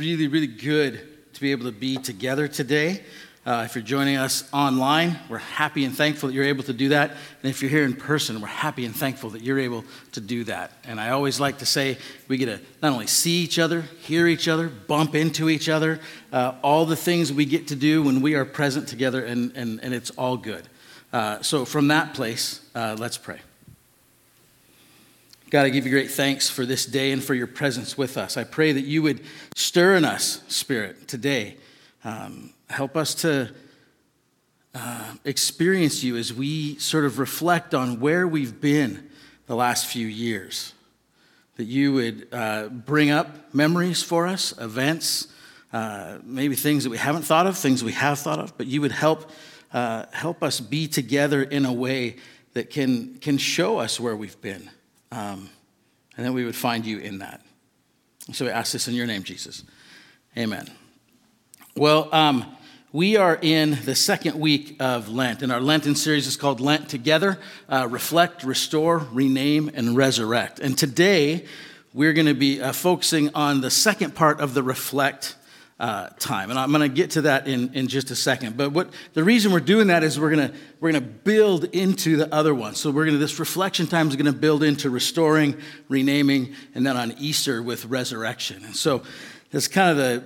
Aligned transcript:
really, 0.00 0.28
really 0.28 0.46
good 0.46 0.98
to 1.34 1.40
be 1.42 1.52
able 1.52 1.66
to 1.66 1.72
be 1.72 1.98
together 1.98 2.48
today. 2.48 3.02
Uh, 3.44 3.64
if 3.66 3.74
you're 3.74 3.84
joining 3.84 4.16
us 4.16 4.48
online, 4.50 5.18
we're 5.28 5.36
happy 5.36 5.84
and 5.84 5.94
thankful 5.94 6.30
that 6.30 6.34
you're 6.34 6.46
able 6.46 6.62
to 6.64 6.72
do 6.72 6.88
that. 6.88 7.10
And 7.10 7.50
if 7.50 7.60
you're 7.60 7.70
here 7.70 7.84
in 7.84 7.92
person, 7.92 8.40
we're 8.40 8.48
happy 8.48 8.86
and 8.86 8.96
thankful 8.96 9.28
that 9.30 9.42
you're 9.42 9.58
able 9.58 9.84
to 10.12 10.22
do 10.22 10.44
that. 10.44 10.72
And 10.84 10.98
I 10.98 11.10
always 11.10 11.38
like 11.38 11.58
to 11.58 11.66
say 11.66 11.98
we 12.28 12.38
get 12.38 12.46
to 12.46 12.60
not 12.82 12.94
only 12.94 13.08
see 13.08 13.42
each 13.42 13.58
other, 13.58 13.82
hear 14.00 14.26
each 14.26 14.48
other, 14.48 14.70
bump 14.70 15.14
into 15.14 15.50
each 15.50 15.68
other, 15.68 16.00
uh, 16.32 16.54
all 16.62 16.86
the 16.86 16.96
things 16.96 17.30
we 17.30 17.44
get 17.44 17.68
to 17.68 17.76
do 17.76 18.02
when 18.02 18.22
we 18.22 18.36
are 18.36 18.46
present 18.46 18.88
together, 18.88 19.22
and, 19.22 19.54
and, 19.54 19.84
and 19.84 19.92
it's 19.92 20.08
all 20.12 20.38
good. 20.38 20.66
Uh, 21.12 21.42
so, 21.42 21.66
from 21.66 21.88
that 21.88 22.14
place, 22.14 22.62
uh, 22.74 22.96
let's 22.98 23.18
pray. 23.18 23.40
God, 25.50 25.66
I 25.66 25.70
give 25.70 25.84
you 25.84 25.90
great 25.90 26.12
thanks 26.12 26.48
for 26.48 26.64
this 26.64 26.86
day 26.86 27.10
and 27.10 27.22
for 27.22 27.34
your 27.34 27.48
presence 27.48 27.98
with 27.98 28.16
us. 28.16 28.36
I 28.36 28.44
pray 28.44 28.70
that 28.70 28.82
you 28.82 29.02
would 29.02 29.20
stir 29.56 29.96
in 29.96 30.04
us, 30.04 30.44
Spirit, 30.46 31.08
today. 31.08 31.56
Um, 32.04 32.54
help 32.68 32.96
us 32.96 33.16
to 33.16 33.50
uh, 34.76 35.14
experience 35.24 36.04
you 36.04 36.16
as 36.16 36.32
we 36.32 36.78
sort 36.78 37.04
of 37.04 37.18
reflect 37.18 37.74
on 37.74 37.98
where 37.98 38.28
we've 38.28 38.60
been 38.60 39.10
the 39.48 39.56
last 39.56 39.86
few 39.86 40.06
years. 40.06 40.72
That 41.56 41.64
you 41.64 41.94
would 41.94 42.28
uh, 42.30 42.68
bring 42.68 43.10
up 43.10 43.52
memories 43.52 44.04
for 44.04 44.28
us, 44.28 44.56
events, 44.56 45.26
uh, 45.72 46.18
maybe 46.22 46.54
things 46.54 46.84
that 46.84 46.90
we 46.90 46.98
haven't 46.98 47.22
thought 47.22 47.48
of, 47.48 47.58
things 47.58 47.82
we 47.82 47.90
have 47.90 48.20
thought 48.20 48.38
of, 48.38 48.56
but 48.56 48.68
you 48.68 48.80
would 48.82 48.92
help, 48.92 49.28
uh, 49.72 50.04
help 50.12 50.44
us 50.44 50.60
be 50.60 50.86
together 50.86 51.42
in 51.42 51.64
a 51.64 51.72
way 51.72 52.18
that 52.52 52.70
can, 52.70 53.16
can 53.16 53.36
show 53.36 53.78
us 53.78 53.98
where 53.98 54.14
we've 54.14 54.40
been. 54.40 54.70
Um, 55.12 55.50
and 56.16 56.24
then 56.24 56.34
we 56.34 56.44
would 56.44 56.56
find 56.56 56.84
you 56.84 56.98
in 56.98 57.18
that. 57.18 57.40
So 58.32 58.44
we 58.44 58.50
ask 58.50 58.72
this 58.72 58.86
in 58.86 58.94
your 58.94 59.06
name, 59.06 59.22
Jesus. 59.22 59.64
Amen. 60.36 60.66
Well, 61.74 62.08
um, 62.12 62.44
we 62.92 63.16
are 63.16 63.38
in 63.40 63.78
the 63.84 63.94
second 63.94 64.38
week 64.38 64.76
of 64.80 65.08
Lent, 65.08 65.42
and 65.42 65.52
our 65.52 65.60
Lenten 65.60 65.94
series 65.94 66.26
is 66.26 66.36
called 66.36 66.60
Lent 66.60 66.88
Together 66.88 67.38
uh, 67.68 67.86
Reflect, 67.88 68.44
Restore, 68.44 68.98
Rename, 69.12 69.70
and 69.74 69.96
Resurrect. 69.96 70.58
And 70.58 70.76
today, 70.76 71.46
we're 71.94 72.12
going 72.12 72.26
to 72.26 72.34
be 72.34 72.60
uh, 72.60 72.72
focusing 72.72 73.34
on 73.34 73.60
the 73.60 73.70
second 73.70 74.14
part 74.14 74.40
of 74.40 74.54
the 74.54 74.62
Reflect 74.62 75.36
uh, 75.80 76.10
time. 76.18 76.50
And 76.50 76.58
I'm 76.58 76.70
going 76.70 76.88
to 76.88 76.94
get 76.94 77.12
to 77.12 77.22
that 77.22 77.48
in, 77.48 77.72
in 77.74 77.88
just 77.88 78.10
a 78.10 78.14
second. 78.16 78.56
But 78.56 78.70
what 78.70 78.90
the 79.14 79.24
reason 79.24 79.50
we're 79.50 79.60
doing 79.60 79.86
that 79.86 80.04
is 80.04 80.20
we're 80.20 80.30
going 80.30 80.50
to 80.50 80.54
we're 80.78 80.92
going 80.92 81.02
to 81.02 81.08
build 81.10 81.64
into 81.64 82.16
the 82.18 82.32
other 82.32 82.54
one. 82.54 82.74
So 82.74 82.90
we're 82.90 83.06
going 83.06 83.14
to 83.14 83.18
this 83.18 83.38
reflection 83.38 83.86
time 83.86 84.08
is 84.08 84.14
going 84.14 84.32
to 84.32 84.38
build 84.38 84.62
into 84.62 84.90
restoring, 84.90 85.56
renaming, 85.88 86.54
and 86.74 86.86
then 86.86 86.98
on 86.98 87.12
Easter 87.18 87.62
with 87.62 87.86
resurrection. 87.86 88.62
And 88.64 88.76
so 88.76 89.02
that's 89.50 89.68
kind 89.68 89.90
of 89.90 89.96
the 89.96 90.24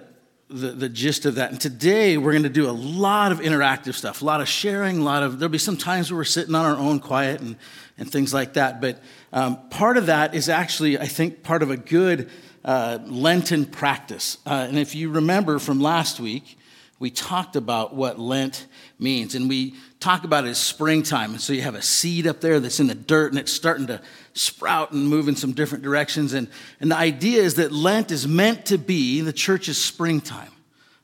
the, 0.51 0.73
the 0.73 0.89
gist 0.89 1.25
of 1.25 1.37
that. 1.37 1.51
And 1.51 1.61
today 1.61 2.19
we're 2.19 2.33
going 2.33 2.43
to 2.43 2.49
do 2.49 2.69
a 2.69 2.73
lot 2.73 3.33
of 3.33 3.41
interactive 3.41 3.95
stuff, 3.95 4.23
a 4.23 4.25
lot 4.25 4.41
of 4.41 4.49
sharing, 4.49 4.99
a 4.99 5.03
lot 5.03 5.23
of, 5.23 5.39
there'll 5.39 5.51
be 5.51 5.59
some 5.59 5.77
times 5.77 6.13
where 6.13 6.19
we're 6.19 6.25
sitting 6.25 6.55
on 6.55 6.65
our 6.65 6.77
own 6.77 7.01
quiet 7.01 7.41
and, 7.41 7.57
and 7.97 8.11
things 8.11 8.35
like 8.35 8.53
that. 8.53 8.81
But 8.81 9.03
um, 9.33 9.69
part 9.71 9.97
of 9.97 10.07
that 10.07 10.35
is 10.35 10.49
actually, 10.49 10.99
I 10.99 11.07
think, 11.07 11.43
part 11.43 11.63
of 11.63 11.71
a 11.71 11.77
good 11.77 12.31
uh, 12.65 12.99
Lenten 13.05 13.67
practice. 13.67 14.39
Uh, 14.47 14.67
and 14.69 14.79
if 14.79 14.95
you 14.95 15.11
remember 15.11 15.59
from 15.59 15.81
last 15.81 16.19
week, 16.19 16.59
we 16.99 17.11
talked 17.11 17.57
about 17.57 17.95
what 17.95 18.19
Lent 18.19 18.67
means. 18.99 19.35
And 19.35 19.49
we 19.49 19.75
talk 20.01 20.25
about 20.25 20.47
it 20.47 20.49
as 20.49 20.59
springtime. 20.59 21.33
And 21.33 21.41
so 21.41 21.53
you 21.53 21.63
have 21.63 21.75
a 21.75 21.83
seed 21.83 22.27
up 22.27 22.41
there 22.41 22.61
that's 22.61 22.81
in 22.81 22.87
the 22.87 22.95
dirt 22.95 23.33
and 23.33 23.39
it's 23.39 23.53
starting 23.53 23.87
to 23.89 24.01
sprout 24.33 24.93
and 24.93 25.07
move 25.09 25.29
in 25.29 25.37
some 25.37 25.53
different 25.53 25.85
directions. 25.85 26.33
And, 26.33 26.49
and 26.81 26.91
the 26.91 26.97
idea 26.97 27.43
is 27.43 27.57
that 27.57 27.73
Lent 27.73 28.11
is 28.11 28.27
meant 28.27 28.67
to 28.67 28.79
be 28.79 29.21
the 29.21 29.33
church's 29.33 29.77
springtime, 29.77 30.51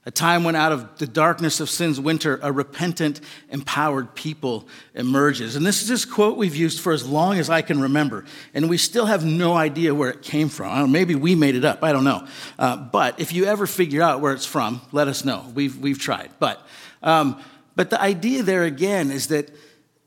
a 0.07 0.11
time 0.11 0.45
when 0.45 0.57
out 0.57 0.73
of 0.73 0.97
the 0.99 1.07
darkness 1.07 1.61
of 1.61 1.69
sin's 1.69 2.01
winter, 2.01 2.41
a 2.43 2.51
repentant, 2.51 3.21
empowered 3.51 4.15
people 4.15 4.67
emerges. 4.95 5.57
And 5.57 5.67
this 5.67 5.83
is 5.83 5.89
this 5.89 6.07
quote 6.07 6.39
we've 6.39 6.57
used 6.57 6.81
for 6.81 6.93
as 6.93 7.07
long 7.07 7.39
as 7.39 7.51
I 7.51 7.61
can 7.61 7.83
remember. 7.83 8.25
And 8.55 8.71
we 8.71 8.79
still 8.79 9.05
have 9.05 9.27
no 9.27 9.55
idea 9.55 9.95
where 9.95 10.09
it 10.09 10.23
came 10.23 10.49
from. 10.49 10.75
Know, 10.75 10.87
maybe 10.87 11.15
we 11.15 11.35
made 11.35 11.55
it 11.55 11.67
up. 11.67 11.85
I 11.85 11.93
don't 11.93 12.05
know. 12.05 12.27
Uh, 12.59 12.77
but 12.77 13.21
if 13.21 13.35
you 13.35 13.45
ever 13.45 13.67
figure 13.67 14.03
out 14.03 14.21
where 14.21 14.33
it's 14.33 14.47
from, 14.47 14.81
let 14.91 15.07
us 15.07 15.25
know. 15.25 15.45
We've, 15.55 15.77
we've 15.77 15.99
tried. 15.99 16.31
But, 16.39 16.67
um, 17.03 17.43
but 17.77 17.91
the 17.91 18.01
idea 18.01 18.43
there 18.43 18.65
again 18.65 19.11
is 19.11 19.27
that 19.27 19.51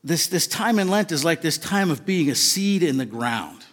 this, 0.02 0.26
this 0.26 0.48
time 0.48 0.80
in 0.80 0.88
Lent 0.88 1.12
is 1.12 1.24
like 1.24 1.40
this 1.40 1.56
time 1.56 1.90
of 1.90 2.04
being 2.04 2.30
a 2.30 2.34
seed 2.34 2.82
in 2.82 2.96
the 2.96 3.06
ground, 3.06 3.63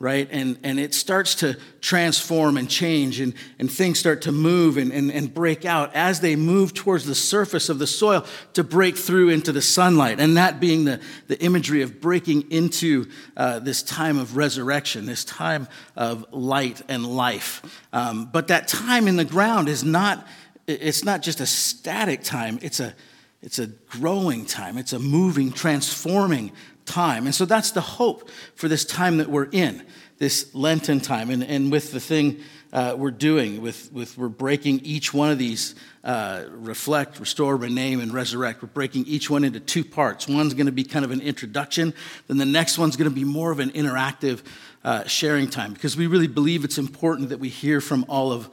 right? 0.00 0.28
And, 0.32 0.58
and 0.64 0.80
it 0.80 0.94
starts 0.94 1.34
to 1.36 1.58
transform 1.82 2.56
and 2.56 2.68
change, 2.68 3.20
and, 3.20 3.34
and 3.58 3.70
things 3.70 3.98
start 3.98 4.22
to 4.22 4.32
move 4.32 4.78
and, 4.78 4.90
and, 4.92 5.12
and 5.12 5.32
break 5.32 5.66
out 5.66 5.94
as 5.94 6.20
they 6.20 6.36
move 6.36 6.72
towards 6.72 7.04
the 7.04 7.14
surface 7.14 7.68
of 7.68 7.78
the 7.78 7.86
soil 7.86 8.24
to 8.54 8.64
break 8.64 8.96
through 8.96 9.28
into 9.28 9.52
the 9.52 9.60
sunlight. 9.60 10.18
And 10.18 10.38
that 10.38 10.58
being 10.58 10.86
the, 10.86 11.00
the 11.28 11.38
imagery 11.40 11.82
of 11.82 12.00
breaking 12.00 12.50
into 12.50 13.08
uh, 13.36 13.58
this 13.58 13.82
time 13.82 14.18
of 14.18 14.38
resurrection, 14.38 15.04
this 15.04 15.22
time 15.22 15.68
of 15.94 16.24
light 16.32 16.80
and 16.88 17.04
life. 17.04 17.84
Um, 17.92 18.30
but 18.32 18.48
that 18.48 18.68
time 18.68 19.06
in 19.06 19.16
the 19.16 19.26
ground 19.26 19.68
is 19.68 19.84
not, 19.84 20.26
it's 20.66 21.04
not 21.04 21.20
just 21.20 21.40
a 21.40 21.46
static 21.46 22.22
time, 22.22 22.58
it's 22.62 22.80
a 22.80 22.94
it's 23.42 23.58
a 23.58 23.68
growing 23.68 24.44
time, 24.44 24.76
it's 24.76 24.92
a 24.92 24.98
moving, 24.98 25.50
transforming 25.50 26.52
time. 26.90 27.26
And 27.26 27.34
so 27.34 27.44
that's 27.44 27.70
the 27.70 27.80
hope 27.80 28.28
for 28.54 28.68
this 28.68 28.84
time 28.84 29.18
that 29.18 29.30
we're 29.30 29.48
in, 29.52 29.86
this 30.18 30.52
Lenten 30.54 31.00
time. 31.00 31.30
And, 31.30 31.44
and 31.44 31.70
with 31.70 31.92
the 31.92 32.00
thing 32.00 32.40
uh, 32.72 32.94
we're 32.96 33.10
doing, 33.10 33.62
with, 33.62 33.92
with 33.92 34.18
we're 34.18 34.28
breaking 34.28 34.80
each 34.80 35.14
one 35.14 35.30
of 35.30 35.38
these 35.38 35.74
uh, 36.02 36.44
reflect, 36.50 37.20
restore, 37.20 37.56
rename, 37.56 38.00
and 38.00 38.12
resurrect. 38.12 38.62
We're 38.62 38.68
breaking 38.68 39.06
each 39.06 39.28
one 39.28 39.44
into 39.44 39.60
two 39.60 39.84
parts. 39.84 40.28
One's 40.28 40.54
going 40.54 40.66
to 40.66 40.72
be 40.72 40.84
kind 40.84 41.04
of 41.04 41.10
an 41.10 41.20
introduction, 41.20 41.94
then 42.26 42.38
the 42.38 42.44
next 42.44 42.78
one's 42.78 42.96
going 42.96 43.10
to 43.10 43.14
be 43.14 43.24
more 43.24 43.50
of 43.50 43.60
an 43.60 43.70
interactive 43.70 44.42
uh, 44.82 45.04
sharing 45.04 45.48
time 45.48 45.72
because 45.72 45.96
we 45.96 46.06
really 46.06 46.26
believe 46.26 46.64
it's 46.64 46.78
important 46.78 47.28
that 47.28 47.38
we 47.38 47.48
hear 47.48 47.80
from 47.80 48.04
all 48.08 48.32
of, 48.32 48.48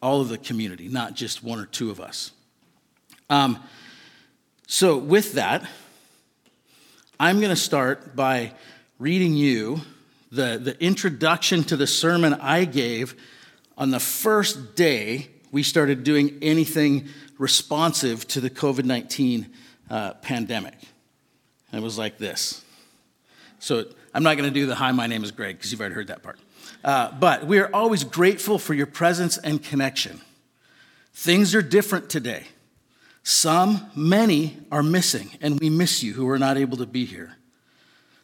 all 0.00 0.20
of 0.20 0.28
the 0.28 0.38
community, 0.38 0.88
not 0.88 1.14
just 1.14 1.42
one 1.42 1.58
or 1.58 1.66
two 1.66 1.90
of 1.90 2.00
us. 2.00 2.32
Um, 3.28 3.62
so, 4.66 4.96
with 4.96 5.34
that, 5.34 5.68
I'm 7.22 7.38
going 7.38 7.50
to 7.50 7.56
start 7.56 8.16
by 8.16 8.50
reading 8.98 9.36
you 9.36 9.80
the, 10.32 10.58
the 10.60 10.76
introduction 10.82 11.62
to 11.62 11.76
the 11.76 11.86
sermon 11.86 12.34
I 12.34 12.64
gave 12.64 13.14
on 13.78 13.92
the 13.92 14.00
first 14.00 14.74
day 14.74 15.28
we 15.52 15.62
started 15.62 16.02
doing 16.02 16.36
anything 16.42 17.06
responsive 17.38 18.26
to 18.26 18.40
the 18.40 18.50
COVID 18.50 18.86
19 18.86 19.46
uh, 19.88 20.14
pandemic. 20.14 20.74
And 21.70 21.80
it 21.80 21.84
was 21.84 21.96
like 21.96 22.18
this. 22.18 22.64
So, 23.60 23.84
I'm 24.12 24.24
not 24.24 24.36
going 24.36 24.52
to 24.52 24.54
do 24.54 24.66
the 24.66 24.74
hi, 24.74 24.90
my 24.90 25.06
name 25.06 25.22
is 25.22 25.30
Greg, 25.30 25.58
because 25.58 25.70
you've 25.70 25.80
already 25.80 25.94
heard 25.94 26.08
that 26.08 26.24
part. 26.24 26.40
Uh, 26.82 27.12
but 27.12 27.46
we 27.46 27.60
are 27.60 27.72
always 27.72 28.02
grateful 28.02 28.58
for 28.58 28.74
your 28.74 28.86
presence 28.86 29.38
and 29.38 29.62
connection. 29.62 30.20
Things 31.14 31.54
are 31.54 31.62
different 31.62 32.10
today. 32.10 32.46
Some, 33.22 33.86
many, 33.94 34.58
are 34.70 34.82
missing, 34.82 35.30
and 35.40 35.60
we 35.60 35.70
miss 35.70 36.02
you 36.02 36.12
who 36.14 36.28
are 36.28 36.38
not 36.38 36.56
able 36.56 36.76
to 36.78 36.86
be 36.86 37.04
here. 37.04 37.36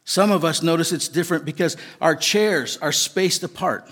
Some 0.05 0.31
of 0.31 0.45
us 0.45 0.63
notice 0.63 0.91
it's 0.93 1.09
different 1.09 1.45
because 1.45 1.77
our 2.01 2.17
chairs 2.17 2.79
are 2.79 2.93
spaced 2.93 3.43
apart. 3.43 3.89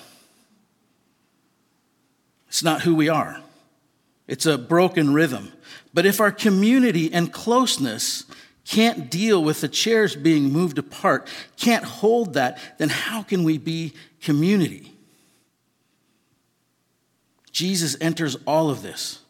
It's 2.48 2.62
not 2.62 2.82
who 2.82 2.94
we 2.94 3.08
are, 3.08 3.40
it's 4.26 4.46
a 4.46 4.58
broken 4.58 5.12
rhythm. 5.12 5.52
But 5.94 6.06
if 6.06 6.20
our 6.20 6.32
community 6.32 7.12
and 7.12 7.32
closeness 7.32 8.24
can't 8.66 9.10
deal 9.10 9.42
with 9.42 9.60
the 9.60 9.68
chairs 9.68 10.16
being 10.16 10.52
moved 10.52 10.78
apart, 10.78 11.28
can't 11.56 11.84
hold 11.84 12.34
that, 12.34 12.58
then 12.78 12.88
how 12.88 13.22
can 13.22 13.44
we 13.44 13.58
be 13.58 13.94
community? 14.20 14.92
Jesus 17.52 17.96
enters 18.00 18.36
all 18.46 18.68
of 18.68 18.82
this. 18.82 19.20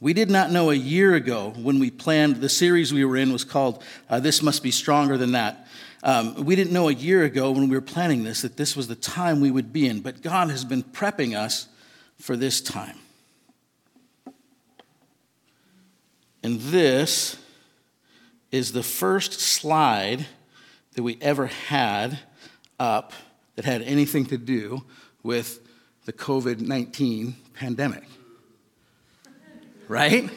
We 0.00 0.14
did 0.14 0.30
not 0.30 0.50
know 0.50 0.70
a 0.70 0.74
year 0.74 1.14
ago 1.14 1.52
when 1.56 1.78
we 1.78 1.90
planned 1.90 2.36
the 2.36 2.48
series 2.48 2.90
we 2.90 3.04
were 3.04 3.18
in 3.18 3.34
was 3.34 3.44
called 3.44 3.84
uh, 4.08 4.18
This 4.18 4.42
Must 4.42 4.62
Be 4.62 4.70
Stronger 4.70 5.18
Than 5.18 5.32
That. 5.32 5.66
Um, 6.02 6.46
we 6.46 6.56
didn't 6.56 6.72
know 6.72 6.88
a 6.88 6.94
year 6.94 7.22
ago 7.22 7.50
when 7.50 7.68
we 7.68 7.76
were 7.76 7.82
planning 7.82 8.24
this 8.24 8.40
that 8.40 8.56
this 8.56 8.74
was 8.74 8.88
the 8.88 8.94
time 8.94 9.40
we 9.40 9.50
would 9.50 9.74
be 9.74 9.86
in, 9.86 10.00
but 10.00 10.22
God 10.22 10.48
has 10.48 10.64
been 10.64 10.82
prepping 10.82 11.36
us 11.36 11.68
for 12.18 12.34
this 12.34 12.62
time. 12.62 12.96
And 16.42 16.58
this 16.60 17.36
is 18.50 18.72
the 18.72 18.82
first 18.82 19.38
slide 19.38 20.24
that 20.94 21.02
we 21.02 21.18
ever 21.20 21.46
had 21.46 22.20
up 22.78 23.12
that 23.56 23.66
had 23.66 23.82
anything 23.82 24.24
to 24.26 24.38
do 24.38 24.86
with 25.22 25.60
the 26.06 26.12
COVID 26.14 26.60
19 26.60 27.36
pandemic 27.52 28.04
right? 29.90 30.30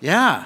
Yeah, 0.00 0.44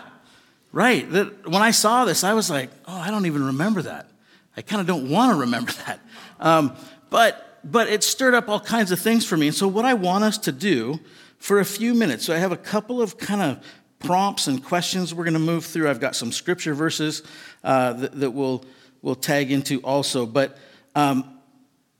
right. 0.70 1.04
When 1.10 1.62
I 1.62 1.72
saw 1.72 2.04
this, 2.04 2.22
I 2.22 2.34
was 2.34 2.48
like, 2.48 2.70
oh, 2.86 2.96
I 2.96 3.10
don't 3.10 3.26
even 3.26 3.44
remember 3.46 3.82
that. 3.82 4.08
I 4.56 4.62
kind 4.62 4.80
of 4.80 4.86
don't 4.86 5.10
want 5.10 5.32
to 5.32 5.40
remember 5.40 5.72
that. 5.86 6.00
Um, 6.38 6.76
but, 7.10 7.58
but 7.64 7.88
it 7.88 8.04
stirred 8.04 8.34
up 8.34 8.48
all 8.48 8.60
kinds 8.60 8.92
of 8.92 9.00
things 9.00 9.26
for 9.26 9.36
me. 9.36 9.48
And 9.48 9.56
so, 9.56 9.66
what 9.66 9.84
I 9.84 9.94
want 9.94 10.22
us 10.22 10.38
to 10.38 10.52
do 10.52 11.00
for 11.38 11.58
a 11.58 11.64
few 11.64 11.94
minutes. 11.94 12.24
So 12.24 12.34
I 12.34 12.38
have 12.38 12.52
a 12.52 12.56
couple 12.56 13.00
of 13.00 13.16
kind 13.18 13.40
of 13.40 13.64
prompts 14.00 14.46
and 14.46 14.62
questions 14.62 15.14
we're 15.14 15.24
going 15.24 15.34
to 15.34 15.40
move 15.40 15.64
through. 15.64 15.88
I've 15.88 16.00
got 16.00 16.14
some 16.16 16.32
scripture 16.32 16.74
verses 16.74 17.22
uh, 17.64 17.92
that, 17.94 18.20
that 18.20 18.30
we'll, 18.30 18.64
we'll 19.02 19.14
tag 19.14 19.50
into 19.50 19.80
also. 19.80 20.26
But 20.26 20.58
um, 20.94 21.37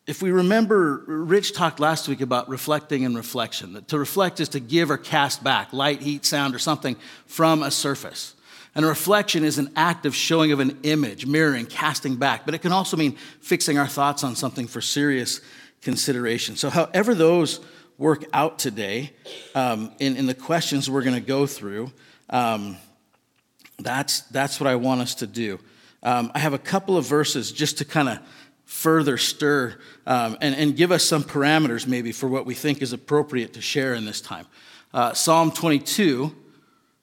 if 0.08 0.22
we 0.22 0.30
remember, 0.30 1.04
Rich 1.06 1.52
talked 1.52 1.78
last 1.78 2.08
week 2.08 2.22
about 2.22 2.48
reflecting 2.48 3.04
and 3.04 3.14
reflection. 3.14 3.74
That 3.74 3.88
to 3.88 3.98
reflect 3.98 4.40
is 4.40 4.48
to 4.50 4.60
give 4.60 4.90
or 4.90 4.96
cast 4.96 5.44
back 5.44 5.74
light, 5.74 6.00
heat, 6.00 6.24
sound, 6.24 6.54
or 6.54 6.58
something 6.58 6.96
from 7.26 7.62
a 7.62 7.70
surface. 7.70 8.34
And 8.74 8.86
a 8.86 8.88
reflection 8.88 9.44
is 9.44 9.58
an 9.58 9.70
act 9.76 10.06
of 10.06 10.14
showing 10.14 10.50
of 10.50 10.60
an 10.60 10.78
image, 10.82 11.26
mirroring, 11.26 11.66
casting 11.66 12.16
back. 12.16 12.46
But 12.46 12.54
it 12.54 12.62
can 12.62 12.72
also 12.72 12.96
mean 12.96 13.16
fixing 13.42 13.76
our 13.78 13.86
thoughts 13.86 14.24
on 14.24 14.34
something 14.34 14.66
for 14.66 14.80
serious 14.80 15.42
consideration. 15.82 16.56
So, 16.56 16.70
however, 16.70 17.14
those 17.14 17.60
work 17.98 18.24
out 18.32 18.58
today 18.58 19.12
um, 19.54 19.92
in, 19.98 20.16
in 20.16 20.26
the 20.26 20.34
questions 20.34 20.88
we're 20.88 21.02
going 21.02 21.16
to 21.16 21.20
go 21.20 21.46
through, 21.46 21.92
um, 22.30 22.78
that's, 23.78 24.22
that's 24.22 24.58
what 24.58 24.68
I 24.68 24.76
want 24.76 25.02
us 25.02 25.16
to 25.16 25.26
do. 25.26 25.58
Um, 26.02 26.32
I 26.34 26.38
have 26.38 26.54
a 26.54 26.58
couple 26.58 26.96
of 26.96 27.04
verses 27.04 27.52
just 27.52 27.78
to 27.78 27.84
kind 27.84 28.08
of 28.08 28.20
further 28.68 29.16
stir 29.16 29.74
um, 30.06 30.36
and, 30.42 30.54
and 30.54 30.76
give 30.76 30.92
us 30.92 31.02
some 31.02 31.24
parameters 31.24 31.86
maybe 31.86 32.12
for 32.12 32.28
what 32.28 32.44
we 32.44 32.54
think 32.54 32.82
is 32.82 32.92
appropriate 32.92 33.54
to 33.54 33.62
share 33.62 33.94
in 33.94 34.04
this 34.04 34.20
time. 34.20 34.46
Uh, 34.92 35.14
Psalm 35.14 35.50
22, 35.50 36.36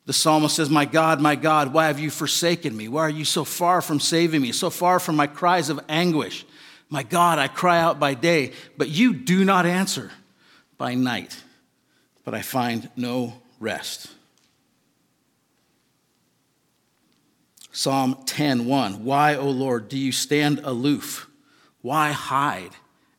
the 0.06 0.14
psalmist 0.14 0.56
says, 0.56 0.70
My 0.70 0.86
God, 0.86 1.20
my 1.20 1.36
God, 1.36 1.74
why 1.74 1.88
have 1.88 2.00
you 2.00 2.12
forsaken 2.12 2.78
me? 2.78 2.88
Why 2.88 3.02
are 3.02 3.10
you 3.10 3.26
so 3.26 3.44
far 3.44 3.82
from 3.82 4.00
saving 4.00 4.44
me, 4.44 4.52
so 4.52 4.70
far 4.70 5.00
from 5.00 5.16
my 5.16 5.26
cries 5.26 5.72
of 5.72 5.80
anguish? 5.90 6.46
My 6.88 7.02
God, 7.02 7.40
I 7.40 7.48
cry 7.48 7.80
out 7.80 8.00
by 8.00 8.14
day, 8.14 8.54
but 8.78 8.90
you 8.90 9.16
do 9.16 9.44
not 9.44 9.66
answer 9.66 10.12
by 10.78 10.94
night, 10.94 11.36
but 12.24 12.36
I 12.36 12.44
find 12.44 12.92
no 12.96 13.42
rest. 13.60 14.08
Psalm 17.72 18.18
10:1 18.26 19.00
Why, 19.00 19.34
O 19.34 19.50
Lord, 19.50 19.90
do 19.90 19.98
you 19.98 20.12
stand 20.12 20.60
aloof? 20.64 21.28
Why 21.86 22.14
hide 22.14 22.72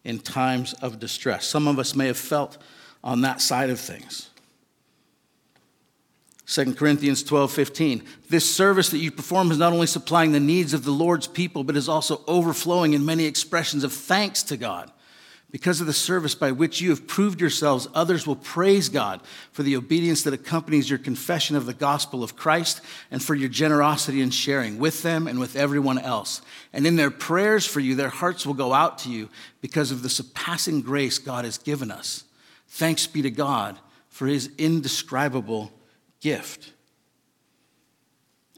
in 0.02 0.18
times 0.18 0.72
of 0.82 0.98
distress? 0.98 1.46
Some 1.46 1.68
of 1.68 1.78
us 1.78 1.94
may 1.94 2.08
have 2.08 2.16
felt 2.16 2.58
on 3.04 3.20
that 3.20 3.40
side 3.40 3.70
of 3.70 3.78
things. 3.78 4.30
2 6.48 6.74
Corinthians 6.74 7.22
12, 7.22 7.52
15. 7.52 8.02
This 8.28 8.52
service 8.52 8.88
that 8.88 8.98
you 8.98 9.12
perform 9.12 9.52
is 9.52 9.58
not 9.58 9.72
only 9.72 9.86
supplying 9.86 10.32
the 10.32 10.40
needs 10.40 10.74
of 10.74 10.82
the 10.82 10.90
Lord's 10.90 11.28
people, 11.28 11.62
but 11.62 11.76
is 11.76 11.88
also 11.88 12.22
overflowing 12.26 12.92
in 12.92 13.04
many 13.04 13.26
expressions 13.26 13.84
of 13.84 13.92
thanks 13.92 14.42
to 14.42 14.56
God. 14.56 14.90
Because 15.56 15.80
of 15.80 15.86
the 15.86 15.94
service 15.94 16.34
by 16.34 16.52
which 16.52 16.82
you 16.82 16.90
have 16.90 17.06
proved 17.06 17.40
yourselves, 17.40 17.88
others 17.94 18.26
will 18.26 18.36
praise 18.36 18.90
God 18.90 19.22
for 19.52 19.62
the 19.62 19.74
obedience 19.74 20.22
that 20.24 20.34
accompanies 20.34 20.90
your 20.90 20.98
confession 20.98 21.56
of 21.56 21.64
the 21.64 21.72
gospel 21.72 22.22
of 22.22 22.36
Christ 22.36 22.82
and 23.10 23.22
for 23.22 23.34
your 23.34 23.48
generosity 23.48 24.20
in 24.20 24.28
sharing 24.28 24.78
with 24.78 25.02
them 25.02 25.26
and 25.26 25.40
with 25.40 25.56
everyone 25.56 25.98
else. 25.98 26.42
And 26.74 26.86
in 26.86 26.96
their 26.96 27.10
prayers 27.10 27.64
for 27.64 27.80
you, 27.80 27.94
their 27.94 28.10
hearts 28.10 28.44
will 28.44 28.52
go 28.52 28.74
out 28.74 28.98
to 28.98 29.10
you 29.10 29.30
because 29.62 29.90
of 29.90 30.02
the 30.02 30.10
surpassing 30.10 30.82
grace 30.82 31.18
God 31.18 31.46
has 31.46 31.56
given 31.56 31.90
us. 31.90 32.24
Thanks 32.68 33.06
be 33.06 33.22
to 33.22 33.30
God 33.30 33.78
for 34.10 34.26
his 34.26 34.50
indescribable 34.58 35.72
gift. 36.20 36.74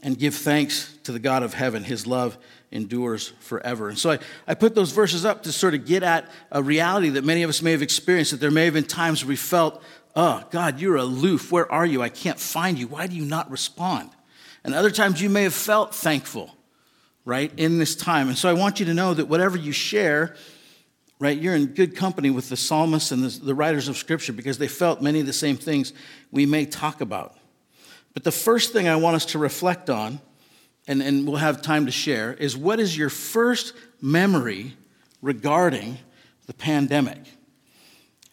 And 0.02 0.18
give 0.18 0.34
thanks 0.34 0.98
to 1.04 1.12
the 1.12 1.20
God 1.20 1.44
of 1.44 1.54
heaven. 1.54 1.84
His 1.84 2.08
love 2.08 2.38
endures 2.70 3.32
forever. 3.40 3.88
And 3.88 3.98
so 3.98 4.12
I, 4.12 4.18
I 4.46 4.54
put 4.54 4.74
those 4.74 4.92
verses 4.92 5.24
up 5.24 5.44
to 5.44 5.52
sort 5.52 5.74
of 5.74 5.86
get 5.86 6.02
at 6.02 6.28
a 6.52 6.62
reality 6.62 7.10
that 7.10 7.24
many 7.24 7.42
of 7.42 7.50
us 7.50 7.62
may 7.62 7.72
have 7.72 7.82
experienced, 7.82 8.32
that 8.32 8.40
there 8.40 8.50
may 8.50 8.66
have 8.66 8.74
been 8.74 8.84
times 8.84 9.24
where 9.24 9.30
we 9.30 9.36
felt, 9.36 9.82
oh, 10.14 10.44
God, 10.50 10.80
you're 10.80 10.96
aloof. 10.96 11.50
Where 11.50 11.70
are 11.72 11.86
you? 11.86 12.02
I 12.02 12.08
can't 12.08 12.38
find 12.38 12.78
you. 12.78 12.86
Why 12.88 13.06
do 13.06 13.16
you 13.16 13.24
not 13.24 13.50
respond? 13.50 14.10
And 14.64 14.74
other 14.74 14.90
times 14.90 15.22
you 15.22 15.30
may 15.30 15.44
have 15.44 15.54
felt 15.54 15.94
thankful, 15.94 16.54
right, 17.24 17.50
in 17.56 17.78
this 17.78 17.96
time. 17.96 18.28
And 18.28 18.36
so 18.36 18.50
I 18.50 18.52
want 18.52 18.80
you 18.80 18.86
to 18.86 18.94
know 18.94 19.14
that 19.14 19.26
whatever 19.26 19.56
you 19.56 19.72
share, 19.72 20.36
right, 21.18 21.38
you're 21.38 21.54
in 21.54 21.66
good 21.66 21.96
company 21.96 22.28
with 22.28 22.50
the 22.50 22.56
psalmists 22.56 23.12
and 23.12 23.24
the, 23.24 23.28
the 23.46 23.54
writers 23.54 23.88
of 23.88 23.96
Scripture 23.96 24.32
because 24.34 24.58
they 24.58 24.68
felt 24.68 25.00
many 25.00 25.20
of 25.20 25.26
the 25.26 25.32
same 25.32 25.56
things 25.56 25.94
we 26.30 26.44
may 26.44 26.66
talk 26.66 27.00
about. 27.00 27.34
But 28.12 28.24
the 28.24 28.32
first 28.32 28.72
thing 28.72 28.88
I 28.88 28.96
want 28.96 29.16
us 29.16 29.26
to 29.26 29.38
reflect 29.38 29.88
on 29.88 30.20
and, 30.88 31.02
and 31.02 31.28
we'll 31.28 31.36
have 31.36 31.62
time 31.62 31.86
to 31.86 31.92
share, 31.92 32.32
is 32.32 32.56
what 32.56 32.80
is 32.80 32.96
your 32.96 33.10
first 33.10 33.74
memory 34.00 34.74
regarding 35.22 35.98
the 36.46 36.54
pandemic? 36.54 37.18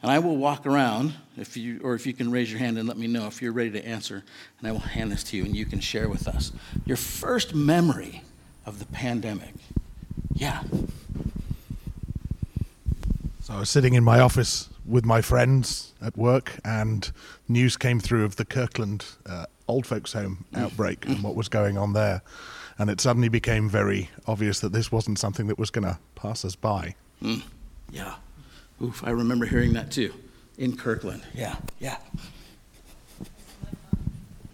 And 0.01 0.11
I 0.11 0.19
will 0.19 0.37
walk 0.37 0.65
around, 0.65 1.13
if 1.37 1.57
you, 1.57 1.81
or 1.83 1.95
if 1.95 2.07
you 2.07 2.13
can 2.13 2.31
raise 2.31 2.49
your 2.49 2.59
hand 2.59 2.77
and 2.77 2.87
let 2.87 2.97
me 2.97 3.07
know 3.07 3.27
if 3.27 3.41
you're 3.41 3.51
ready 3.51 3.71
to 3.71 3.85
answer, 3.85 4.23
and 4.59 4.67
I 4.67 4.71
will 4.71 4.79
hand 4.79 5.11
this 5.11 5.23
to 5.25 5.37
you 5.37 5.43
and 5.43 5.55
you 5.55 5.65
can 5.65 5.79
share 5.79 6.07
with 6.07 6.27
us. 6.27 6.51
Your 6.85 6.97
first 6.97 7.53
memory 7.53 8.23
of 8.65 8.79
the 8.79 8.85
pandemic. 8.85 9.53
Yeah. 10.33 10.63
So 13.41 13.53
I 13.53 13.59
was 13.59 13.69
sitting 13.69 13.93
in 13.93 14.03
my 14.03 14.19
office 14.19 14.69
with 14.85 15.05
my 15.05 15.21
friends 15.21 15.93
at 16.01 16.15
work, 16.17 16.59
and 16.63 17.11
news 17.47 17.75
came 17.75 17.99
through 17.99 18.25
of 18.25 18.35
the 18.35 18.45
Kirkland 18.45 19.05
uh, 19.25 19.45
old 19.67 19.85
folks' 19.85 20.13
home 20.13 20.45
outbreak 20.55 21.05
and 21.05 21.23
what 21.23 21.35
was 21.35 21.49
going 21.49 21.77
on 21.77 21.93
there. 21.93 22.21
And 22.77 22.89
it 22.89 22.99
suddenly 22.99 23.29
became 23.29 23.69
very 23.69 24.09
obvious 24.27 24.59
that 24.59 24.73
this 24.73 24.91
wasn't 24.91 25.17
something 25.17 25.47
that 25.47 25.57
was 25.57 25.71
going 25.71 25.85
to 25.85 25.97
pass 26.15 26.43
us 26.43 26.55
by. 26.55 26.95
Mm. 27.21 27.43
Yeah. 27.91 28.15
Oof, 28.81 29.03
I 29.05 29.11
remember 29.11 29.45
hearing 29.45 29.73
that 29.73 29.91
too 29.91 30.13
in 30.57 30.75
Kirkland. 30.75 31.23
Yeah, 31.33 31.55
yeah. 31.79 31.97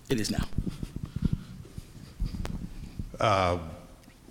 It 0.09 0.19
is 0.19 0.29
now. 0.29 0.43
Uh, 3.19 3.57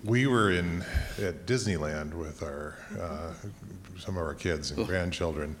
we 0.03 0.27
were 0.27 0.51
in 0.51 0.83
at 1.21 1.45
Disneyland 1.45 2.13
with 2.13 2.43
our 2.43 2.77
uh, 2.99 3.33
some 3.99 4.17
of 4.17 4.23
our 4.23 4.33
kids 4.33 4.71
and 4.71 4.81
oh. 4.81 4.85
grandchildren 4.85 5.55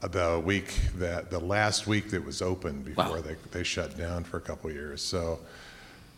the 0.00 0.42
week 0.44 0.74
that 0.96 1.30
the 1.30 1.38
last 1.38 1.86
week 1.86 2.10
that 2.10 2.24
was 2.24 2.40
open 2.40 2.82
before 2.82 3.04
wow. 3.04 3.20
they, 3.20 3.36
they 3.50 3.62
shut 3.62 3.96
down 3.98 4.24
for 4.24 4.38
a 4.38 4.40
couple 4.40 4.70
years. 4.70 5.02
So 5.02 5.38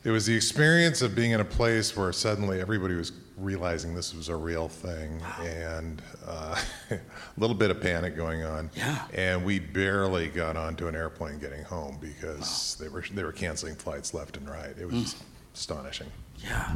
it 0.05 0.11
was 0.11 0.27
the 0.27 0.35
experience 0.35 1.03
of 1.03 1.15
being 1.15 1.33
in 1.33 1.41
a 1.41 1.45
place 1.45 1.97
where 1.97 2.13
suddenly 2.13 2.61
everybody 2.61 2.95
was 2.95 3.13
realizing 3.37 3.95
this 3.95 4.15
was 4.15 4.29
a 4.29 4.37
real 4.37 4.69
thing 4.69 5.19
wow. 5.21 5.43
and 5.45 6.03
uh, 6.27 6.61
a 6.91 6.99
little 7.39 7.57
bit 7.57 7.71
of 7.71 7.81
panic 7.81 8.17
going 8.17 8.45
on. 8.45 8.71
Yeah. 8.77 9.05
And 9.15 9.45
we 9.45 9.59
barely 9.59 10.29
got 10.29 10.57
onto 10.57 10.89
an 10.89 10.95
airplane 10.95 11.39
getting 11.39 11.63
home 11.65 11.99
because 12.01 12.77
wow. 12.79 12.85
they 12.85 12.93
were 12.93 13.05
they 13.13 13.25
were 13.25 13.33
canceling 13.33 13.75
flights 13.75 14.15
left 14.15 14.37
and 14.37 14.49
right. 14.49 14.77
It 14.79 14.87
was 14.87 15.15
mm. 15.15 15.23
astonishing. 15.55 16.09
Yeah. 16.39 16.73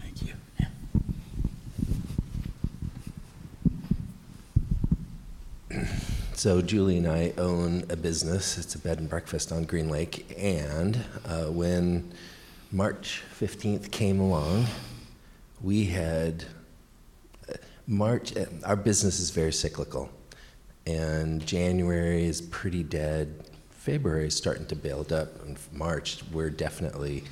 Thank 0.00 0.22
you. 0.22 0.34
So 6.36 6.60
Julie 6.60 6.98
and 6.98 7.08
I 7.08 7.32
own 7.38 7.84
a 7.88 7.96
business. 7.96 8.58
It's 8.58 8.74
a 8.74 8.78
bed 8.78 8.98
and 8.98 9.08
breakfast 9.08 9.52
on 9.52 9.64
Green 9.64 9.88
Lake. 9.88 10.30
And 10.36 11.02
uh, 11.24 11.46
when 11.46 12.12
March 12.70 13.22
15th 13.40 13.90
came 13.90 14.20
along, 14.20 14.66
we 15.62 15.86
had 15.86 16.44
uh, 17.48 17.54
March. 17.86 18.36
Uh, 18.36 18.44
our 18.66 18.76
business 18.76 19.18
is 19.18 19.30
very 19.30 19.52
cyclical, 19.52 20.10
and 20.86 21.44
January 21.46 22.26
is 22.26 22.42
pretty 22.42 22.82
dead. 22.82 23.48
February 23.70 24.26
is 24.26 24.36
starting 24.36 24.66
to 24.66 24.76
build 24.76 25.14
up, 25.14 25.42
and 25.42 25.56
March 25.72 26.22
we're 26.32 26.50
definitely 26.50 27.24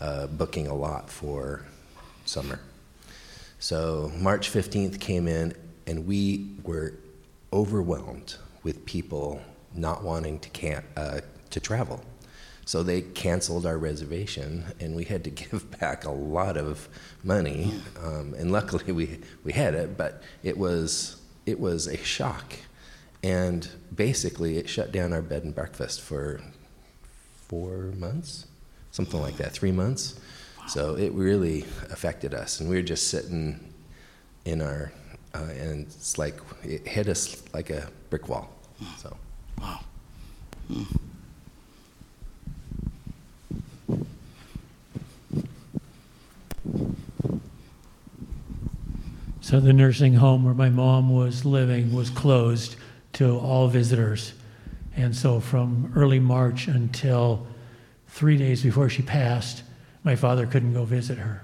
uh, 0.00 0.28
booking 0.28 0.68
a 0.68 0.74
lot 0.74 1.10
for 1.10 1.66
summer. 2.24 2.60
So 3.58 4.12
March 4.16 4.48
15th 4.52 5.00
came 5.00 5.26
in, 5.26 5.54
and 5.88 6.06
we 6.06 6.54
were 6.62 6.94
overwhelmed 7.54 8.36
with 8.64 8.84
people 8.84 9.40
not 9.74 10.02
wanting 10.02 10.38
to 10.40 10.50
can 10.50 10.84
uh, 10.96 11.20
to 11.50 11.60
travel. 11.60 12.04
So 12.66 12.82
they 12.82 13.02
canceled 13.02 13.66
our 13.66 13.78
reservation, 13.78 14.64
and 14.80 14.96
we 14.96 15.04
had 15.04 15.22
to 15.24 15.30
give 15.42 15.78
back 15.78 16.04
a 16.04 16.10
lot 16.10 16.56
of 16.56 16.88
money. 17.22 17.72
Um, 18.02 18.34
and 18.36 18.50
luckily, 18.50 18.92
we 18.92 19.20
we 19.44 19.52
had 19.52 19.74
it, 19.74 19.96
but 19.96 20.22
it 20.42 20.58
was 20.58 21.16
it 21.46 21.60
was 21.60 21.86
a 21.86 21.96
shock, 21.96 22.54
and 23.22 23.68
basically, 23.94 24.58
it 24.58 24.68
shut 24.68 24.92
down 24.92 25.12
our 25.12 25.22
bed 25.22 25.44
and 25.44 25.54
breakfast 25.54 26.00
for 26.00 26.40
four 27.48 27.92
months, 27.96 28.46
something 28.90 29.20
like 29.20 29.36
that, 29.36 29.52
three 29.52 29.72
months. 29.72 30.18
So 30.66 30.96
it 30.96 31.12
really 31.12 31.62
affected 31.90 32.32
us, 32.32 32.58
and 32.58 32.70
we 32.70 32.76
were 32.76 32.82
just 32.82 33.08
sitting 33.08 33.72
in 34.46 34.62
our, 34.62 34.92
uh, 35.34 35.42
and 35.58 35.86
it's 35.86 36.16
like 36.16 36.38
it 36.62 36.86
hit 36.86 37.08
us 37.08 37.42
like 37.52 37.70
a 37.70 37.88
brick 38.10 38.28
wall. 38.28 38.50
So. 38.98 39.16
Wow. 39.60 39.80
Hmm. 40.68 40.82
So 49.40 49.60
the 49.60 49.72
nursing 49.72 50.14
home 50.14 50.44
where 50.44 50.54
my 50.54 50.70
mom 50.70 51.10
was 51.10 51.44
living 51.44 51.92
was 51.92 52.08
closed 52.10 52.76
to 53.14 53.38
all 53.38 53.68
visitors. 53.68 54.32
And 54.96 55.14
so 55.14 55.38
from 55.38 55.92
early 55.94 56.18
March 56.18 56.66
until 56.66 57.46
three 58.08 58.38
days 58.38 58.62
before 58.62 58.88
she 58.88 59.02
passed, 59.02 59.62
my 60.02 60.16
father 60.16 60.46
couldn't 60.46 60.72
go 60.72 60.84
visit 60.84 61.18
her. 61.18 61.42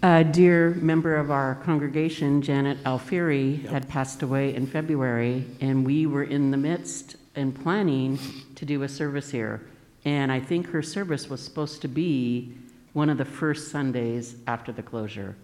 A 0.00 0.22
dear 0.22 0.70
member 0.70 1.16
of 1.16 1.32
our 1.32 1.56
congregation, 1.56 2.40
Janet 2.40 2.78
Alfieri, 2.86 3.56
had 3.68 3.88
passed 3.88 4.22
away 4.22 4.54
in 4.54 4.64
February, 4.64 5.44
and 5.60 5.84
we 5.84 6.06
were 6.06 6.22
in 6.22 6.52
the 6.52 6.56
midst 6.56 7.16
and 7.34 7.52
planning 7.52 8.16
to 8.54 8.64
do 8.64 8.84
a 8.84 8.88
service 8.88 9.28
here. 9.32 9.60
And 10.04 10.30
I 10.30 10.38
think 10.38 10.68
her 10.68 10.82
service 10.82 11.28
was 11.28 11.40
supposed 11.40 11.82
to 11.82 11.88
be 11.88 12.54
one 12.92 13.10
of 13.10 13.18
the 13.18 13.24
first 13.24 13.72
Sundays 13.72 14.36
after 14.46 14.70
the 14.70 14.84
closure. 14.84 15.34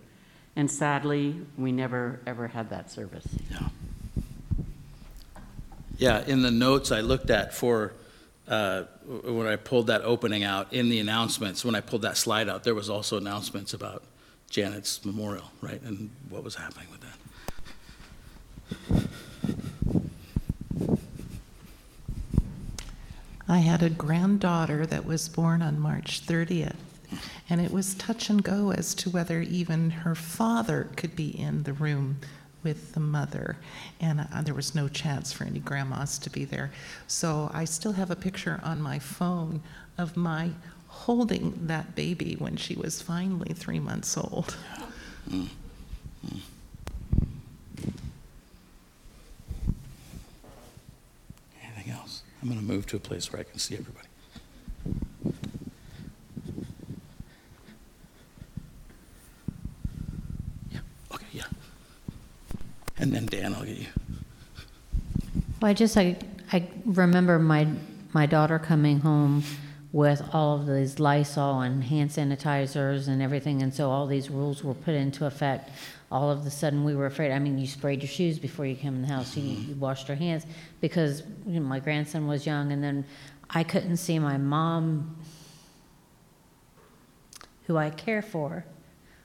And 0.54 0.70
sadly, 0.70 1.34
we 1.58 1.72
never, 1.72 2.20
ever 2.24 2.46
had 2.46 2.70
that 2.70 2.92
service. 2.92 3.26
Yeah. 3.50 3.68
Yeah, 5.98 6.24
in 6.26 6.42
the 6.42 6.52
notes 6.52 6.92
I 6.92 7.00
looked 7.00 7.30
at 7.30 7.54
for, 7.54 7.92
uh, 8.46 8.84
when 9.24 9.48
I 9.48 9.56
pulled 9.56 9.88
that 9.88 10.02
opening 10.02 10.44
out, 10.44 10.72
in 10.72 10.90
the 10.90 11.00
announcements, 11.00 11.64
when 11.64 11.74
I 11.74 11.80
pulled 11.80 12.02
that 12.02 12.16
slide 12.16 12.48
out, 12.48 12.62
there 12.62 12.74
was 12.74 12.88
also 12.88 13.16
announcements 13.16 13.74
about 13.74 14.04
Janet's 14.54 15.04
memorial, 15.04 15.50
right, 15.60 15.82
and 15.82 16.10
what 16.28 16.44
was 16.44 16.54
happening 16.54 16.86
with 16.92 17.00
that. 17.00 17.18
I 23.48 23.58
had 23.58 23.82
a 23.82 23.90
granddaughter 23.90 24.86
that 24.86 25.04
was 25.04 25.28
born 25.28 25.60
on 25.60 25.80
March 25.80 26.24
30th, 26.24 26.76
and 27.50 27.60
it 27.60 27.72
was 27.72 27.96
touch 27.96 28.30
and 28.30 28.44
go 28.44 28.70
as 28.70 28.94
to 28.94 29.10
whether 29.10 29.40
even 29.40 29.90
her 29.90 30.14
father 30.14 30.88
could 30.94 31.16
be 31.16 31.30
in 31.30 31.64
the 31.64 31.72
room 31.72 32.18
with 32.62 32.92
the 32.92 33.00
mother. 33.00 33.56
And 34.00 34.20
uh, 34.32 34.42
there 34.42 34.54
was 34.54 34.72
no 34.72 34.86
chance 34.86 35.32
for 35.32 35.42
any 35.42 35.58
grandmas 35.58 36.16
to 36.20 36.30
be 36.30 36.44
there. 36.44 36.70
So 37.08 37.50
I 37.52 37.64
still 37.64 37.94
have 37.94 38.12
a 38.12 38.16
picture 38.16 38.60
on 38.62 38.80
my 38.80 39.00
phone 39.00 39.62
of 39.98 40.16
my 40.16 40.50
holding 41.04 41.66
that 41.66 41.94
baby 41.94 42.34
when 42.38 42.56
she 42.56 42.74
was 42.74 43.02
finally 43.02 43.52
three 43.52 43.78
months 43.78 44.16
old. 44.16 44.56
Anything 51.62 51.92
else? 51.92 52.22
I'm 52.40 52.48
going 52.48 52.58
to 52.58 52.64
move 52.64 52.86
to 52.86 52.96
a 52.96 53.00
place 53.00 53.30
where 53.30 53.40
I 53.40 53.44
can 53.44 53.58
see 53.58 53.74
everybody. 53.74 54.08
Yeah, 60.70 60.80
okay, 61.12 61.26
yeah. 61.32 61.44
And 62.96 63.12
then 63.12 63.26
Dan, 63.26 63.54
I'll 63.54 63.64
get 63.64 63.76
you. 63.76 63.86
Well, 65.60 65.70
I 65.70 65.74
just 65.74 65.98
I 65.98 66.16
I 66.50 66.66
remember 66.86 67.38
my 67.38 67.68
my 68.14 68.24
daughter 68.24 68.58
coming 68.58 69.00
home 69.00 69.42
with 69.94 70.20
all 70.34 70.56
of 70.56 70.66
these 70.66 70.98
Lysol 70.98 71.60
and 71.60 71.84
hand 71.84 72.10
sanitizers 72.10 73.06
and 73.06 73.22
everything, 73.22 73.62
and 73.62 73.72
so 73.72 73.92
all 73.92 74.08
these 74.08 74.28
rules 74.28 74.64
were 74.64 74.74
put 74.74 74.92
into 74.92 75.24
effect. 75.24 75.70
All 76.10 76.32
of 76.32 76.44
a 76.44 76.50
sudden, 76.50 76.82
we 76.82 76.96
were 76.96 77.06
afraid. 77.06 77.30
I 77.30 77.38
mean, 77.38 77.58
you 77.58 77.68
sprayed 77.68 78.02
your 78.02 78.08
shoes 78.08 78.40
before 78.40 78.66
you 78.66 78.74
came 78.74 78.96
in 78.96 79.02
the 79.02 79.06
house. 79.06 79.36
You, 79.36 79.44
mm-hmm. 79.44 79.68
you 79.68 79.74
washed 79.76 80.08
your 80.08 80.16
hands 80.16 80.46
because 80.80 81.22
you 81.46 81.60
know, 81.60 81.66
my 81.66 81.78
grandson 81.78 82.26
was 82.26 82.44
young, 82.44 82.72
and 82.72 82.82
then 82.82 83.04
I 83.48 83.62
couldn't 83.62 83.98
see 83.98 84.18
my 84.18 84.36
mom, 84.36 85.16
who 87.68 87.76
I 87.76 87.90
care 87.90 88.20
for, 88.20 88.64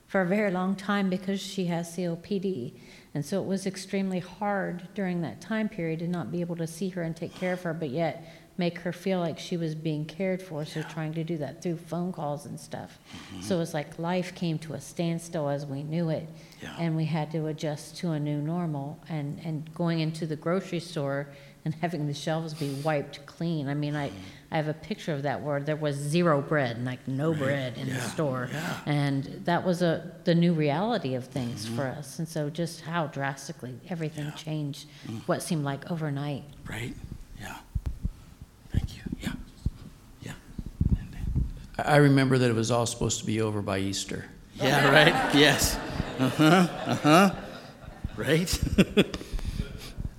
for 0.06 0.20
a 0.20 0.26
very 0.26 0.52
long 0.52 0.76
time 0.76 1.10
because 1.10 1.40
she 1.40 1.64
has 1.64 1.96
COPD. 1.96 2.74
And 3.12 3.26
so 3.26 3.42
it 3.42 3.46
was 3.46 3.66
extremely 3.66 4.20
hard 4.20 4.86
during 4.94 5.22
that 5.22 5.40
time 5.40 5.68
period 5.68 5.98
to 5.98 6.06
not 6.06 6.30
be 6.30 6.40
able 6.42 6.54
to 6.56 6.66
see 6.68 6.90
her 6.90 7.02
and 7.02 7.16
take 7.16 7.34
care 7.34 7.54
of 7.54 7.62
her, 7.62 7.74
but 7.74 7.90
yet 7.90 8.24
make 8.60 8.78
her 8.80 8.92
feel 8.92 9.18
like 9.18 9.38
she 9.38 9.56
was 9.56 9.74
being 9.74 10.04
cared 10.04 10.40
for. 10.40 10.66
So 10.66 10.82
trying 10.82 11.14
to 11.14 11.24
do 11.24 11.38
that 11.38 11.62
through 11.62 11.78
phone 11.78 12.12
calls 12.12 12.44
and 12.44 12.60
stuff. 12.60 12.98
Mm-hmm. 13.00 13.40
So 13.40 13.56
it 13.56 13.58
was 13.58 13.72
like 13.72 13.98
life 13.98 14.34
came 14.34 14.58
to 14.60 14.74
a 14.74 14.80
standstill 14.80 15.48
as 15.48 15.64
we 15.64 15.82
knew 15.82 16.10
it. 16.10 16.28
Yeah. 16.62 16.76
And 16.78 16.94
we 16.94 17.06
had 17.06 17.30
to 17.32 17.46
adjust 17.46 17.96
to 17.98 18.10
a 18.10 18.20
new 18.20 18.38
normal. 18.38 19.00
And, 19.08 19.40
and 19.44 19.72
going 19.74 20.00
into 20.00 20.26
the 20.26 20.36
grocery 20.36 20.78
store 20.78 21.28
and 21.64 21.74
having 21.80 22.06
the 22.06 22.12
shelves 22.12 22.52
be 22.52 22.74
wiped 22.84 23.24
clean. 23.24 23.66
I 23.66 23.72
mean, 23.72 23.96
I, 23.96 24.08
mm-hmm. 24.08 24.18
I 24.52 24.56
have 24.56 24.68
a 24.68 24.74
picture 24.74 25.14
of 25.14 25.22
that 25.22 25.40
where 25.40 25.60
there 25.62 25.76
was 25.76 25.96
zero 25.96 26.42
bread, 26.42 26.84
like 26.84 27.08
no 27.08 27.32
bread 27.32 27.78
in 27.78 27.88
the 27.88 28.00
store. 28.00 28.50
yeah. 28.52 28.80
And 28.84 29.24
that 29.46 29.64
was 29.64 29.80
a, 29.80 30.12
the 30.24 30.34
new 30.34 30.52
reality 30.52 31.14
of 31.14 31.24
things 31.28 31.64
mm-hmm. 31.64 31.76
for 31.76 31.86
us. 31.86 32.18
And 32.18 32.28
so 32.28 32.50
just 32.50 32.82
how 32.82 33.06
drastically 33.06 33.80
everything 33.88 34.30
changed, 34.36 34.86
mm. 35.08 35.22
what 35.26 35.42
seemed 35.42 35.64
like 35.64 35.90
overnight. 35.90 36.44
Right? 36.68 36.94
Yeah. 39.18 39.32
Yeah. 40.22 40.32
Yeah. 40.32 40.32
And 40.98 41.16
I 41.78 41.94
I 41.94 41.96
remember 41.96 42.38
that 42.38 42.50
it 42.50 42.54
was 42.54 42.70
all 42.70 42.86
supposed 42.86 43.20
to 43.20 43.26
be 43.26 43.40
over 43.40 43.62
by 43.62 43.78
Easter. 43.78 44.26
Yeah, 44.54 44.90
right? 44.92 45.34
Yes. 45.34 45.76
Uh-huh, 46.18 46.44
uh-huh. 46.86 47.34
Right? 48.16 48.62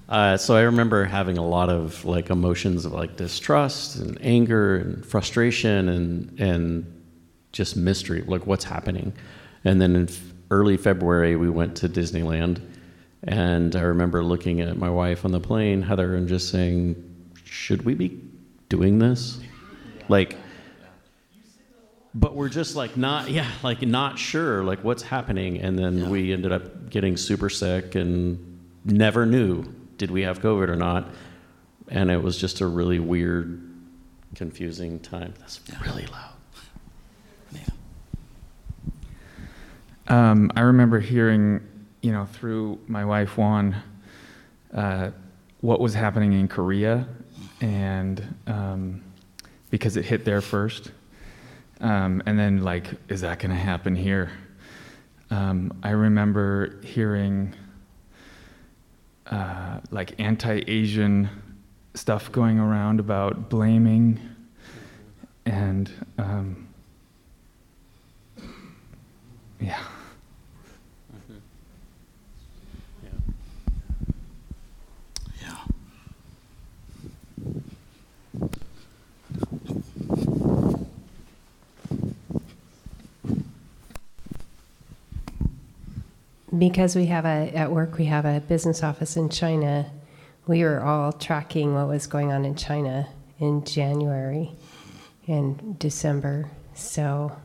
Uh, 0.09 0.35
so 0.35 0.57
I 0.57 0.63
remember 0.63 1.05
having 1.05 1.37
a 1.37 1.45
lot 1.47 1.69
of 1.69 2.03
like 2.03 2.29
emotions 2.29 2.83
of 2.83 2.91
like 2.91 3.15
distrust 3.15 3.95
and 3.95 4.17
anger 4.19 4.75
and 4.75 5.05
frustration 5.05 5.87
and 5.87 6.37
and 6.37 7.01
just 7.53 7.77
mystery, 7.77 8.21
like 8.23 8.45
what's 8.45 8.65
happening. 8.65 9.13
And 9.63 9.81
then 9.81 9.95
in 9.95 10.09
f- 10.09 10.21
early 10.49 10.75
February, 10.75 11.37
we 11.37 11.49
went 11.49 11.77
to 11.77 11.87
Disneyland, 11.87 12.59
and 13.23 13.73
I 13.73 13.83
remember 13.83 14.21
looking 14.21 14.59
at 14.59 14.75
my 14.77 14.89
wife 14.89 15.23
on 15.23 15.31
the 15.31 15.39
plane, 15.39 15.81
Heather, 15.81 16.13
and 16.15 16.27
just 16.27 16.49
saying, 16.49 17.01
"Should 17.45 17.83
we 17.85 17.93
be 17.93 18.19
doing 18.71 18.97
this?" 18.97 19.39
Like, 20.09 20.35
but 22.13 22.35
we're 22.35 22.49
just 22.49 22.75
like 22.75 22.97
not, 22.97 23.29
yeah, 23.29 23.49
like 23.63 23.81
not 23.83 24.17
sure, 24.17 24.63
like 24.63 24.83
what's 24.83 25.03
happening. 25.03 25.61
And 25.61 25.77
then 25.77 26.09
we 26.09 26.33
ended 26.33 26.51
up 26.51 26.89
getting 26.89 27.15
super 27.15 27.49
sick 27.49 27.95
and 27.95 28.59
never 28.83 29.25
knew 29.25 29.63
did 29.97 30.09
we 30.09 30.23
have 30.23 30.41
COVID 30.41 30.67
or 30.69 30.75
not. 30.75 31.09
And 31.87 32.09
it 32.09 32.21
was 32.21 32.37
just 32.37 32.61
a 32.61 32.67
really 32.67 32.99
weird, 32.99 33.61
confusing 34.35 34.99
time. 34.99 35.33
That's 35.39 35.61
really 35.85 36.07
loud. 36.07 36.31
Um, 40.07 40.51
I 40.57 40.61
remember 40.61 40.99
hearing, 40.99 41.61
you 42.01 42.11
know, 42.11 42.25
through 42.25 42.79
my 42.87 43.05
wife 43.05 43.37
Juan, 43.37 43.75
uh, 44.73 45.11
what 45.61 45.79
was 45.79 45.93
happening 45.93 46.33
in 46.33 46.49
Korea, 46.49 47.07
and 47.61 48.35
um, 48.47 49.01
because 49.69 49.95
it 49.95 50.03
hit 50.03 50.25
there 50.25 50.41
first, 50.41 50.91
um, 51.79 52.21
and 52.25 52.37
then 52.37 52.63
like, 52.63 52.87
is 53.07 53.21
that 53.21 53.39
going 53.39 53.51
to 53.51 53.55
happen 53.55 53.95
here? 53.95 54.31
Um, 55.29 55.71
I 55.81 55.91
remember 55.91 56.81
hearing 56.83 57.55
uh, 59.27 59.79
like 59.91 60.19
anti-Asian 60.19 61.29
stuff 61.93 62.31
going 62.31 62.59
around 62.59 62.99
about 62.99 63.49
blaming, 63.49 64.19
and 65.45 65.89
um. 66.17 66.67
Yeah. 69.61 69.83
Because 86.57 86.95
we 86.95 87.05
have 87.05 87.25
a, 87.25 87.51
at 87.55 87.71
work, 87.71 87.97
we 87.97 88.05
have 88.05 88.25
a 88.25 88.41
business 88.41 88.83
office 88.83 89.15
in 89.15 89.29
China. 89.29 89.89
We 90.47 90.63
were 90.63 90.81
all 90.81 91.13
tracking 91.13 91.73
what 91.73 91.87
was 91.87 92.07
going 92.07 92.31
on 92.31 92.43
in 92.43 92.55
China 92.55 93.07
in 93.39 93.63
January 93.63 94.51
and 95.27 95.79
December. 95.79 96.51
So, 96.73 97.37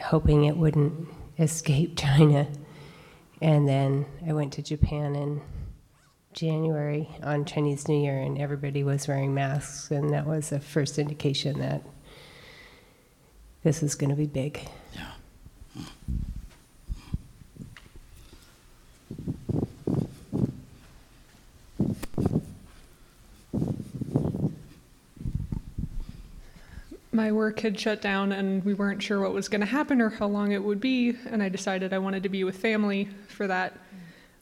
hoping 0.00 0.44
it 0.44 0.56
wouldn't 0.56 1.08
escape 1.38 1.96
China. 1.98 2.48
And 3.42 3.68
then 3.68 4.06
I 4.26 4.32
went 4.32 4.52
to 4.54 4.62
Japan 4.62 5.14
in 5.14 5.40
January 6.32 7.08
on 7.22 7.44
Chinese 7.44 7.88
New 7.88 8.00
Year, 8.00 8.18
and 8.18 8.38
everybody 8.38 8.84
was 8.84 9.08
wearing 9.08 9.34
masks. 9.34 9.90
And 9.90 10.10
that 10.10 10.26
was 10.26 10.50
the 10.50 10.60
first 10.60 10.98
indication 10.98 11.58
that 11.58 11.82
this 13.62 13.82
is 13.82 13.94
going 13.94 14.10
to 14.10 14.16
be 14.16 14.26
big. 14.26 14.60
Yeah. 14.94 15.12
Hmm. 15.74 16.29
My 27.20 27.30
work 27.30 27.60
had 27.60 27.78
shut 27.78 28.00
down 28.00 28.32
and 28.32 28.64
we 28.64 28.72
weren't 28.72 29.02
sure 29.02 29.20
what 29.20 29.34
was 29.34 29.46
going 29.46 29.60
to 29.60 29.66
happen 29.66 30.00
or 30.00 30.08
how 30.08 30.26
long 30.26 30.52
it 30.52 30.64
would 30.64 30.80
be. 30.80 31.14
And 31.26 31.42
I 31.42 31.50
decided 31.50 31.92
I 31.92 31.98
wanted 31.98 32.22
to 32.22 32.30
be 32.30 32.44
with 32.44 32.56
family 32.56 33.10
for 33.28 33.46
that, 33.46 33.78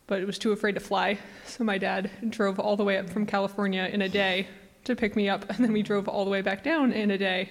but 0.06 0.24
was 0.24 0.38
too 0.38 0.52
afraid 0.52 0.76
to 0.76 0.80
fly. 0.80 1.18
So 1.44 1.64
my 1.64 1.76
dad 1.76 2.08
drove 2.28 2.60
all 2.60 2.76
the 2.76 2.84
way 2.84 2.96
up 2.98 3.10
from 3.10 3.26
California 3.26 3.90
in 3.92 4.02
a 4.02 4.08
day 4.08 4.46
to 4.84 4.94
pick 4.94 5.16
me 5.16 5.28
up, 5.28 5.44
and 5.50 5.58
then 5.58 5.72
we 5.72 5.82
drove 5.82 6.06
all 6.06 6.24
the 6.24 6.30
way 6.30 6.40
back 6.40 6.62
down 6.62 6.92
in 6.92 7.10
a 7.10 7.18
day. 7.18 7.50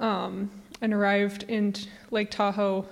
Um, 0.00 0.50
and 0.80 0.92
arrived 0.92 1.44
in 1.44 1.72
Lake 2.10 2.32
Tahoe 2.32 2.86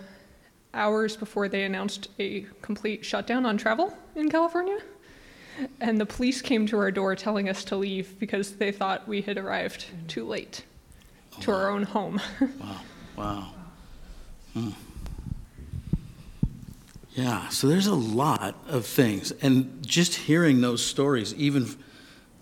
hours 0.73 1.17
before 1.17 1.49
they 1.49 1.65
announced 1.65 2.11
a 2.21 2.47
complete 2.63 3.05
shutdown 3.05 3.45
on 3.45 3.57
travel 3.57 3.93
in 4.15 4.31
California. 4.31 4.79
And 5.81 6.01
the 6.01 6.07
police 6.07 6.41
came 6.41 6.65
to 6.69 6.79
our 6.79 6.93
door 6.93 7.17
telling 7.17 7.49
us 7.49 7.65
to 7.65 7.77
leave 7.77 8.21
because 8.21 8.53
they 8.53 8.71
thought 8.71 9.09
we 9.09 9.21
had 9.21 9.37
arrived 9.37 9.87
too 10.07 10.25
late 10.25 10.63
to 11.41 11.53
our 11.53 11.71
own 11.71 11.85
home. 11.85 12.21
Wow. 12.61 12.81
Wow. 13.17 13.55
Hmm. 14.55 14.71
Yeah, 17.15 17.49
so 17.49 17.69
there's 17.69 17.87
a 17.87 17.95
lot 17.95 18.57
of 18.69 18.87
things. 18.87 19.33
And 19.43 19.87
just 19.87 20.15
hearing 20.15 20.63
those 20.63 20.85
stories, 20.85 21.35
even 21.35 21.69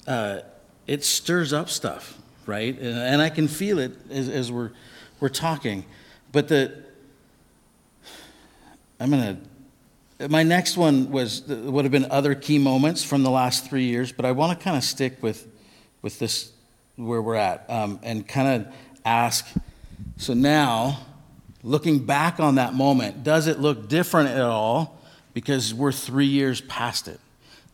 uh, 0.07 0.41
it 0.87 1.05
stirs 1.05 1.53
up 1.53 1.69
stuff, 1.69 2.17
right? 2.47 2.79
And, 2.79 3.21
I 3.21 3.31
can 3.31 3.49
feel 3.49 3.79
it 3.79 3.93
as, 4.11 4.29
as 4.29 4.53
we're, 4.53 4.71
we're 5.19 5.29
talking. 5.29 5.85
But 6.31 6.49
the, 6.49 6.85
I'm 9.01 9.11
going 9.11 9.41
to, 10.19 10.29
my 10.29 10.45
next 10.45 10.77
one 10.77 11.11
was, 11.11 11.43
would 11.49 11.85
have 11.85 11.93
been 11.93 12.11
other 12.11 12.37
key 12.37 12.59
moments 12.59 13.03
from 13.03 13.25
the 13.25 13.31
last 13.31 13.69
three 13.69 13.85
years, 13.85 14.13
but 14.13 14.25
I 14.25 14.33
want 14.33 14.57
to 14.57 14.65
kind 14.65 14.77
of 14.77 14.85
stick 14.85 15.21
with, 15.21 15.49
with 16.03 16.21
this, 16.21 16.53
where 17.07 17.23
we're 17.23 17.35
at, 17.35 17.65
um, 17.69 17.99
and 18.03 18.27
kind 18.27 18.67
of 18.67 18.75
ask, 19.05 19.47
so 20.17 20.35
now, 20.35 20.99
looking 21.63 22.05
back 22.05 22.41
on 22.41 22.57
that 22.57 22.75
moment, 22.75 23.25
does 23.25 23.47
it 23.47 23.59
look 23.59 23.89
different 23.89 24.31
at 24.31 24.41
all? 24.41 25.01
Because 25.33 25.73
we're 25.73 25.93
three 25.93 26.27
years 26.27 26.61
past 26.61 27.09
it. 27.09 27.21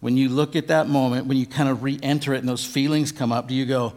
When 0.00 0.16
you 0.16 0.28
look 0.28 0.54
at 0.56 0.68
that 0.68 0.88
moment, 0.88 1.26
when 1.26 1.38
you 1.38 1.46
kind 1.46 1.68
of 1.68 1.82
re 1.82 1.98
enter 2.02 2.34
it 2.34 2.38
and 2.38 2.48
those 2.48 2.64
feelings 2.64 3.12
come 3.12 3.32
up, 3.32 3.48
do 3.48 3.54
you 3.54 3.66
go, 3.66 3.94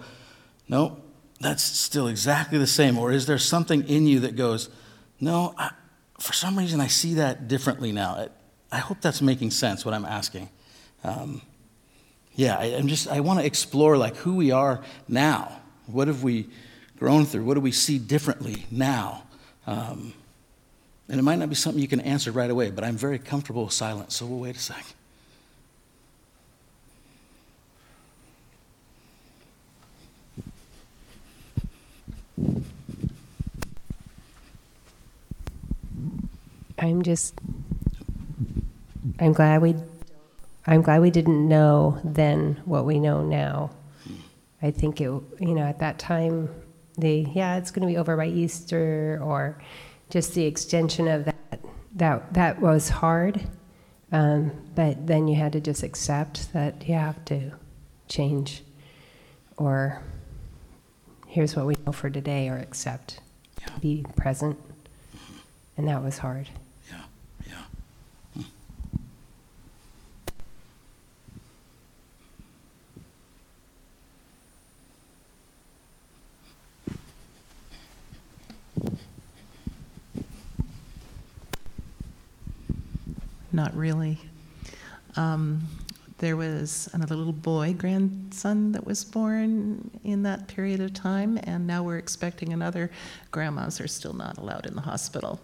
no, 0.67 0.97
that's 1.39 1.63
still 1.63 2.07
exactly 2.07 2.57
the 2.57 2.67
same? 2.67 2.97
Or 2.97 3.11
is 3.11 3.25
there 3.25 3.37
something 3.37 3.87
in 3.87 4.07
you 4.07 4.21
that 4.21 4.35
goes, 4.35 4.69
no, 5.19 5.53
I, 5.57 5.71
for 6.19 6.33
some 6.33 6.57
reason 6.57 6.79
I 6.79 6.87
see 6.87 7.15
that 7.15 7.47
differently 7.47 7.91
now? 7.91 8.27
I 8.71 8.77
hope 8.77 9.01
that's 9.01 9.21
making 9.21 9.51
sense 9.51 9.83
what 9.83 9.93
I'm 9.93 10.05
asking. 10.05 10.49
Um, 11.03 11.41
yeah, 12.39 12.57
I, 12.57 12.67
am 12.67 12.87
just, 12.87 13.09
I 13.09 13.19
want 13.19 13.41
to 13.41 13.45
explore 13.45 13.97
like 13.97 14.15
who 14.15 14.35
we 14.35 14.51
are 14.51 14.81
now. 15.09 15.59
What 15.87 16.07
have 16.07 16.23
we 16.23 16.47
grown 16.97 17.25
through? 17.25 17.43
What 17.43 17.55
do 17.55 17.59
we 17.59 17.73
see 17.73 17.99
differently 17.99 18.65
now? 18.71 19.23
Um, 19.67 20.13
and 21.09 21.19
it 21.19 21.23
might 21.23 21.37
not 21.37 21.49
be 21.49 21.55
something 21.55 21.81
you 21.81 21.89
can 21.89 21.99
answer 21.99 22.31
right 22.31 22.49
away, 22.49 22.71
but 22.71 22.85
I'm 22.85 22.95
very 22.95 23.19
comfortable 23.19 23.65
with 23.65 23.73
silence, 23.73 24.15
so 24.15 24.25
we'll 24.25 24.39
wait 24.39 24.55
a 24.55 24.59
sec. 24.59 24.85
I'm 36.77 37.01
just 37.01 37.33
I'm 39.19 39.33
glad 39.33 39.61
we 39.61 39.75
I'm 40.69 40.83
glad 40.83 41.01
we 41.01 41.09
didn't 41.09 41.47
know 41.47 41.99
then 42.03 42.61
what 42.63 42.85
we 42.85 42.99
know 42.99 43.23
now. 43.23 43.71
I 44.61 44.69
think 44.69 45.01
it 45.01 45.05
you 45.05 45.55
know 45.55 45.63
at 45.63 45.79
that 45.79 45.97
time 45.97 46.47
the 46.95 47.25
yeah 47.33 47.57
it's 47.57 47.71
going 47.71 47.87
to 47.87 47.91
be 47.91 47.97
over 47.97 48.15
by 48.15 48.27
Easter 48.27 49.19
or 49.23 49.59
just 50.11 50.35
the 50.35 50.45
extension 50.45 51.07
of 51.07 51.25
that 51.25 51.59
that 51.95 52.33
that 52.35 52.61
was 52.61 52.87
hard. 52.89 53.41
Um, 54.11 54.51
but 54.75 55.07
then 55.07 55.27
you 55.27 55.35
had 55.37 55.53
to 55.53 55.59
just 55.59 55.81
accept 55.81 56.53
that 56.53 56.87
you 56.87 56.93
have 56.93 57.25
to 57.25 57.51
change 58.07 58.63
or 59.57 60.03
here's 61.25 61.55
what 61.55 61.65
we 61.65 61.75
know 61.85 61.91
for 61.91 62.11
today 62.11 62.47
or 62.47 62.57
accept 62.57 63.21
yeah. 63.59 63.77
be 63.79 64.05
present 64.15 64.57
and 65.77 65.87
that 65.87 66.03
was 66.03 66.17
hard 66.17 66.49
Not 83.51 83.75
really. 83.75 84.19
Um, 85.15 85.67
there 86.19 86.35
was 86.35 86.89
another 86.93 87.15
little 87.15 87.33
boy, 87.33 87.73
grandson, 87.73 88.73
that 88.73 88.85
was 88.85 89.05
born 89.05 89.89
in 90.03 90.23
that 90.23 90.47
period 90.47 90.81
of 90.81 90.93
time, 90.93 91.39
and 91.43 91.65
now 91.65 91.81
we're 91.81 91.97
expecting 91.97 92.51
another. 92.51 92.91
Grandmas 93.31 93.79
are 93.79 93.87
still 93.87 94.13
not 94.13 94.37
allowed 94.37 94.65
in 94.65 94.75
the 94.75 94.81
hospital. 94.81 95.39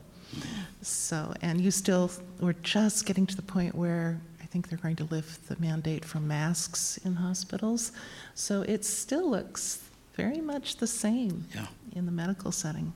So, 0.81 1.33
and 1.41 1.61
you 1.61 1.71
still, 1.71 2.11
we're 2.39 2.53
just 2.53 3.05
getting 3.05 3.25
to 3.25 3.35
the 3.35 3.41
point 3.41 3.73
where 3.73 4.19
I 4.41 4.45
think 4.45 4.69
they're 4.69 4.77
going 4.77 4.97
to 4.97 5.05
lift 5.05 5.47
the 5.47 5.55
mandate 5.59 6.03
from 6.03 6.27
masks 6.27 6.97
in 7.05 7.15
hospitals. 7.15 7.91
So 8.33 8.61
it 8.63 8.83
still 8.85 9.29
looks 9.29 9.81
very 10.15 10.41
much 10.41 10.77
the 10.77 10.87
same 10.87 11.45
yeah. 11.53 11.67
in 11.93 12.05
the 12.05 12.11
medical 12.11 12.51
setting. 12.51 12.91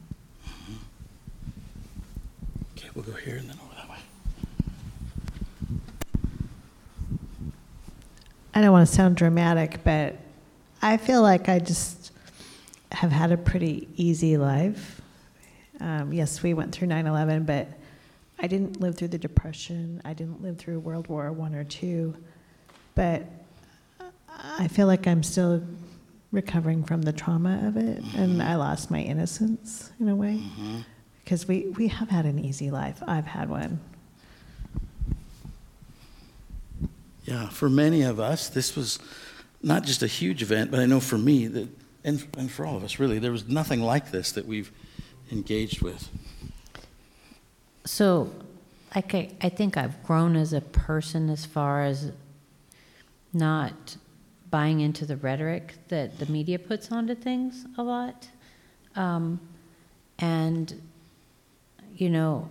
Mm-hmm. 0.45 0.73
Okay, 2.77 2.89
we'll 2.93 3.05
go 3.05 3.13
here 3.13 3.37
and 3.37 3.49
then 3.49 3.57
over 3.63 3.75
that 3.75 3.89
way. 3.89 3.97
I 8.59 8.61
don't 8.61 8.73
want 8.73 8.89
to 8.89 8.93
sound 8.93 9.15
dramatic, 9.15 9.85
but 9.85 10.17
I 10.81 10.97
feel 10.97 11.21
like 11.21 11.47
I 11.47 11.59
just 11.59 12.11
have 12.91 13.09
had 13.09 13.31
a 13.31 13.37
pretty 13.37 13.87
easy 13.95 14.35
life. 14.35 14.99
Um, 15.79 16.11
yes, 16.11 16.43
we 16.43 16.53
went 16.53 16.73
through 16.73 16.89
9 16.89 17.07
11, 17.07 17.45
but 17.45 17.69
I 18.37 18.47
didn't 18.47 18.81
live 18.81 18.97
through 18.97 19.07
the 19.07 19.17
Depression. 19.17 20.01
I 20.03 20.11
didn't 20.11 20.41
live 20.41 20.57
through 20.57 20.79
World 20.79 21.07
War 21.07 21.31
One 21.31 21.55
or 21.55 21.63
two. 21.63 22.17
But 22.95 23.27
I 24.29 24.67
feel 24.67 24.87
like 24.87 25.07
I'm 25.07 25.23
still 25.23 25.63
recovering 26.33 26.83
from 26.83 27.03
the 27.03 27.13
trauma 27.13 27.65
of 27.65 27.77
it, 27.77 28.03
mm-hmm. 28.03 28.19
and 28.19 28.43
I 28.43 28.55
lost 28.55 28.91
my 28.91 28.99
innocence 28.99 29.89
in 30.01 30.09
a 30.09 30.15
way. 30.17 30.33
Mm-hmm. 30.33 30.79
Because 31.23 31.47
we, 31.47 31.67
we 31.77 31.87
have 31.87 32.09
had 32.09 32.25
an 32.25 32.37
easy 32.37 32.71
life. 32.71 33.01
I've 33.07 33.25
had 33.27 33.49
one. 33.49 33.79
Yeah, 37.29 37.47
for 37.47 37.69
many 37.69 38.01
of 38.01 38.19
us, 38.19 38.49
this 38.49 38.75
was 38.75 38.97
not 39.61 39.83
just 39.83 40.01
a 40.01 40.07
huge 40.07 40.41
event, 40.41 40.71
but 40.71 40.79
I 40.79 40.87
know 40.87 40.99
for 40.99 41.19
me 41.19 41.45
that, 41.45 41.69
and, 42.03 42.25
and 42.35 42.49
for 42.49 42.65
all 42.65 42.75
of 42.75 42.83
us 42.83 42.97
really, 42.97 43.19
there 43.19 43.31
was 43.31 43.47
nothing 43.47 43.81
like 43.81 44.09
this 44.09 44.31
that 44.31 44.47
we've 44.47 44.71
engaged 45.31 45.83
with. 45.83 46.09
So, 47.85 48.31
I, 48.95 49.29
I 49.41 49.49
think 49.49 49.77
I've 49.77 50.03
grown 50.03 50.35
as 50.35 50.53
a 50.53 50.61
person 50.61 51.29
as 51.29 51.45
far 51.45 51.83
as 51.83 52.11
not 53.31 53.97
buying 54.49 54.79
into 54.79 55.05
the 55.05 55.15
rhetoric 55.15 55.75
that 55.89 56.17
the 56.17 56.25
media 56.25 56.57
puts 56.57 56.91
onto 56.91 57.13
things 57.13 57.67
a 57.77 57.83
lot. 57.83 58.27
Um, 58.95 59.39
and, 60.17 60.81
you 61.95 62.09
know, 62.09 62.49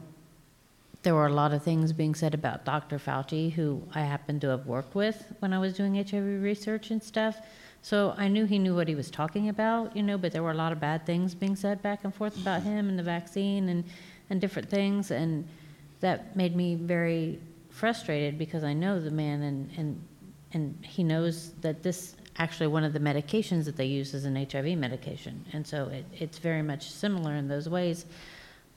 there 1.08 1.14
were 1.14 1.24
a 1.24 1.32
lot 1.32 1.54
of 1.54 1.62
things 1.62 1.90
being 1.94 2.14
said 2.14 2.34
about 2.34 2.66
Dr. 2.66 2.98
Fauci, 2.98 3.50
who 3.50 3.82
I 3.94 4.02
happened 4.02 4.42
to 4.42 4.48
have 4.48 4.66
worked 4.66 4.94
with 4.94 5.24
when 5.38 5.54
I 5.54 5.58
was 5.58 5.72
doing 5.72 5.94
HIV 5.94 6.42
research 6.42 6.90
and 6.90 7.02
stuff. 7.02 7.38
So 7.80 8.14
I 8.18 8.28
knew 8.28 8.44
he 8.44 8.58
knew 8.58 8.74
what 8.74 8.88
he 8.88 8.94
was 8.94 9.10
talking 9.10 9.48
about, 9.48 9.96
you 9.96 10.02
know, 10.02 10.18
but 10.18 10.32
there 10.32 10.42
were 10.42 10.50
a 10.50 10.60
lot 10.62 10.70
of 10.70 10.80
bad 10.80 11.06
things 11.06 11.34
being 11.34 11.56
said 11.56 11.80
back 11.80 12.04
and 12.04 12.14
forth 12.14 12.36
about 12.36 12.62
him 12.62 12.90
and 12.90 12.98
the 12.98 13.02
vaccine 13.02 13.70
and, 13.70 13.84
and 14.28 14.38
different 14.38 14.68
things. 14.68 15.10
And 15.10 15.48
that 16.00 16.36
made 16.36 16.54
me 16.54 16.74
very 16.74 17.40
frustrated 17.70 18.36
because 18.36 18.62
I 18.62 18.74
know 18.74 19.00
the 19.00 19.10
man 19.10 19.40
and, 19.40 19.70
and, 19.78 20.04
and 20.52 20.78
he 20.84 21.02
knows 21.02 21.52
that 21.62 21.82
this 21.82 22.16
actually 22.36 22.66
one 22.66 22.84
of 22.84 22.92
the 22.92 23.00
medications 23.00 23.64
that 23.64 23.78
they 23.78 23.86
use 23.86 24.12
is 24.12 24.26
an 24.26 24.36
HIV 24.36 24.76
medication. 24.76 25.42
And 25.54 25.66
so 25.66 25.88
it, 25.88 26.04
it's 26.12 26.36
very 26.36 26.60
much 26.60 26.90
similar 26.90 27.34
in 27.34 27.48
those 27.48 27.66
ways. 27.66 28.04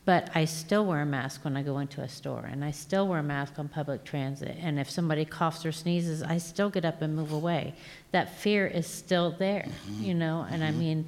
But 0.04 0.32
I 0.34 0.46
still 0.46 0.86
wear 0.86 1.02
a 1.02 1.06
mask 1.06 1.46
when 1.46 1.56
I 1.56 1.62
go 1.62 1.78
into 1.78 2.02
a 2.02 2.10
store, 2.10 2.50
and 2.52 2.66
I 2.66 2.72
still 2.72 3.08
wear 3.08 3.20
a 3.20 3.24
mask 3.24 3.60
on 3.60 3.68
public 3.68 4.04
transit. 4.04 4.58
And 4.60 4.80
if 4.80 4.90
somebody 4.90 5.26
coughs 5.26 5.64
or 5.66 5.72
sneezes, 5.72 6.24
I 6.24 6.40
still 6.40 6.70
get 6.72 6.86
up 6.86 7.02
and 7.04 7.16
move 7.16 7.32
away. 7.32 7.76
That 8.12 8.36
fear 8.40 8.66
is 8.66 8.88
still 8.88 9.32
there, 9.32 9.68
mm-hmm. 9.68 10.04
you 10.04 10.14
know? 10.16 10.48
And 10.50 10.64
mm-hmm. 10.64 10.76
I 10.76 10.80
mean, 10.80 11.06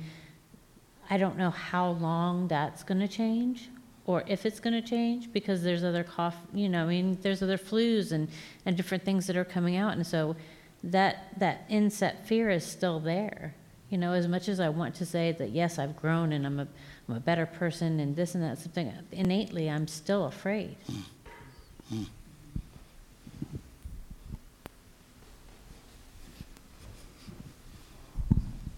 I 1.10 1.18
don't 1.18 1.38
know 1.38 1.50
how 1.50 1.90
long 1.92 2.48
that's 2.48 2.84
going 2.84 3.00
to 3.02 3.08
change 3.08 3.70
or 4.06 4.24
if 4.28 4.46
it's 4.46 4.60
going 4.60 4.74
to 4.74 4.82
change 4.82 5.32
because 5.32 5.64
there's 5.64 5.84
other 5.84 6.04
cough, 6.04 6.36
you 6.54 6.68
know, 6.68 6.84
I 6.84 6.88
mean, 6.88 7.18
there's 7.22 7.42
other 7.42 7.58
flus 7.58 8.12
and, 8.12 8.28
and 8.66 8.76
different 8.76 9.04
things 9.04 9.28
that 9.28 9.38
are 9.38 9.46
coming 9.46 9.78
out. 9.78 9.94
And 9.94 10.06
so 10.06 10.36
that, 10.84 11.28
that 11.38 11.66
inset 11.70 12.28
fear 12.28 12.50
is 12.50 12.66
still 12.66 13.00
there, 13.00 13.56
You 13.94 14.00
know, 14.00 14.14
as 14.14 14.28
much 14.28 14.50
as 14.50 14.60
I 14.60 14.70
want 14.70 14.96
to 14.96 15.06
say 15.06 15.34
that, 15.34 15.52
yes, 15.52 15.78
I've 15.78 15.96
grown 15.96 16.34
and 16.34 16.48
I'm 16.48 16.60
a, 16.62 16.68
I'm 17.08 17.16
a 17.16 17.20
better 17.20 17.46
person 17.46 18.00
and 18.00 18.16
this 18.16 18.36
and 18.36 18.44
that, 18.44 18.60
something 18.60 18.92
innately, 19.12 19.70
I'm 19.70 19.88
still 19.88 20.26
afraid. 20.26 20.78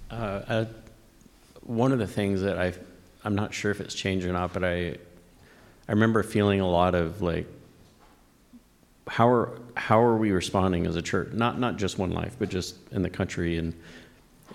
Uh, 0.09 0.13
uh, 0.13 0.65
one 1.61 1.91
of 1.91 1.99
the 1.99 2.07
things 2.07 2.41
that 2.41 2.57
I, 2.57 2.73
I'm 3.23 3.35
not 3.35 3.53
sure 3.53 3.69
if 3.69 3.79
it's 3.81 3.93
changed 3.93 4.25
or 4.25 4.33
not, 4.33 4.53
but 4.53 4.63
I, 4.63 4.95
I 5.87 5.91
remember 5.91 6.23
feeling 6.23 6.61
a 6.61 6.67
lot 6.67 6.95
of 6.95 7.21
like, 7.21 7.47
how 9.07 9.29
are 9.29 9.59
how 9.75 10.01
are 10.01 10.17
we 10.17 10.31
responding 10.31 10.87
as 10.87 10.95
a 10.95 11.01
church? 11.01 11.31
Not 11.31 11.59
not 11.59 11.77
just 11.77 11.99
one 11.99 12.11
life, 12.11 12.35
but 12.39 12.49
just 12.49 12.75
in 12.91 13.03
the 13.03 13.09
country, 13.09 13.57
and 13.57 13.73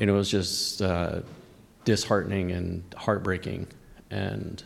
know, 0.06 0.14
it 0.14 0.16
was 0.16 0.30
just 0.30 0.82
uh, 0.82 1.20
disheartening 1.90 2.52
and 2.52 2.84
heartbreaking. 2.96 3.66
And 4.12 4.62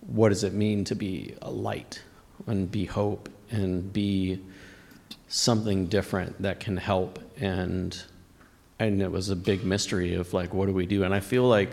what 0.00 0.28
does 0.28 0.44
it 0.44 0.52
mean 0.52 0.84
to 0.84 0.94
be 0.94 1.34
a 1.40 1.50
light 1.50 2.02
and 2.46 2.70
be 2.70 2.84
hope 2.84 3.30
and 3.50 3.90
be 3.90 4.42
something 5.28 5.86
different 5.86 6.42
that 6.42 6.60
can 6.60 6.76
help? 6.76 7.18
And 7.40 7.98
and 8.78 9.00
it 9.00 9.10
was 9.10 9.30
a 9.30 9.36
big 9.36 9.64
mystery 9.64 10.12
of 10.12 10.34
like 10.34 10.52
what 10.52 10.66
do 10.66 10.74
we 10.74 10.84
do? 10.84 11.02
And 11.02 11.14
i 11.14 11.20
feel 11.20 11.44
like 11.44 11.70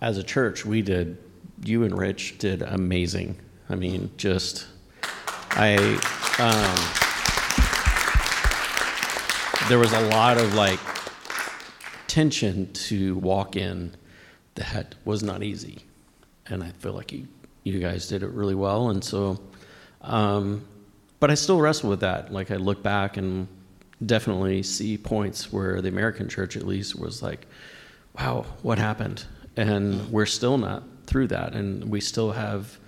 as 0.00 0.16
a 0.16 0.22
church 0.22 0.64
we 0.64 0.80
did 0.80 1.18
you 1.64 1.82
and 1.82 1.98
rich 1.98 2.38
did 2.38 2.62
amazing. 2.62 3.36
I 3.68 3.74
mean 3.74 4.12
just 4.16 4.68
i 5.50 5.74
um, 6.38 6.84
there 9.68 9.80
was 9.80 9.92
a 9.92 10.08
lot 10.10 10.38
of 10.38 10.54
like 10.54 10.93
tension 12.14 12.72
to 12.72 13.16
walk 13.18 13.56
in 13.56 13.94
that 14.54 14.94
was 15.04 15.22
not 15.22 15.42
easy 15.42 15.78
and 16.46 16.62
i 16.62 16.70
feel 16.78 16.92
like 16.92 17.12
you 17.12 17.26
you 17.64 17.78
guys 17.80 18.06
did 18.08 18.22
it 18.22 18.30
really 18.30 18.54
well 18.54 18.90
and 18.90 19.02
so 19.02 19.40
um, 20.04 20.64
but 21.18 21.30
I 21.30 21.34
still 21.34 21.60
wrestle 21.60 21.90
with 21.90 22.00
that. 22.00 22.32
Like 22.32 22.50
I 22.50 22.56
look 22.56 22.82
back 22.82 23.16
and 23.16 23.48
definitely 24.04 24.62
see 24.62 24.98
points 24.98 25.52
where 25.52 25.80
the 25.80 25.88
American 25.88 26.28
church, 26.28 26.56
at 26.56 26.66
least, 26.66 26.98
was 26.98 27.22
like, 27.22 27.46
"Wow, 28.18 28.44
what 28.62 28.78
happened?" 28.78 29.24
And 29.56 30.10
we're 30.10 30.26
still 30.26 30.58
not 30.58 30.82
through 31.06 31.28
that, 31.28 31.54
and 31.54 31.90
we 31.90 32.00
still 32.00 32.32
have 32.32 32.78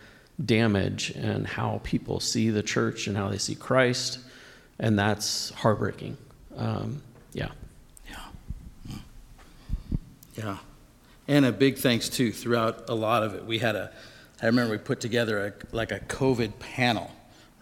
damage 0.45 1.11
and 1.11 1.47
how 1.47 1.81
people 1.83 2.21
see 2.21 2.51
the 2.51 2.63
church 2.63 3.07
and 3.07 3.17
how 3.17 3.29
they 3.31 3.39
see 3.39 3.55
Christ, 3.55 4.19
and 4.79 4.99
that's 4.99 5.51
heartbreaking. 5.51 6.19
Um, 6.57 7.03
yeah. 7.33 7.49
Yeah. 7.49 7.53
Yeah. 10.37 10.59
And 11.29 11.45
a 11.45 11.53
big 11.53 11.79
thanks 11.79 12.09
too 12.09 12.33
throughout 12.33 12.89
a 12.89 12.95
lot 12.95 13.23
of 13.23 13.35
it. 13.35 13.45
We 13.45 13.59
had 13.59 13.75
a, 13.75 13.93
I 14.43 14.47
remember 14.47 14.73
we 14.73 14.79
put 14.79 15.01
together 15.01 15.47
a, 15.47 15.53
like 15.75 15.91
a 15.93 16.01
COVID 16.01 16.59
panel 16.59 17.11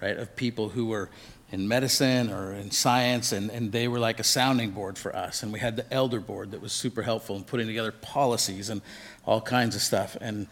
right, 0.02 0.16
of 0.16 0.36
people 0.36 0.68
who 0.70 0.86
were 0.86 1.08
in 1.50 1.68
medicine 1.68 2.32
or 2.32 2.52
in 2.52 2.70
science, 2.70 3.32
and, 3.32 3.50
and 3.50 3.70
they 3.70 3.86
were 3.86 3.98
like 4.00 4.18
a 4.18 4.24
sounding 4.24 4.70
board 4.70 4.98
for 4.98 5.14
us. 5.14 5.42
And 5.42 5.52
we 5.52 5.60
had 5.60 5.76
the 5.76 5.92
elder 5.92 6.20
board 6.20 6.50
that 6.50 6.60
was 6.60 6.72
super 6.72 7.02
helpful 7.02 7.36
in 7.36 7.44
putting 7.44 7.66
together 7.66 7.92
policies 7.92 8.70
and 8.70 8.82
all 9.24 9.40
kinds 9.40 9.76
of 9.76 9.82
stuff. 9.82 10.16
And 10.20 10.48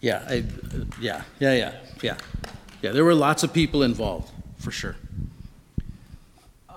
yeah, 0.00 0.24
I, 0.28 0.44
yeah, 1.00 1.22
yeah, 1.38 1.52
yeah, 1.52 1.72
yeah. 2.02 2.16
Yeah, 2.82 2.92
there 2.92 3.04
were 3.04 3.14
lots 3.14 3.42
of 3.42 3.52
people 3.52 3.82
involved, 3.82 4.30
for 4.58 4.70
sure. 4.70 4.96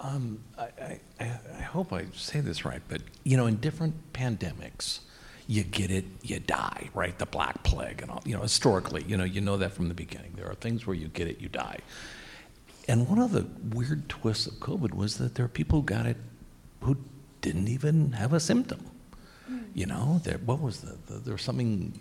Um, 0.01 0.39
I, 0.57 0.99
I, 1.19 1.31
hope 1.69 1.93
I 1.93 2.05
say 2.13 2.41
this 2.41 2.65
right, 2.65 2.81
but 2.87 3.01
you 3.23 3.37
know, 3.37 3.45
in 3.45 3.57
different 3.57 4.13
pandemics, 4.13 4.99
you 5.47 5.63
get 5.63 5.89
it, 5.89 6.05
you 6.21 6.39
die, 6.39 6.89
right? 6.93 7.17
The 7.17 7.25
Black 7.25 7.63
Plague 7.63 8.01
and 8.01 8.11
all, 8.11 8.21
you 8.25 8.35
know, 8.35 8.41
historically, 8.41 9.03
you 9.07 9.17
know, 9.17 9.23
you 9.23 9.41
know 9.41 9.57
that 9.57 9.73
from 9.73 9.87
the 9.87 9.93
beginning. 9.93 10.33
There 10.35 10.47
are 10.47 10.55
things 10.55 10.85
where 10.85 10.95
you 10.95 11.07
get 11.07 11.27
it, 11.27 11.41
you 11.41 11.49
die. 11.49 11.79
And 12.87 13.07
one 13.07 13.19
of 13.19 13.31
the 13.31 13.47
weird 13.75 14.09
twists 14.09 14.47
of 14.47 14.55
COVID 14.55 14.93
was 14.93 15.17
that 15.17 15.35
there 15.35 15.45
are 15.45 15.49
people 15.49 15.79
who 15.79 15.85
got 15.85 16.05
it 16.05 16.17
who 16.81 16.97
didn't 17.41 17.67
even 17.67 18.11
have 18.13 18.33
a 18.33 18.39
symptom. 18.39 18.85
Hmm. 19.47 19.59
You 19.73 19.85
know, 19.85 20.21
there, 20.23 20.37
what 20.37 20.61
was 20.61 20.81
the, 20.81 20.97
the, 21.07 21.19
there 21.19 21.33
was 21.33 21.41
something 21.41 21.91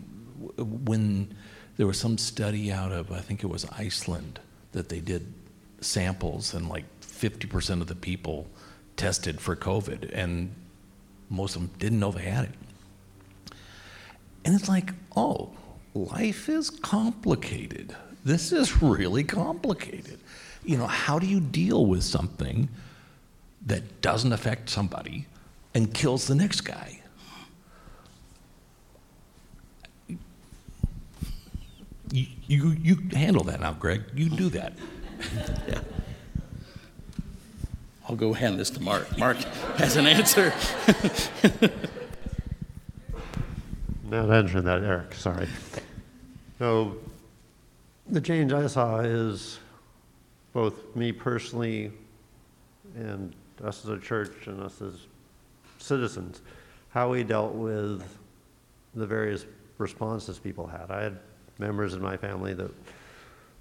when 0.57 1.35
there 1.77 1.87
was 1.87 1.99
some 1.99 2.19
study 2.19 2.73
out 2.73 2.93
of 2.93 3.13
I 3.13 3.21
think 3.21 3.43
it 3.43 3.49
was 3.49 3.65
Iceland 3.67 4.41
that 4.73 4.89
they 4.89 5.01
did 5.01 5.33
samples 5.81 6.55
and 6.55 6.69
like 6.69 6.85
50% 7.01 7.81
of 7.81 7.87
the 7.87 7.95
people 7.95 8.47
tested 8.99 9.41
for 9.41 9.57
COVID 9.57 10.11
and 10.13 10.55
most 11.31 11.57
of 11.57 11.63
them 11.63 11.71
didn't 11.79 12.01
know 12.01 12.11
they 12.11 12.23
had 12.23 12.45
it. 12.45 12.55
And 14.45 14.55
it's 14.55 14.69
like, 14.69 14.93
oh, 15.17 15.53
life 15.95 16.49
is 16.51 16.69
complicated. 16.69 17.97
This 18.25 18.53
is 18.53 18.83
really 18.83 19.25
complicated 19.25 20.19
you 20.69 20.77
know, 20.77 20.87
how 20.87 21.19
do 21.19 21.27
you 21.27 21.41
deal 21.41 21.87
with 21.87 22.05
something 22.05 22.69
that 23.65 24.03
doesn't 24.03 24.35
affect 24.35 24.69
somebody 24.69 25.27
and 25.75 25.95
kills 25.95 26.27
the 26.27 26.35
next 26.35 26.61
guy? 26.61 27.01
You, 32.11 32.27
you, 32.47 32.71
you 32.83 33.09
handle 33.15 33.45
that 33.45 33.61
now, 33.61 33.73
Greg. 33.73 34.03
You 34.15 34.29
do 34.29 34.51
that. 34.51 34.75
yeah. 35.67 35.81
I'll 38.09 38.17
go 38.17 38.33
hand 38.33 38.59
this 38.59 38.71
to 38.71 38.83
Mark. 38.83 39.19
Mark 39.19 39.37
has 39.77 39.97
an 39.97 40.07
answer. 40.07 40.55
Not 44.05 44.31
answering 44.31 44.65
that, 44.65 44.83
Eric. 44.83 45.13
Sorry. 45.13 45.47
No, 46.59 46.97
the 48.07 48.23
change 48.23 48.55
I 48.55 48.67
saw 48.67 49.01
is 49.01 49.59
both 50.55 50.97
me 50.97 51.13
personally 51.13 51.93
and 52.97 53.35
us 53.63 53.85
as 53.85 53.91
a 53.91 53.99
church 53.99 54.47
and 54.47 54.63
us 54.63 54.81
as 54.81 54.95
citizens, 55.79 56.41
how 56.89 57.11
we 57.11 57.23
dealt 57.23 57.55
with 57.55 58.03
the 58.95 59.07
various 59.07 59.45
responses 59.77 60.39
people 60.39 60.67
had. 60.67 60.91
I 60.91 61.03
had 61.03 61.19
members 61.59 61.93
in 61.93 62.01
my 62.01 62.17
family 62.17 62.55
that 62.55 62.71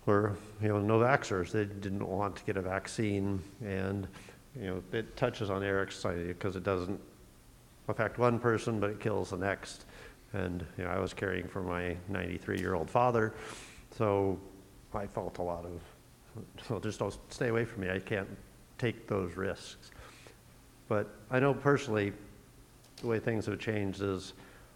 were, 0.05 0.37
you 0.61 0.69
know, 0.69 0.79
no 0.79 0.99
vaxxers. 0.99 1.51
They 1.51 1.65
didn't 1.65 2.07
want 2.07 2.37
to 2.37 2.43
get 2.45 2.55
a 2.55 2.61
vaccine, 2.61 3.43
and 3.61 4.07
you 4.59 4.67
know, 4.67 4.83
it 4.91 5.15
touches 5.15 5.49
on 5.49 5.63
Eric's 5.63 5.97
side 5.97 6.27
because 6.27 6.55
it 6.55 6.63
doesn't 6.63 6.99
affect 7.87 8.17
one 8.17 8.39
person, 8.39 8.79
but 8.79 8.89
it 8.89 8.99
kills 8.99 9.29
the 9.29 9.37
next. 9.37 9.85
And 10.33 10.65
you 10.77 10.83
know, 10.83 10.89
I 10.89 10.99
was 10.99 11.13
caring 11.13 11.47
for 11.47 11.61
my 11.61 11.95
93-year-old 12.11 12.89
father, 12.89 13.33
so 13.97 14.39
I 14.93 15.07
felt 15.07 15.37
a 15.37 15.43
lot 15.43 15.65
of 15.65 15.81
so 16.67 16.79
just 16.79 16.99
don't 16.99 17.17
stay 17.29 17.49
away 17.49 17.65
from 17.65 17.81
me. 17.81 17.89
I 17.89 17.99
can't 17.99 18.27
take 18.77 19.07
those 19.07 19.35
risks. 19.35 19.91
But 20.87 21.09
I 21.31 21.39
know 21.39 21.53
personally, 21.53 22.13
the 23.01 23.07
way 23.07 23.19
things 23.19 23.45
have 23.45 23.59
changed 23.59 24.01
is 24.01 24.33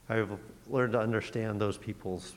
I've 0.09 0.31
learned 0.69 0.93
to 0.93 0.99
understand 0.99 1.59
those 1.59 1.77
people's 1.77 2.33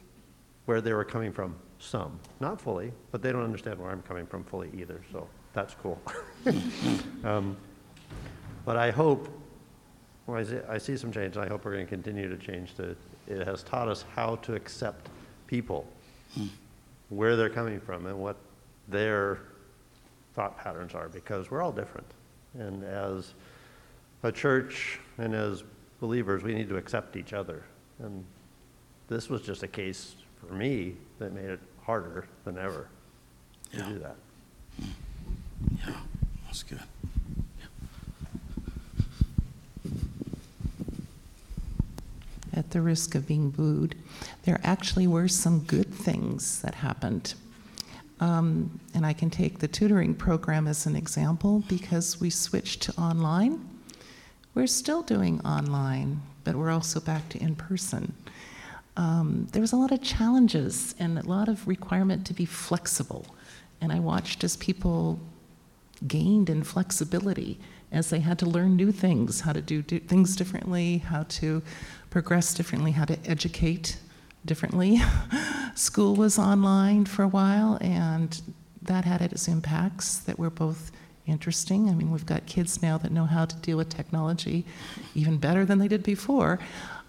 where 0.66 0.80
they 0.80 0.92
were 0.92 1.04
coming 1.04 1.32
from. 1.32 1.56
Some, 1.78 2.18
not 2.40 2.60
fully, 2.60 2.92
but 3.10 3.20
they 3.20 3.32
don't 3.32 3.42
understand 3.42 3.78
where 3.78 3.90
I'm 3.90 4.02
coming 4.02 4.26
from 4.26 4.44
fully 4.44 4.70
either. 4.74 5.02
So 5.12 5.28
that's 5.54 5.74
cool. 5.82 6.00
um, 7.24 7.56
but 8.64 8.76
I 8.76 8.90
hope 8.90 9.28
well, 10.26 10.38
I, 10.38 10.44
see, 10.44 10.58
I 10.68 10.78
see 10.78 10.96
some 10.96 11.12
change, 11.12 11.36
and 11.36 11.44
I 11.44 11.48
hope 11.48 11.64
we're 11.64 11.72
going 11.72 11.86
to 11.86 11.90
continue 11.90 12.28
to 12.28 12.38
change. 12.38 12.74
To, 12.76 12.96
it 13.26 13.46
has 13.46 13.62
taught 13.62 13.88
us 13.88 14.04
how 14.14 14.36
to 14.36 14.54
accept 14.54 15.08
people, 15.46 15.86
where 17.10 17.36
they're 17.36 17.50
coming 17.50 17.78
from, 17.78 18.06
and 18.06 18.18
what 18.18 18.36
their 18.88 19.40
thought 20.34 20.58
patterns 20.58 20.94
are 20.94 21.08
because 21.08 21.50
we're 21.50 21.62
all 21.62 21.72
different. 21.72 22.06
And 22.54 22.82
as 22.84 23.34
a 24.22 24.32
church 24.32 24.98
and 25.18 25.34
as 25.34 25.62
believers, 26.00 26.42
we 26.42 26.54
need 26.54 26.68
to 26.70 26.76
accept 26.76 27.16
each 27.16 27.32
other. 27.32 27.62
And 27.98 28.24
this 29.08 29.28
was 29.28 29.42
just 29.42 29.62
a 29.62 29.68
case 29.68 30.16
for 30.40 30.54
me 30.54 30.96
that 31.18 31.32
made 31.32 31.50
it 31.50 31.60
harder 31.82 32.26
than 32.44 32.58
ever 32.58 32.88
to 33.72 33.82
do 33.82 33.98
that. 33.98 34.16
Yeah, 35.86 35.94
that's 36.46 36.62
good. 36.62 36.80
At 42.52 42.70
the 42.70 42.80
risk 42.80 43.14
of 43.14 43.26
being 43.26 43.50
booed, 43.50 43.96
there 44.44 44.60
actually 44.62 45.06
were 45.06 45.26
some 45.26 45.60
good 45.60 45.92
things 45.92 46.62
that 46.62 46.76
happened 46.76 47.34
um, 48.20 48.80
and 48.94 49.04
I 49.04 49.12
can 49.12 49.30
take 49.30 49.58
the 49.58 49.68
tutoring 49.68 50.14
program 50.14 50.66
as 50.66 50.86
an 50.86 50.96
example 50.96 51.62
because 51.68 52.20
we 52.20 52.30
switched 52.30 52.82
to 52.82 53.00
online. 53.00 53.68
We're 54.54 54.68
still 54.68 55.02
doing 55.02 55.40
online, 55.40 56.22
but 56.44 56.54
we're 56.54 56.70
also 56.70 57.00
back 57.00 57.28
to 57.30 57.42
in 57.42 57.56
person. 57.56 58.14
Um, 58.96 59.48
there 59.50 59.60
was 59.60 59.72
a 59.72 59.76
lot 59.76 59.90
of 59.90 60.00
challenges 60.00 60.94
and 61.00 61.18
a 61.18 61.28
lot 61.28 61.48
of 61.48 61.66
requirement 61.66 62.24
to 62.28 62.34
be 62.34 62.44
flexible. 62.44 63.26
And 63.80 63.92
I 63.92 63.98
watched 63.98 64.44
as 64.44 64.56
people 64.56 65.18
gained 66.06 66.50
in 66.50 66.62
flexibility 66.62 67.58
as 67.92 68.10
they 68.10 68.20
had 68.20 68.38
to 68.40 68.46
learn 68.46 68.76
new 68.76 68.90
things, 68.90 69.40
how 69.40 69.52
to 69.52 69.60
do, 69.60 69.82
do 69.82 69.98
things 69.98 70.36
differently, 70.36 70.98
how 70.98 71.24
to 71.28 71.62
progress 72.10 72.54
differently, 72.54 72.90
how 72.90 73.04
to 73.04 73.18
educate 73.24 73.98
differently. 74.44 75.00
School 75.74 76.14
was 76.14 76.38
online 76.38 77.04
for 77.04 77.22
a 77.22 77.28
while, 77.28 77.78
and 77.80 78.40
that 78.82 79.04
had 79.04 79.22
its 79.22 79.48
impacts 79.48 80.18
that 80.18 80.38
were 80.38 80.50
both 80.50 80.92
interesting. 81.26 81.88
I 81.88 81.94
mean, 81.94 82.10
we've 82.10 82.26
got 82.26 82.46
kids 82.46 82.82
now 82.82 82.98
that 82.98 83.10
know 83.10 83.24
how 83.24 83.46
to 83.46 83.56
deal 83.56 83.76
with 83.76 83.88
technology 83.88 84.66
even 85.14 85.38
better 85.38 85.64
than 85.64 85.78
they 85.78 85.88
did 85.88 86.02
before. 86.02 86.58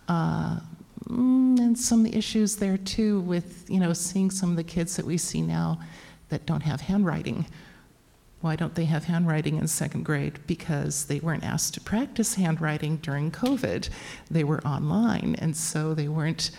Uh, 0.07 0.59
mm, 1.07 1.59
and 1.59 1.77
some 1.77 2.05
of 2.05 2.11
the 2.11 2.17
issues 2.17 2.55
there 2.55 2.77
too 2.77 3.19
with, 3.21 3.65
you 3.69 3.79
know, 3.79 3.91
seeing 3.93 4.31
some 4.31 4.51
of 4.51 4.55
the 4.55 4.63
kids 4.63 4.95
that 4.95 5.05
we 5.05 5.17
see 5.17 5.41
now 5.41 5.79
that 6.29 6.45
don't 6.45 6.61
have 6.61 6.81
handwriting. 6.81 7.45
Why 8.45 8.55
don't 8.55 8.75
they 8.75 8.85
have 8.85 9.05
handwriting 9.05 9.57
in 9.57 9.67
second 9.67 10.03
grade? 10.03 10.37
Because 10.45 11.05
they 11.05 11.19
weren't 11.19 11.43
asked 11.43 11.73
to 11.73 11.81
practice 11.81 12.35
handwriting 12.35 12.97
during 12.97 13.31
COVID. 13.31 13.89
They 14.29 14.43
were 14.43 14.63
online, 14.63 15.35
and 15.39 15.57
so 15.57 15.95
they 15.95 16.07
weren't 16.07 16.51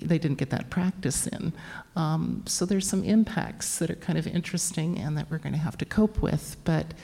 they 0.00 0.16
didn't 0.16 0.38
get 0.38 0.48
that 0.48 0.70
practice 0.70 1.26
in. 1.26 1.52
Um, 1.94 2.42
so 2.46 2.64
there's 2.64 2.88
some 2.88 3.04
impacts 3.04 3.78
that 3.80 3.90
are 3.90 3.96
kind 3.96 4.18
of 4.18 4.26
interesting 4.26 4.98
and 4.98 5.14
that 5.18 5.30
we're 5.30 5.36
going 5.36 5.52
to 5.52 5.58
have 5.58 5.76
to 5.76 5.84
cope 5.84 6.22
with. 6.22 6.56
But 6.64 6.94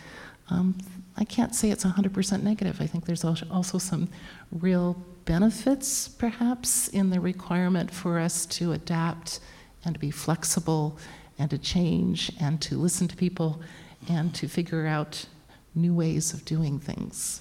um, 0.49 0.79
I 1.18 1.25
can't 1.25 1.55
say 1.55 1.71
it's 1.71 1.85
100% 1.85 2.42
negative. 2.42 2.81
I 2.81 2.87
think 2.87 3.05
there's 3.05 3.25
also 3.27 3.77
some 3.77 4.09
real 4.51 4.95
benefits, 5.27 6.09
perhaps, 6.09 6.88
in 6.88 7.11
the 7.11 7.21
requirement 7.21 7.90
for 7.90 8.18
us 8.18 8.47
to 8.47 8.73
adapt 8.73 9.40
and 9.85 9.95
to 9.95 10.01
be 10.01 10.11
flexible 10.11 10.99
and 11.38 11.51
to 11.51 11.59
change 11.59 12.33
and 12.40 12.62
to 12.62 12.79
listen 12.79 13.09
to 13.09 13.16
people 13.16 13.61
and 14.09 14.35
to 14.35 14.49
figure 14.49 14.87
out 14.87 15.27
new 15.75 15.95
ways 15.95 16.33
of 16.33 16.45
doing 16.45 16.79
things. 16.79 17.41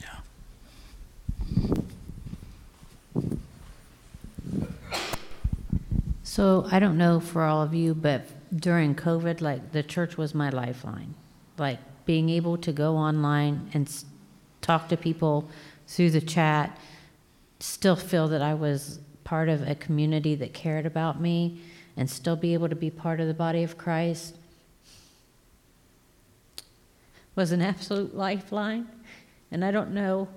Yeah. 0.00 0.18
So 6.22 6.66
I 6.70 6.78
don't 6.78 6.98
know 6.98 7.20
for 7.20 7.42
all 7.42 7.62
of 7.62 7.74
you, 7.74 7.94
but 7.94 8.26
during 8.54 8.94
COVID, 8.94 9.40
like 9.40 9.72
the 9.72 9.82
church 9.82 10.16
was 10.16 10.34
my 10.34 10.50
lifeline. 10.50 11.14
Like 11.58 11.78
being 12.04 12.28
able 12.28 12.58
to 12.58 12.72
go 12.72 12.96
online 12.96 13.70
and 13.72 13.90
talk 14.60 14.88
to 14.88 14.96
people 14.96 15.48
through 15.86 16.10
the 16.10 16.20
chat, 16.20 16.76
still 17.60 17.96
feel 17.96 18.28
that 18.28 18.42
I 18.42 18.54
was 18.54 19.00
part 19.24 19.48
of 19.48 19.66
a 19.66 19.74
community 19.74 20.34
that 20.36 20.52
cared 20.52 20.86
about 20.86 21.20
me, 21.20 21.60
and 21.96 22.10
still 22.10 22.36
be 22.36 22.52
able 22.52 22.68
to 22.68 22.76
be 22.76 22.90
part 22.90 23.20
of 23.20 23.26
the 23.26 23.34
body 23.34 23.62
of 23.62 23.78
Christ 23.78 24.36
was 27.36 27.52
an 27.52 27.62
absolute 27.62 28.16
lifeline. 28.16 28.88
And 29.52 29.64
I 29.64 29.70
don't 29.70 29.92
know 29.92 30.28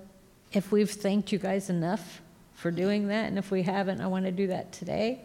if 0.52 0.70
we've 0.70 0.90
thanked 0.90 1.32
you 1.32 1.38
guys 1.38 1.68
enough 1.68 2.22
for 2.54 2.70
doing 2.70 3.08
that. 3.08 3.26
And 3.26 3.38
if 3.38 3.50
we 3.50 3.62
haven't, 3.62 4.00
I 4.00 4.06
want 4.06 4.26
to 4.26 4.32
do 4.32 4.46
that 4.48 4.70
today 4.70 5.22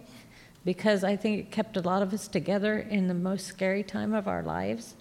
because 0.63 1.03
I 1.03 1.15
think 1.15 1.39
it 1.39 1.51
kept 1.51 1.77
a 1.77 1.81
lot 1.81 2.01
of 2.01 2.13
us 2.13 2.27
together 2.27 2.79
in 2.79 3.07
the 3.07 3.13
most 3.13 3.45
scary 3.45 3.83
time 3.83 4.13
of 4.13 4.27
our 4.27 4.41
lives. 4.41 4.95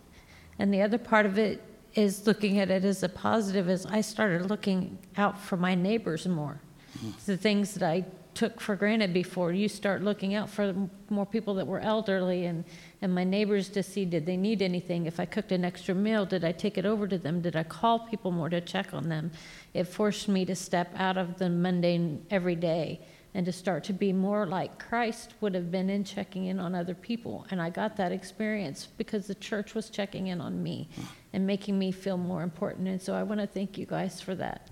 And 0.59 0.75
the 0.75 0.83
other 0.83 0.99
part 0.99 1.25
of 1.25 1.39
it 1.39 1.63
is 1.95 2.27
looking 2.27 2.59
at 2.59 2.71
it 2.71 2.85
as 2.85 3.03
a 3.03 3.09
positive 3.09 3.69
as 3.69 3.87
I 3.87 4.01
started 4.01 4.51
looking 4.51 4.99
out 5.17 5.41
for 5.41 5.57
my 5.57 5.75
neighbors 5.75 6.27
more. 6.27 6.61
Mm-hmm. 6.99 7.11
The 7.25 7.37
things 7.37 7.75
that 7.75 7.89
I 7.89 8.05
took 8.35 8.61
for 8.61 8.77
granted 8.77 9.13
before, 9.13 9.53
you 9.53 9.69
start 9.69 10.03
looking 10.03 10.35
out 10.35 10.51
for 10.51 10.75
more 11.11 11.27
people 11.27 11.55
that 11.55 11.67
were 11.67 11.81
elderly 11.81 12.47
and, 12.47 12.65
and 13.03 13.15
my 13.15 13.25
neighbors 13.25 13.69
to 13.71 13.83
see 13.83 14.05
did 14.05 14.27
they 14.27 14.37
need 14.37 14.63
anything. 14.63 15.07
If 15.07 15.21
I 15.21 15.25
cooked 15.25 15.53
an 15.53 15.65
extra 15.65 15.95
meal, 15.95 16.27
did 16.27 16.45
I 16.45 16.53
take 16.53 16.77
it 16.79 16.85
over 16.85 17.07
to 17.09 17.19
them? 17.19 17.41
Did 17.41 17.57
I 17.57 17.63
call 17.63 18.01
people 18.01 18.31
more 18.31 18.49
to 18.49 18.61
check 18.61 18.93
on 18.93 19.09
them? 19.09 19.31
It 19.73 19.85
forced 19.85 20.29
me 20.29 20.45
to 20.47 20.55
step 20.55 20.93
out 20.97 21.17
of 21.17 21.39
the 21.39 21.49
mundane 21.49 22.27
every 22.31 22.57
day 22.57 23.01
and 23.35 23.45
to 23.47 23.53
start 23.53 23.83
to 23.85 23.93
be 23.93 24.13
more 24.13 24.47
like 24.47 24.79
Christ 24.79 25.35
would 25.41 25.55
have 25.55 25.71
been 25.71 25.91
in 25.91 26.05
checking 26.05 26.47
in 26.47 26.61
on 26.61 26.75
other 26.75 26.95
people. 26.95 27.47
And 27.51 27.61
I 27.61 27.69
got 27.69 27.97
that 27.97 28.13
experience 28.13 28.89
because 28.97 29.27
the 29.27 29.35
church 29.35 29.75
was 29.75 29.91
checking 29.91 30.29
in 30.29 30.41
on 30.41 30.63
me 30.63 30.89
and 31.33 31.45
making 31.45 31.77
me 31.77 31.91
feel 31.91 32.17
more 32.17 32.43
important. 32.43 32.87
And 32.87 33.03
so 33.03 33.13
I 33.15 33.25
want 33.25 33.41
to 33.41 33.47
thank 33.47 33.77
you 33.77 33.87
guys 33.87 34.21
for 34.21 34.37
that. 34.37 34.71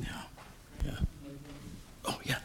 Yeah. 0.00 0.22
Yeah. 0.84 1.00
Oh, 2.04 2.20
yeah. 2.24 2.38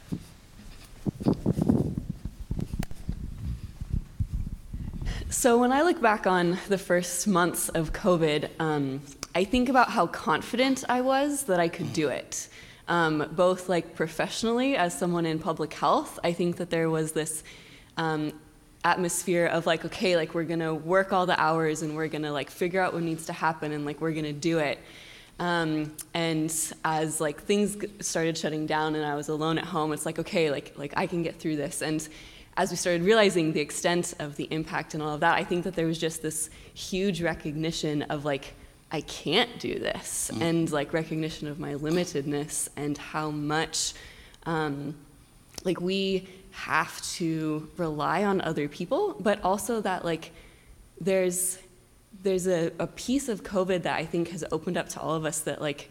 So 5.30 5.58
when 5.58 5.72
I 5.72 5.84
look 5.84 6.02
back 6.02 6.28
on 6.28 6.58
the 6.68 6.78
first 6.78 7.28
months 7.28 7.70
of 7.70 7.94
COVID, 7.94 8.50
um, 8.60 9.02
I 9.36 9.44
think 9.44 9.70
about 9.70 9.90
how 9.90 10.08
confident 10.08 10.84
I 10.90 11.02
was 11.02 11.44
that 11.44 11.60
I 11.60 11.70
could 11.70 11.94
do 11.94 12.10
it 12.10 12.50
um, 12.90 13.30
both 13.32 13.70
like 13.70 13.96
professionally 13.96 14.76
as 14.76 14.98
someone 14.98 15.26
in 15.26 15.40
public 15.40 15.74
health. 15.74 16.20
I 16.24 16.34
think 16.34 16.58
that 16.58 16.72
there 16.72 16.90
was 16.90 17.12
this 17.14 17.44
um, 17.98 18.34
atmosphere 18.84 19.46
of 19.46 19.68
like, 19.68 19.86
okay, 19.86 20.16
like 20.16 20.34
we're 20.34 20.44
gonna 20.44 20.74
work 20.74 21.14
all 21.14 21.26
the 21.26 21.40
hours 21.40 21.84
and 21.84 21.96
we're 21.96 22.08
gonna 22.08 22.32
like 22.32 22.50
figure 22.50 22.82
out 22.82 22.94
what 22.94 23.04
needs 23.04 23.28
to 23.28 23.34
happen 23.34 23.72
and 23.72 23.86
like 23.86 24.02
we're 24.02 24.14
gonna 24.14 24.34
do 24.34 24.58
it. 24.58 24.80
Um, 25.40 25.96
and 26.14 26.54
as 26.84 27.22
like 27.22 27.42
things 27.44 27.78
started 28.02 28.38
shutting 28.38 28.66
down 28.66 28.96
and 28.96 29.06
I 29.06 29.16
was 29.16 29.30
alone 29.30 29.58
at 29.58 29.66
home, 29.66 29.94
it's 29.94 30.06
like, 30.06 30.20
okay, 30.20 30.52
like 30.52 30.74
like 30.78 30.94
I 30.98 31.08
can 31.08 31.24
get 31.24 31.40
through 31.40 31.56
this. 31.56 31.82
And 31.82 32.08
as 32.58 32.72
we 32.72 32.76
started 32.76 33.04
realizing 33.04 33.54
the 33.54 33.62
extent 33.62 34.14
of 34.20 34.36
the 34.36 34.48
impact 34.52 34.94
and 34.94 35.02
all 35.02 35.14
of 35.14 35.22
that, 35.22 35.36
I 35.36 35.46
think 35.46 35.64
that 35.64 35.76
there 35.76 35.88
was 35.88 35.98
just 35.98 36.22
this 36.22 36.50
huge 36.74 37.22
recognition 37.22 38.02
of 38.04 38.26
like 38.26 38.54
I 38.92 39.02
can't 39.02 39.60
do 39.60 39.78
this, 39.78 40.32
mm. 40.34 40.42
and 40.42 40.72
like 40.72 40.94
recognition 40.94 41.48
of 41.48 41.60
my 41.60 41.76
limitedness 41.76 42.70
and 42.76 42.98
how 42.98 43.30
much, 43.30 43.94
um, 44.46 44.96
like 45.64 45.80
we 45.80 46.28
have 46.52 47.00
to 47.14 47.70
rely 47.78 48.24
on 48.24 48.42
other 48.42 48.68
people, 48.68 49.16
but 49.20 49.42
also 49.44 49.80
that 49.82 50.04
like 50.04 50.32
there's 51.00 51.60
there's 52.24 52.48
a, 52.48 52.72
a 52.80 52.88
piece 52.88 53.30
of 53.30 53.44
COVID 53.44 53.84
that 53.84 53.98
I 53.98 54.06
think 54.06 54.30
has 54.30 54.44
opened 54.52 54.78
up 54.78 54.90
to 54.90 55.00
all 55.00 55.16
of 55.16 55.26
us 55.26 55.40
that 55.42 55.62
like 55.62 55.90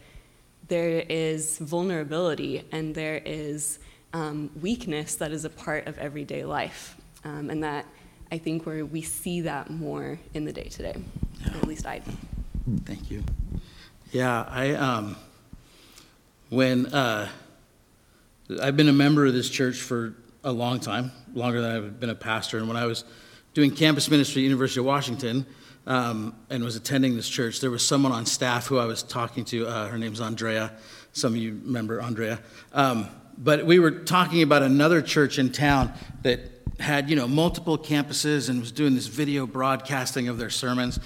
there 0.67 1.03
is 1.09 1.57
vulnerability 1.57 2.63
and 2.71 2.93
there 2.93 3.21
is 3.25 3.79
um, 4.13 4.49
weakness 4.61 5.15
that 5.15 5.31
is 5.31 5.45
a 5.45 5.49
part 5.49 5.87
of 5.87 5.97
everyday 5.97 6.43
life, 6.43 6.97
um, 7.23 7.49
and 7.49 7.63
that 7.63 7.85
I 8.31 8.37
think 8.37 8.65
where 8.65 8.85
we 8.85 9.01
see 9.01 9.41
that 9.41 9.69
more 9.69 10.19
in 10.33 10.45
the 10.45 10.53
day 10.53 10.63
to 10.63 10.81
day, 10.81 10.95
at 11.45 11.67
least 11.67 11.85
I. 11.85 12.01
Thank 12.85 13.09
you. 13.11 13.23
Yeah, 14.11 14.45
I 14.49 14.73
um, 14.73 15.15
when 16.49 16.87
uh, 16.87 17.29
I've 18.61 18.75
been 18.75 18.89
a 18.89 18.93
member 18.93 19.25
of 19.25 19.33
this 19.33 19.49
church 19.49 19.77
for 19.77 20.15
a 20.43 20.51
long 20.51 20.79
time, 20.79 21.11
longer 21.33 21.61
than 21.61 21.75
I've 21.75 21.99
been 21.99 22.09
a 22.09 22.15
pastor. 22.15 22.57
And 22.57 22.67
when 22.67 22.77
I 22.77 22.85
was 22.85 23.03
doing 23.53 23.71
campus 23.71 24.09
ministry 24.09 24.41
at 24.41 24.43
University 24.43 24.79
of 24.79 24.85
Washington 24.85 25.45
um, 25.89 26.35
and 26.49 26.63
was 26.63 26.77
attending 26.77 27.17
this 27.17 27.27
church, 27.27 27.59
there 27.59 27.71
was 27.71 27.85
someone 27.85 28.13
on 28.13 28.25
staff 28.25 28.67
who 28.67 28.77
I 28.77 28.85
was 28.85 29.03
talking 29.03 29.43
to. 29.45 29.67
Uh, 29.67 29.87
her 29.89 29.97
name's 29.97 30.21
Andrea. 30.21 30.71
Some 31.11 31.33
of 31.33 31.37
you 31.37 31.59
remember 31.65 32.01
Andrea. 32.01 32.39
Um, 32.71 33.07
but 33.37 33.65
we 33.65 33.79
were 33.79 33.91
talking 33.91 34.41
about 34.41 34.63
another 34.63 35.01
church 35.01 35.37
in 35.37 35.51
town 35.51 35.91
that 36.21 36.39
had 36.79 37.09
you 37.09 37.17
know 37.17 37.27
multiple 37.27 37.77
campuses 37.77 38.49
and 38.49 38.61
was 38.61 38.71
doing 38.71 38.95
this 38.95 39.07
video 39.07 39.45
broadcasting 39.45 40.29
of 40.29 40.37
their 40.37 40.49
sermons 40.49 40.97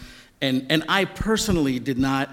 and, 0.44 0.66
and 0.70 0.84
I 0.90 1.06
personally 1.06 1.80
did 1.80 1.98
not 1.98 2.30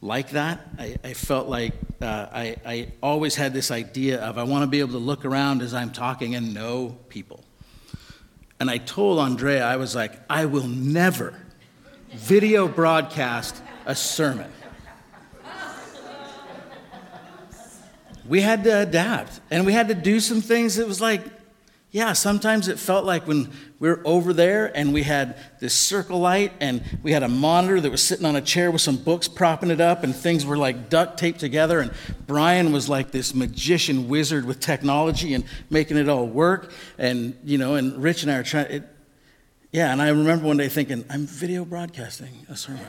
like 0.00 0.30
that. 0.30 0.60
I, 0.78 0.96
I 1.02 1.12
felt 1.12 1.48
like 1.48 1.74
uh, 2.00 2.28
I, 2.32 2.56
I 2.64 2.92
always 3.02 3.34
had 3.34 3.52
this 3.52 3.72
idea 3.72 4.20
of 4.20 4.38
I 4.38 4.44
want 4.44 4.62
to 4.62 4.68
be 4.68 4.78
able 4.78 4.92
to 4.92 4.98
look 4.98 5.24
around 5.24 5.60
as 5.60 5.74
I'm 5.74 5.90
talking 5.90 6.36
and 6.36 6.54
know 6.54 6.96
people. 7.08 7.42
And 8.60 8.70
I 8.70 8.78
told 8.78 9.18
Andrea, 9.18 9.66
I 9.66 9.74
was 9.74 9.92
like, 9.96 10.20
I 10.30 10.44
will 10.44 10.68
never 10.68 11.34
video 12.12 12.68
broadcast 12.68 13.62
a 13.86 13.94
sermon. 13.94 14.50
We 18.28 18.40
had 18.40 18.64
to 18.64 18.80
adapt 18.80 19.40
and 19.50 19.66
we 19.66 19.72
had 19.72 19.88
to 19.88 19.94
do 19.94 20.20
some 20.20 20.40
things 20.40 20.76
that 20.76 20.86
was 20.86 21.00
like, 21.00 21.22
yeah, 21.90 22.14
sometimes 22.14 22.68
it 22.68 22.78
felt 22.78 23.04
like 23.04 23.26
when 23.26 23.50
we 23.78 23.88
were 23.88 24.00
over 24.04 24.32
there 24.32 24.74
and 24.74 24.94
we 24.94 25.02
had 25.02 25.36
this 25.60 25.74
circle 25.74 26.18
light 26.20 26.52
and 26.60 26.82
we 27.02 27.12
had 27.12 27.22
a 27.22 27.28
monitor 27.28 27.80
that 27.80 27.90
was 27.90 28.02
sitting 28.02 28.24
on 28.24 28.36
a 28.36 28.40
chair 28.40 28.70
with 28.70 28.80
some 28.80 28.96
books 28.96 29.28
propping 29.28 29.70
it 29.70 29.80
up 29.80 30.02
and 30.02 30.14
things 30.14 30.46
were 30.46 30.56
like 30.56 30.88
duct 30.88 31.18
taped 31.18 31.40
together 31.40 31.80
and 31.80 31.92
Brian 32.26 32.72
was 32.72 32.88
like 32.88 33.10
this 33.10 33.34
magician 33.34 34.08
wizard 34.08 34.46
with 34.46 34.60
technology 34.60 35.34
and 35.34 35.44
making 35.68 35.98
it 35.98 36.08
all 36.08 36.26
work 36.26 36.72
and 36.96 37.36
you 37.44 37.58
know 37.58 37.74
and 37.74 38.02
Rich 38.02 38.22
and 38.22 38.32
I 38.32 38.36
are 38.36 38.42
trying 38.42 38.70
it, 38.70 38.91
yeah, 39.72 39.90
and 39.90 40.02
I 40.02 40.08
remember 40.08 40.46
one 40.46 40.58
day 40.58 40.68
thinking, 40.68 41.04
I'm 41.08 41.26
video 41.26 41.64
broadcasting 41.64 42.46
a 42.50 42.56
sermon. 42.56 42.84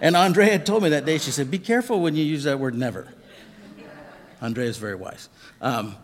and 0.00 0.16
Andrea 0.16 0.50
had 0.50 0.64
told 0.64 0.82
me 0.82 0.88
that 0.88 1.04
day, 1.04 1.18
she 1.18 1.30
said, 1.30 1.50
Be 1.50 1.58
careful 1.58 2.00
when 2.00 2.16
you 2.16 2.24
use 2.24 2.44
that 2.44 2.58
word 2.58 2.74
never. 2.74 3.08
Andrea 4.40 4.68
is 4.68 4.78
very 4.78 4.94
wise. 4.94 5.28
Um, 5.60 5.96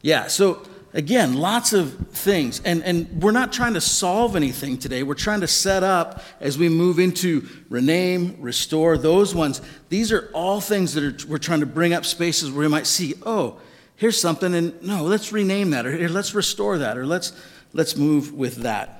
yeah, 0.00 0.28
so 0.28 0.62
again, 0.94 1.34
lots 1.34 1.72
of 1.72 1.92
things. 2.08 2.62
And, 2.64 2.82
and 2.84 3.22
we're 3.22 3.32
not 3.32 3.52
trying 3.52 3.74
to 3.74 3.80
solve 3.80 4.34
anything 4.34 4.78
today. 4.78 5.02
We're 5.02 5.14
trying 5.14 5.40
to 5.42 5.46
set 5.46 5.82
up 5.82 6.22
as 6.40 6.56
we 6.56 6.68
move 6.68 6.98
into 6.98 7.46
rename, 7.68 8.36
restore, 8.40 8.96
those 8.96 9.34
ones. 9.34 9.60
These 9.88 10.10
are 10.10 10.30
all 10.32 10.60
things 10.60 10.94
that 10.94 11.04
are, 11.04 11.28
we're 11.28 11.38
trying 11.38 11.60
to 11.60 11.66
bring 11.66 11.92
up 11.92 12.06
spaces 12.06 12.50
where 12.50 12.60
we 12.60 12.68
might 12.68 12.86
see, 12.86 13.14
oh, 13.26 13.60
here's 13.96 14.18
something, 14.18 14.54
and 14.54 14.80
no, 14.82 15.04
let's 15.04 15.32
rename 15.32 15.70
that, 15.70 15.84
or 15.84 16.08
let's 16.08 16.34
restore 16.34 16.78
that, 16.78 16.96
or 16.96 17.04
let's, 17.04 17.32
let's 17.74 17.96
move 17.96 18.32
with 18.32 18.56
that. 18.56 18.99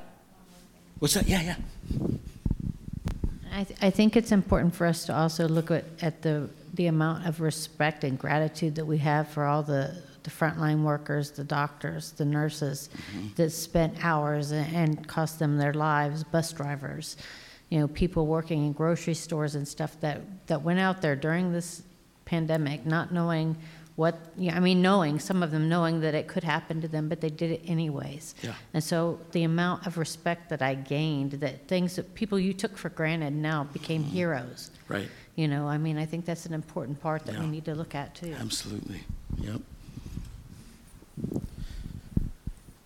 What's 1.00 1.14
that? 1.14 1.26
Yeah, 1.26 1.40
yeah. 1.42 1.56
I, 3.52 3.64
th- 3.64 3.78
I 3.82 3.90
think 3.90 4.16
it's 4.16 4.32
important 4.32 4.74
for 4.74 4.86
us 4.86 5.06
to 5.06 5.16
also 5.16 5.48
look 5.48 5.70
at, 5.70 5.84
at 6.02 6.22
the, 6.22 6.48
the 6.74 6.86
amount 6.86 7.26
of 7.26 7.40
respect 7.40 8.04
and 8.04 8.18
gratitude 8.18 8.74
that 8.76 8.84
we 8.84 8.98
have 8.98 9.28
for 9.28 9.44
all 9.44 9.62
the, 9.62 9.96
the 10.22 10.30
frontline 10.30 10.82
workers, 10.82 11.30
the 11.30 11.42
doctors, 11.42 12.12
the 12.12 12.24
nurses 12.26 12.90
mm-hmm. 12.92 13.28
that 13.36 13.50
spent 13.50 14.04
hours 14.04 14.50
and, 14.50 14.76
and 14.76 15.08
cost 15.08 15.38
them 15.38 15.56
their 15.56 15.72
lives, 15.72 16.22
bus 16.22 16.52
drivers, 16.52 17.16
you 17.70 17.80
know, 17.80 17.88
people 17.88 18.26
working 18.26 18.66
in 18.66 18.72
grocery 18.72 19.14
stores 19.14 19.54
and 19.54 19.66
stuff 19.66 19.98
that, 20.00 20.20
that 20.48 20.60
went 20.60 20.80
out 20.80 21.00
there 21.00 21.16
during 21.16 21.50
this 21.50 21.82
pandemic, 22.26 22.84
not 22.84 23.10
knowing 23.10 23.56
what, 23.96 24.18
yeah, 24.37 24.57
I 24.57 24.61
mean, 24.61 24.81
knowing, 24.81 25.18
some 25.18 25.42
of 25.42 25.50
them 25.50 25.68
knowing 25.68 26.00
that 26.00 26.14
it 26.14 26.26
could 26.26 26.44
happen 26.44 26.81
to 26.81 26.88
them, 26.88 27.09
but 27.09 27.20
they 27.20 27.29
did 27.29 27.50
it 27.50 27.62
anyways. 27.66 28.35
Yeah. 28.42 28.55
And 28.72 28.83
so 28.83 29.18
the 29.33 29.42
amount 29.42 29.87
of 29.87 29.98
respect 29.98 30.48
that 30.50 30.62
I 30.62 30.74
gained, 30.74 31.33
that 31.33 31.68
things 31.68 31.96
that 31.96 32.14
people 32.14 32.38
you 32.38 32.55
took 32.55 32.79
for 32.79 32.88
granted 32.88 33.35
now 33.35 33.64
became 33.64 34.03
heroes. 34.03 34.70
Right. 34.88 35.09
You 35.37 35.48
know, 35.48 35.66
I 35.66 35.79
mean, 35.79 35.98
I 35.98 36.07
think 36.07 36.24
that's 36.24 36.46
an 36.46 36.55
important 36.55 37.00
part 37.00 37.26
that 37.26 37.38
we 37.38 37.46
need 37.46 37.64
to 37.66 37.74
look 37.74 37.94
at 37.94 38.14
too. 38.14 38.35
Absolutely. 38.38 39.00
Yep. 39.38 39.61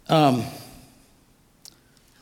Um, 0.08 0.44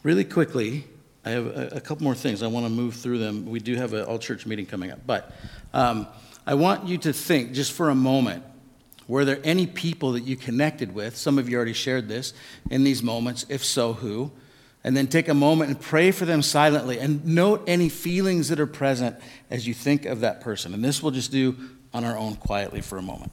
really 0.02 0.24
quickly, 0.24 0.84
I 1.24 1.30
have 1.30 1.46
a, 1.46 1.68
a 1.76 1.80
couple 1.80 2.04
more 2.04 2.14
things. 2.14 2.42
I 2.42 2.46
want 2.46 2.66
to 2.66 2.70
move 2.70 2.94
through 2.94 3.18
them. 3.18 3.46
We 3.46 3.60
do 3.60 3.74
have 3.76 3.92
an 3.92 4.04
all 4.04 4.18
church 4.18 4.46
meeting 4.46 4.66
coming 4.66 4.90
up, 4.90 5.00
but 5.06 5.32
um, 5.72 6.06
I 6.46 6.54
want 6.54 6.88
you 6.88 6.98
to 6.98 7.12
think 7.12 7.52
just 7.52 7.72
for 7.72 7.90
a 7.90 7.94
moment 7.94 8.44
were 9.12 9.26
there 9.26 9.40
any 9.44 9.66
people 9.66 10.12
that 10.12 10.22
you 10.22 10.36
connected 10.36 10.94
with? 10.94 11.18
Some 11.18 11.38
of 11.38 11.46
you 11.46 11.56
already 11.56 11.74
shared 11.74 12.08
this 12.08 12.32
in 12.70 12.82
these 12.82 13.02
moments. 13.02 13.44
If 13.50 13.62
so, 13.62 13.92
who? 13.92 14.32
And 14.84 14.96
then 14.96 15.06
take 15.06 15.28
a 15.28 15.34
moment 15.34 15.68
and 15.68 15.78
pray 15.78 16.12
for 16.12 16.24
them 16.24 16.40
silently 16.40 16.98
and 16.98 17.22
note 17.26 17.62
any 17.66 17.90
feelings 17.90 18.48
that 18.48 18.58
are 18.58 18.66
present 18.66 19.16
as 19.50 19.66
you 19.66 19.74
think 19.74 20.06
of 20.06 20.20
that 20.20 20.40
person. 20.40 20.72
And 20.72 20.82
this 20.82 21.02
we'll 21.02 21.12
just 21.12 21.30
do 21.30 21.54
on 21.92 22.06
our 22.06 22.16
own 22.16 22.36
quietly 22.36 22.80
for 22.80 22.96
a 22.96 23.02
moment. 23.02 23.32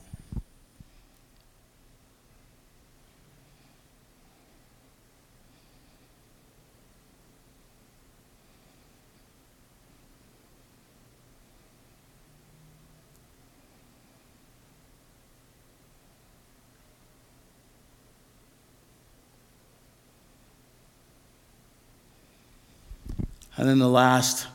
And 23.60 23.68
then 23.68 23.78
the 23.78 23.90
last 23.90 24.48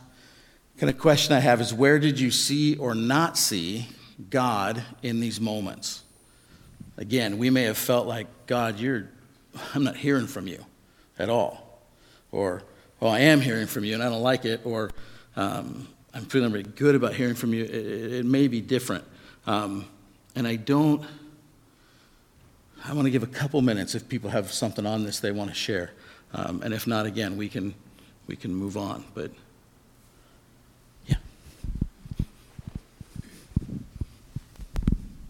kind 0.79 0.89
of 0.89 0.99
question 0.99 1.35
I 1.35 1.41
have 1.41 1.61
is 1.61 1.75
where 1.75 1.99
did 1.99 2.19
you 2.19 2.31
see 2.31 2.75
or 2.77 2.95
not 2.95 3.37
see 3.37 3.87
God 4.31 4.83
in 5.03 5.21
these 5.21 5.39
moments? 5.39 6.03
Again, 6.97 7.37
we 7.37 7.51
may 7.51 7.65
have 7.65 7.77
felt 7.77 8.07
like, 8.07 8.29
God, 8.47 8.81
you're, 8.81 9.11
I'm 9.75 9.85
not 9.85 9.99
hearing 9.99 10.27
from 10.27 10.47
you 10.47 10.65
at 11.19 11.29
all. 11.29 11.83
Or, 12.33 12.63
well, 12.99 13.13
I 13.13 13.21
am 13.21 13.43
hearing 13.43 13.67
from 13.67 13.85
you 13.85 13.93
and 13.93 14.03
I 14.03 14.09
don't 14.09 14.23
like 14.23 14.47
it. 14.47 14.63
Or, 14.65 14.91
um, 15.37 15.87
I'm 16.15 16.25
feeling 16.25 16.51
really 16.51 16.65
good 16.65 16.95
about 16.95 17.13
hearing 17.13 17.35
from 17.35 17.53
you. 17.53 17.63
It, 17.63 17.75
it, 17.75 18.13
it 18.13 18.25
may 18.25 18.49
be 18.49 18.63
different. 18.63 19.05
Um, 19.47 19.85
and 20.35 20.49
I 20.49 20.57
don't, 20.57 21.05
I 22.83 22.95
want 22.95 23.05
to 23.05 23.11
give 23.11 23.23
a 23.23 23.27
couple 23.27 23.61
minutes 23.61 23.95
if 23.95 24.09
people 24.09 24.31
have 24.31 24.51
something 24.51 24.87
on 24.87 25.05
this 25.05 25.21
they 25.21 25.31
want 25.31 25.51
to 25.51 25.55
share. 25.55 25.91
Um, 26.33 26.63
and 26.63 26.73
if 26.73 26.87
not, 26.87 27.05
again, 27.05 27.37
we 27.37 27.51
can, 27.51 27.75
we 28.27 28.37
can 28.37 28.55
move 28.55 28.77
on. 28.77 29.05
But 29.15 29.31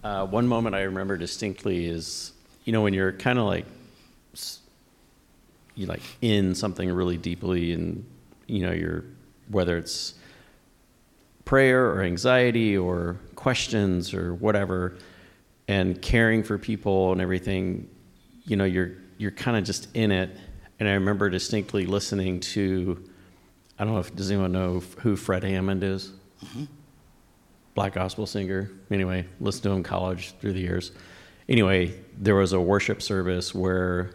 Uh, 0.02 0.26
one 0.26 0.46
moment 0.46 0.74
I 0.74 0.83
remember 0.83 1.16
distinctly 1.16 1.87
is, 1.87 2.33
you 2.64 2.72
know, 2.72 2.83
when 2.83 2.92
you're 2.92 3.12
kind 3.12 3.38
of 3.38 3.46
like, 3.46 3.64
s- 4.35 4.61
you 5.74 5.87
like 5.87 6.02
in 6.20 6.54
something 6.54 6.90
really 6.92 7.16
deeply, 7.16 7.72
and 7.72 8.04
you 8.46 8.61
know, 8.66 8.72
you're 8.72 9.04
whether 9.48 9.78
it's 9.78 10.14
prayer 11.44 11.87
or 11.90 12.02
anxiety 12.02 12.76
or 12.76 13.16
questions 13.35 14.12
or 14.12 14.35
whatever, 14.35 14.96
and 15.68 16.00
caring 16.02 16.42
for 16.42 16.59
people 16.59 17.12
and 17.12 17.20
everything, 17.22 17.88
you 18.44 18.57
know, 18.57 18.64
you're 18.64 18.92
you're 19.16 19.30
kind 19.30 19.57
of 19.57 19.64
just 19.64 19.88
in 19.96 20.11
it. 20.12 20.37
And 20.80 20.88
I 20.88 20.92
remember 20.94 21.30
distinctly 21.30 21.87
listening 21.87 22.40
to, 22.40 23.02
I 23.78 23.84
don't 23.84 23.94
know 23.94 24.00
if 24.00 24.14
does 24.14 24.30
anyone 24.30 24.52
know 24.52 24.82
who 24.98 25.16
Fred 25.16 25.44
Hammond 25.44 25.84
is 25.84 26.12
black 27.74 27.94
gospel 27.94 28.26
singer. 28.26 28.70
Anyway, 28.90 29.26
listened 29.40 29.64
to 29.64 29.70
him 29.70 29.78
in 29.78 29.82
college 29.82 30.34
through 30.40 30.52
the 30.52 30.60
years. 30.60 30.92
Anyway, 31.48 31.94
there 32.16 32.37
was 32.37 32.52
a 32.52 32.60
worship 32.60 33.02
service 33.02 33.54
where 33.54 34.14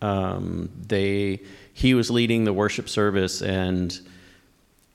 um, 0.00 0.70
they 0.86 1.40
he 1.72 1.94
was 1.94 2.10
leading 2.10 2.44
the 2.44 2.52
worship 2.52 2.88
service, 2.88 3.42
and 3.42 3.98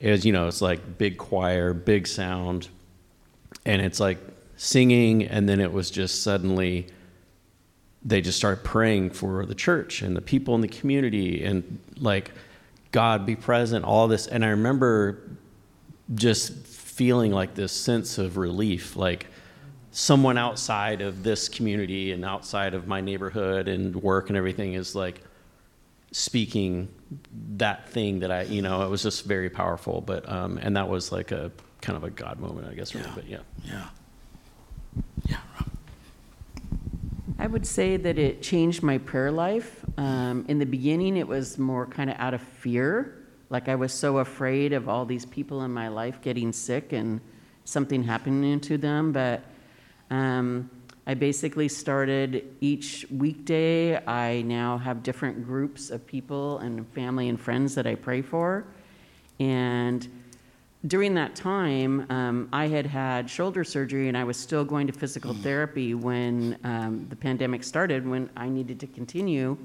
was 0.02 0.26
you 0.26 0.32
know 0.32 0.48
it's 0.48 0.62
like 0.62 0.98
big 0.98 1.18
choir, 1.18 1.74
big 1.74 2.08
sound, 2.08 2.70
and 3.66 3.82
it's 3.82 4.00
like 4.00 4.20
singing, 4.56 5.24
and 5.24 5.50
then 5.50 5.60
it 5.60 5.74
was 5.74 5.92
just 5.92 6.24
suddenly 6.24 6.88
they 8.06 8.22
just 8.22 8.38
started 8.38 8.64
praying 8.64 9.12
for 9.12 9.46
the 9.46 9.56
church 9.56 10.02
and 10.02 10.16
the 10.16 10.22
people 10.22 10.56
in 10.56 10.62
the 10.62 10.68
community 10.68 11.44
and 11.44 11.80
like 11.98 12.32
God 12.92 13.26
be 13.26 13.36
present, 13.36 13.86
all 13.86 14.08
this. 14.08 14.28
And 14.28 14.44
I 14.44 14.50
remember 14.50 15.38
just 16.14 16.54
feeling 16.68 17.32
like 17.32 17.56
this 17.56 17.72
sense 17.72 18.18
of 18.18 18.38
relief, 18.38 18.96
like 18.96 19.28
someone 19.92 20.38
outside 20.38 21.02
of 21.02 21.24
this 21.24 21.48
community 21.48 22.12
and 22.12 22.26
outside 22.26 22.74
of 22.74 22.88
my 22.88 23.00
neighborhood 23.00 23.68
and 23.68 23.96
work 23.96 24.30
and 24.30 24.38
everything 24.38 24.74
is 24.74 24.96
like 24.96 25.22
speaking 26.12 26.88
that 27.58 27.90
thing 27.90 28.20
that 28.20 28.32
I, 28.32 28.44
you 28.44 28.62
know, 28.62 28.84
it 28.84 28.90
was 28.90 29.02
just 29.02 29.24
very 29.26 29.50
powerful. 29.50 30.02
But, 30.02 30.28
um, 30.30 30.58
and 30.58 30.76
that 30.78 30.90
was 30.90 31.12
like 31.12 31.32
a 31.32 31.52
kind 31.82 31.96
of 31.96 32.04
a 32.04 32.10
God 32.10 32.40
moment, 32.40 32.68
I 32.68 32.74
guess, 32.74 32.94
me. 32.94 33.02
But 33.16 33.28
yeah. 33.28 33.40
Yeah. 33.64 33.88
I 37.44 37.48
would 37.48 37.68
say 37.68 37.98
that 37.98 38.18
it 38.18 38.42
changed 38.42 38.84
my 38.84 39.00
prayer 39.00 39.30
life. 39.30 39.84
Um, 39.98 40.46
in 40.48 40.60
the 40.60 40.66
beginning, 40.66 41.18
it 41.18 41.28
was 41.28 41.60
more 41.60 41.86
kind 41.86 42.10
of 42.10 42.16
out 42.18 42.34
of 42.34 42.42
fear. 42.42 43.18
Like 43.50 43.68
I 43.68 43.76
was 43.76 43.92
so 43.92 44.20
afraid 44.20 44.72
of 44.72 44.88
all 44.88 45.04
these 45.04 45.26
people 45.26 45.64
in 45.64 45.72
my 45.72 45.90
life 45.90 46.22
getting 46.22 46.54
sick 46.54 46.94
and 46.94 47.20
something 47.66 48.02
happening 48.02 48.62
to 48.62 48.78
them. 48.78 49.12
But 49.12 49.44
um, 50.10 50.72
I 51.06 51.16
basically 51.16 51.68
started 51.68 52.56
each 52.62 53.06
weekday. 53.12 53.98
I 54.08 54.44
now 54.44 54.78
have 54.78 55.04
different 55.04 55.44
groups 55.44 55.90
of 55.90 56.08
people 56.08 56.60
and 56.60 56.88
family 56.94 57.28
and 57.28 57.38
friends 57.38 57.76
that 57.76 57.86
I 57.86 57.96
pray 57.96 58.22
for. 58.22 58.68
And 59.42 60.08
during 60.86 61.14
that 61.14 61.36
time, 61.36 62.06
um, 62.10 62.50
I 62.52 62.68
had 62.68 62.86
had 62.86 63.30
shoulder 63.30 63.64
surgery 63.64 64.10
and 64.10 64.18
I 64.18 64.24
was 64.26 64.36
still 64.36 64.66
going 64.66 64.88
to 64.88 64.94
physical 64.94 65.34
therapy 65.34 65.94
when 65.94 66.58
um, 66.64 67.06
the 67.10 67.16
pandemic 67.16 67.64
started, 67.64 68.08
when 68.08 68.30
I 68.36 68.50
needed 68.50 68.82
to 68.82 68.88
continue. 68.88 69.58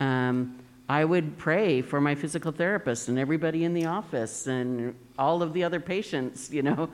Um, 0.00 0.58
I 0.88 1.04
would 1.04 1.36
pray 1.36 1.82
for 1.82 2.00
my 2.00 2.14
physical 2.14 2.50
therapist 2.50 3.08
and 3.08 3.18
everybody 3.18 3.64
in 3.64 3.74
the 3.74 3.84
office 3.84 4.46
and 4.46 4.94
all 5.18 5.42
of 5.42 5.52
the 5.52 5.64
other 5.64 5.80
patients, 5.80 6.50
you 6.50 6.62
know. 6.62 6.88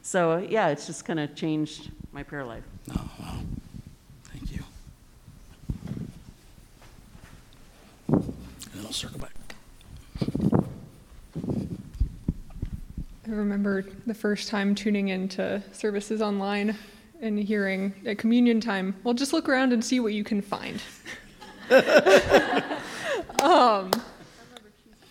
So, 0.00 0.38
yeah, 0.38 0.68
it's 0.68 0.86
just 0.86 1.04
kind 1.04 1.20
of 1.20 1.34
changed 1.34 1.90
my 2.12 2.22
prayer 2.22 2.44
life. 2.44 2.64
Oh, 2.90 3.10
wow. 3.20 3.38
Thank 4.24 4.50
you. 4.50 4.64
And 8.08 8.34
then 8.74 8.86
I'll 8.86 8.92
circle 8.92 9.18
back. 9.18 9.30
I 13.26 13.30
remember 13.30 13.84
the 14.06 14.14
first 14.14 14.48
time 14.48 14.74
tuning 14.74 15.08
into 15.08 15.62
services 15.72 16.20
online 16.20 16.76
and 17.20 17.38
hearing 17.38 17.94
at 18.04 18.18
communion 18.18 18.60
time, 18.60 18.94
well, 19.02 19.14
just 19.14 19.32
look 19.32 19.48
around 19.48 19.72
and 19.72 19.82
see 19.82 19.98
what 19.98 20.12
you 20.12 20.24
can 20.24 20.42
find. 20.42 20.80
um, 23.42 23.90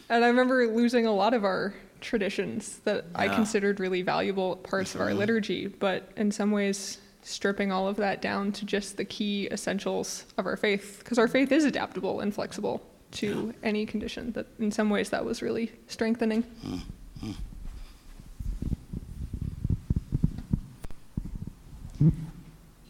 and 0.09 0.23
I 0.23 0.27
remember 0.27 0.67
losing 0.67 1.07
a 1.07 1.11
lot 1.11 1.33
of 1.33 1.43
our 1.43 1.73
traditions 2.01 2.79
that 2.79 3.05
I 3.15 3.29
considered 3.29 3.79
really 3.79 4.03
valuable 4.03 4.57
parts 4.57 4.93
of 4.93 5.01
our 5.01 5.13
liturgy, 5.13 5.67
but 5.67 6.11
in 6.15 6.31
some 6.31 6.51
ways, 6.51 6.99
stripping 7.23 7.71
all 7.71 7.87
of 7.87 7.95
that 7.95 8.21
down 8.21 8.51
to 8.51 8.65
just 8.65 8.97
the 8.97 9.05
key 9.05 9.47
essentials 9.51 10.25
of 10.37 10.45
our 10.45 10.57
faith, 10.57 10.99
because 10.99 11.17
our 11.17 11.27
faith 11.27 11.51
is 11.51 11.65
adaptable 11.65 12.19
and 12.19 12.35
flexible 12.35 12.85
to 13.11 13.53
any 13.63 13.85
condition. 13.85 14.33
That 14.33 14.47
in 14.59 14.71
some 14.71 14.89
ways 14.89 15.09
that 15.09 15.25
was 15.25 15.41
really 15.41 15.71
strengthening. 15.87 16.43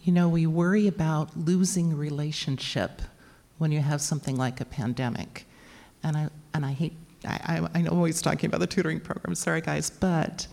You 0.03 0.11
know, 0.11 0.27
we 0.27 0.45
worry 0.47 0.87
about 0.87 1.37
losing 1.37 1.95
relationship 1.95 3.01
when 3.57 3.71
you 3.71 3.79
have 3.79 4.01
something 4.01 4.35
like 4.35 4.59
a 4.59 4.65
pandemic. 4.65 5.45
And 6.03 6.17
I, 6.17 6.29
and 6.53 6.65
I 6.65 6.71
hate, 6.73 6.93
I, 7.25 7.39
I, 7.73 7.79
I'm 7.79 7.87
always 7.89 8.21
talking 8.21 8.47
about 8.47 8.59
the 8.59 8.67
tutoring 8.67 8.99
program, 8.99 9.35
sorry 9.35 9.61
guys, 9.61 9.89
but 9.89 10.47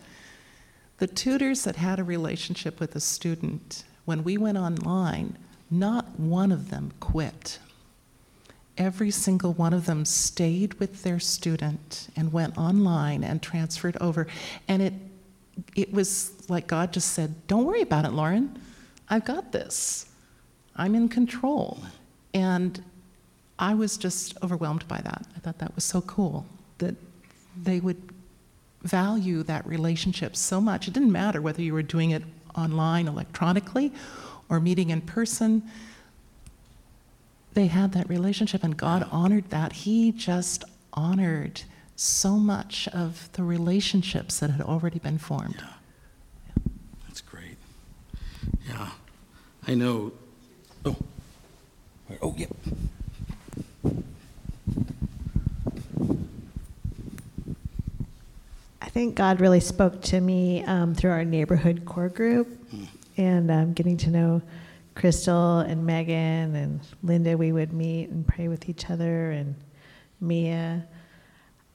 the 0.99 1.07
tutors 1.07 1.65
that 1.65 1.77
had 1.77 1.99
a 1.99 2.05
relationship 2.05 2.79
with 2.79 2.95
a 2.95 3.01
student, 3.01 3.85
when 4.05 4.23
we 4.23 4.37
went 4.37 4.59
online, 4.59 5.37
not 5.71 6.19
one 6.21 6.53
of 6.53 6.71
them 6.71 6.93
quit. 7.01 7.59
Every 8.77 9.11
single 9.11 9.53
one 9.53 9.73
of 9.73 9.87
them 9.87 10.05
stayed 10.05 10.75
with 10.75 11.03
their 11.03 11.19
student 11.19 12.09
and 12.17 12.33
went 12.33 12.57
online 12.57 13.25
and 13.25 13.43
transferred 13.43 13.97
over. 14.01 14.27
And 14.69 14.83
it, 14.83 14.95
it 15.75 15.93
was 15.93 16.33
like 16.49 16.67
God 16.67 16.93
just 16.93 17.13
said, 17.13 17.35
Don't 17.47 17.65
worry 17.65 17.83
about 17.83 18.05
it, 18.05 18.13
Lauren. 18.13 18.61
I've 19.09 19.25
got 19.25 19.53
this. 19.53 20.07
I'm 20.77 20.95
in 20.95 21.09
control. 21.09 21.83
And 22.33 22.83
I 23.59 23.75
was 23.75 23.97
just 23.97 24.39
overwhelmed 24.43 24.87
by 24.89 25.01
that. 25.03 25.27
I 25.37 25.41
thought 25.41 25.59
that 25.59 25.75
was 25.75 25.85
so 25.85 26.01
cool 26.03 26.47
that 26.79 26.95
they 27.63 27.81
would 27.81 28.01
value 28.83 29.43
that 29.43 29.67
relationship 29.67 30.37
so 30.37 30.61
much. 30.61 30.89
It 30.89 30.95
didn't 30.95 31.13
matter 31.13 31.43
whether 31.43 31.61
you 31.61 31.75
were 31.75 31.83
doing 31.83 32.11
it 32.11 32.23
online 32.57 33.07
electronically 33.07 33.93
or 34.49 34.61
meeting 34.61 34.91
in 34.91 35.03
person. 35.03 35.63
They 37.53 37.67
had 37.67 37.93
that 37.93 38.09
relationship, 38.09 38.65
and 38.65 38.77
God 38.77 39.07
honored 39.11 39.51
that. 39.51 39.73
He 39.73 40.13
just 40.13 40.65
honored 40.93 41.63
so 42.01 42.39
much 42.39 42.89
of 42.89 43.29
the 43.35 43.43
relationships 43.43 44.41
that 44.41 44.49
had 44.51 44.63
already 44.63 44.99
been 44.99 45.19
formed. 45.19 45.57
Yeah, 45.59 46.63
That's 47.07 47.21
great. 47.21 47.57
Yeah. 48.67 48.89
I 49.69 49.75
know. 49.75 50.13
Oh. 50.87 50.97
Oh, 52.23 52.35
yep. 52.39 52.51
I 58.81 58.89
think 58.89 59.15
God 59.15 59.41
really 59.41 59.61
spoke 59.61 60.01
to 60.05 60.21
me 60.21 60.65
um, 60.65 60.95
through 60.95 61.11
our 61.11 61.25
neighborhood 61.25 61.85
core 61.85 62.09
group 62.09 62.49
and 63.19 63.51
um, 63.51 63.73
getting 63.75 63.99
to 63.99 64.11
know 64.11 64.43
Crystal 64.95 65.59
and 65.59 65.85
Megan 65.85 66.57
and 66.57 66.81
Linda. 67.03 67.37
We 67.37 67.53
would 67.53 67.75
meet 67.75 68.09
and 68.09 68.27
pray 68.27 68.49
with 68.49 68.69
each 68.71 68.91
other, 68.91 69.31
and 69.31 69.55
Mia 70.21 70.87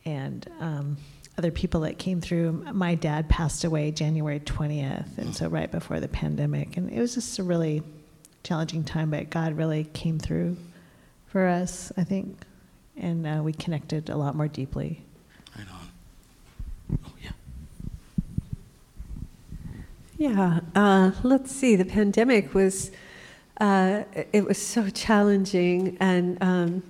and 0.05 0.47
um, 0.59 0.97
other 1.37 1.51
people 1.51 1.81
that 1.81 1.97
came 1.97 2.21
through. 2.21 2.51
My 2.73 2.95
dad 2.95 3.27
passed 3.29 3.63
away 3.63 3.91
January 3.91 4.39
20th, 4.39 5.17
and 5.17 5.35
so 5.35 5.47
right 5.47 5.71
before 5.71 5.99
the 5.99 6.07
pandemic. 6.07 6.77
And 6.77 6.89
it 6.89 6.99
was 6.99 7.15
just 7.15 7.39
a 7.39 7.43
really 7.43 7.83
challenging 8.43 8.83
time, 8.83 9.09
but 9.11 9.29
God 9.29 9.57
really 9.57 9.85
came 9.85 10.19
through 10.19 10.57
for 11.27 11.47
us, 11.47 11.91
I 11.97 12.03
think, 12.03 12.37
and 12.95 13.27
uh, 13.27 13.41
we 13.43 13.51
connected 13.51 14.09
a 14.09 14.15
lot 14.15 14.35
more 14.35 14.47
deeply. 14.47 15.01
Right 15.57 15.67
on. 15.71 16.99
Oh, 17.05 17.13
yeah. 17.21 17.31
Yeah, 20.17 20.59
uh, 20.75 21.11
let's 21.23 21.51
see. 21.51 21.75
The 21.75 21.85
pandemic 21.85 22.53
was 22.53 22.91
uh, 23.59 24.03
it 24.31 24.45
was 24.45 24.57
so 24.57 24.89
challenging, 24.89 25.97
and 25.99 26.37
um, 26.41 26.83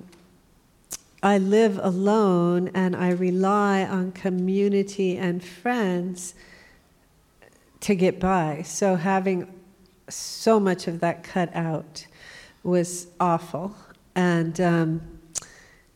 I 1.25 1.39
live 1.39 1.79
alone, 1.81 2.69
and 2.75 2.95
I 2.95 3.09
rely 3.09 3.83
on 3.83 4.11
community 4.11 5.17
and 5.17 5.43
friends 5.43 6.35
to 7.81 7.95
get 7.95 8.19
by. 8.19 8.61
So 8.63 8.95
having 8.95 9.51
so 10.07 10.59
much 10.59 10.87
of 10.87 10.99
that 10.99 11.23
cut 11.23 11.53
out 11.55 12.05
was 12.63 13.07
awful, 13.19 13.75
and 14.13 14.61
um, 14.61 15.01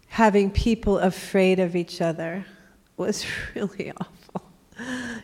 having 0.08 0.50
people 0.50 0.98
afraid 0.98 1.60
of 1.60 1.76
each 1.76 2.02
other 2.02 2.44
was 2.98 3.24
really 3.56 3.92
awful 3.92 4.50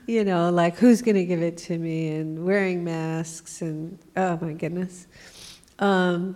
you 0.05 0.23
know, 0.23 0.49
like 0.49 0.77
who's 0.77 1.01
going 1.01 1.15
to 1.15 1.25
give 1.25 1.41
it 1.41 1.57
to 1.57 1.77
me 1.77 2.09
and 2.09 2.45
wearing 2.45 2.83
masks 2.83 3.61
and 3.61 3.97
oh 4.17 4.37
my 4.41 4.53
goodness. 4.53 5.07
Um, 5.79 6.35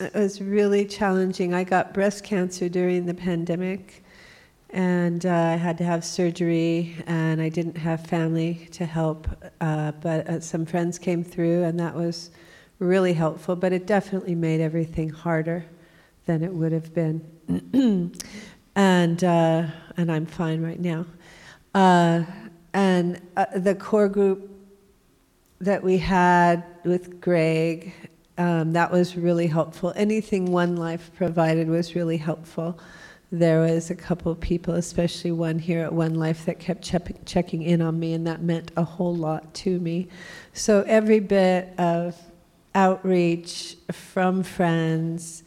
it 0.00 0.14
was 0.14 0.40
really 0.40 0.84
challenging. 0.84 1.54
I 1.54 1.64
got 1.64 1.92
breast 1.92 2.24
cancer 2.24 2.68
during 2.68 3.06
the 3.06 3.14
pandemic 3.14 4.04
and 4.70 5.24
uh, 5.24 5.32
I 5.32 5.56
had 5.56 5.78
to 5.78 5.84
have 5.84 6.04
surgery 6.04 6.96
and 7.06 7.40
I 7.40 7.48
didn't 7.48 7.76
have 7.76 8.06
family 8.06 8.68
to 8.72 8.84
help, 8.84 9.28
uh, 9.60 9.92
but 9.92 10.28
uh, 10.28 10.40
some 10.40 10.66
friends 10.66 10.98
came 10.98 11.24
through 11.24 11.64
and 11.64 11.80
that 11.80 11.94
was 11.94 12.30
really 12.78 13.12
helpful, 13.12 13.56
but 13.56 13.72
it 13.72 13.86
definitely 13.86 14.34
made 14.34 14.60
everything 14.60 15.08
harder 15.08 15.64
than 16.26 16.44
it 16.44 16.52
would 16.52 16.72
have 16.72 16.94
been. 16.94 17.20
and, 18.76 19.24
uh, 19.24 19.66
and 19.96 20.12
I'm 20.12 20.26
fine 20.26 20.62
right 20.62 20.80
now. 20.80 21.06
Uh, 21.74 22.24
and 22.74 23.20
uh, 23.36 23.46
the 23.56 23.74
core 23.74 24.08
group 24.08 24.50
that 25.60 25.82
we 25.82 25.98
had 25.98 26.62
with 26.84 27.20
Greg, 27.20 27.92
um, 28.38 28.72
that 28.72 28.90
was 28.90 29.16
really 29.16 29.48
helpful. 29.48 29.92
Anything 29.96 30.52
One 30.52 30.76
Life 30.76 31.10
provided 31.16 31.68
was 31.68 31.94
really 31.94 32.16
helpful. 32.16 32.78
There 33.30 33.60
was 33.60 33.90
a 33.90 33.94
couple 33.94 34.32
of 34.32 34.40
people, 34.40 34.74
especially 34.74 35.32
one 35.32 35.58
here 35.58 35.84
at 35.84 35.92
One 35.92 36.14
Life, 36.14 36.46
that 36.46 36.58
kept 36.58 36.82
che- 36.82 37.16
checking 37.26 37.62
in 37.62 37.82
on 37.82 37.98
me, 37.98 38.14
and 38.14 38.26
that 38.26 38.40
meant 38.40 38.70
a 38.76 38.84
whole 38.84 39.14
lot 39.14 39.52
to 39.54 39.78
me. 39.80 40.08
So 40.54 40.82
every 40.86 41.20
bit 41.20 41.74
of 41.78 42.16
outreach 42.74 43.76
from 43.92 44.42
friends, 44.42 45.42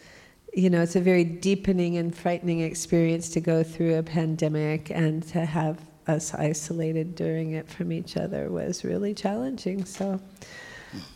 you 0.54 0.70
know, 0.70 0.82
it's 0.82 0.98
a 0.98 1.02
very 1.02 1.24
deepening 1.24 1.98
and 1.98 2.16
frightening 2.16 2.60
experience 2.60 3.30
to 3.30 3.40
go 3.40 3.64
through 3.64 3.96
a 3.96 4.04
pandemic 4.04 4.92
and 4.92 5.24
to 5.30 5.46
have 5.46 5.80
us 6.08 6.34
isolated 6.34 7.16
during 7.16 7.52
it 7.54 7.70
from 7.70 7.92
each 7.92 8.18
other 8.18 8.50
was 8.50 8.84
really 8.84 9.14
challenging. 9.14 9.86
So, 9.86 10.20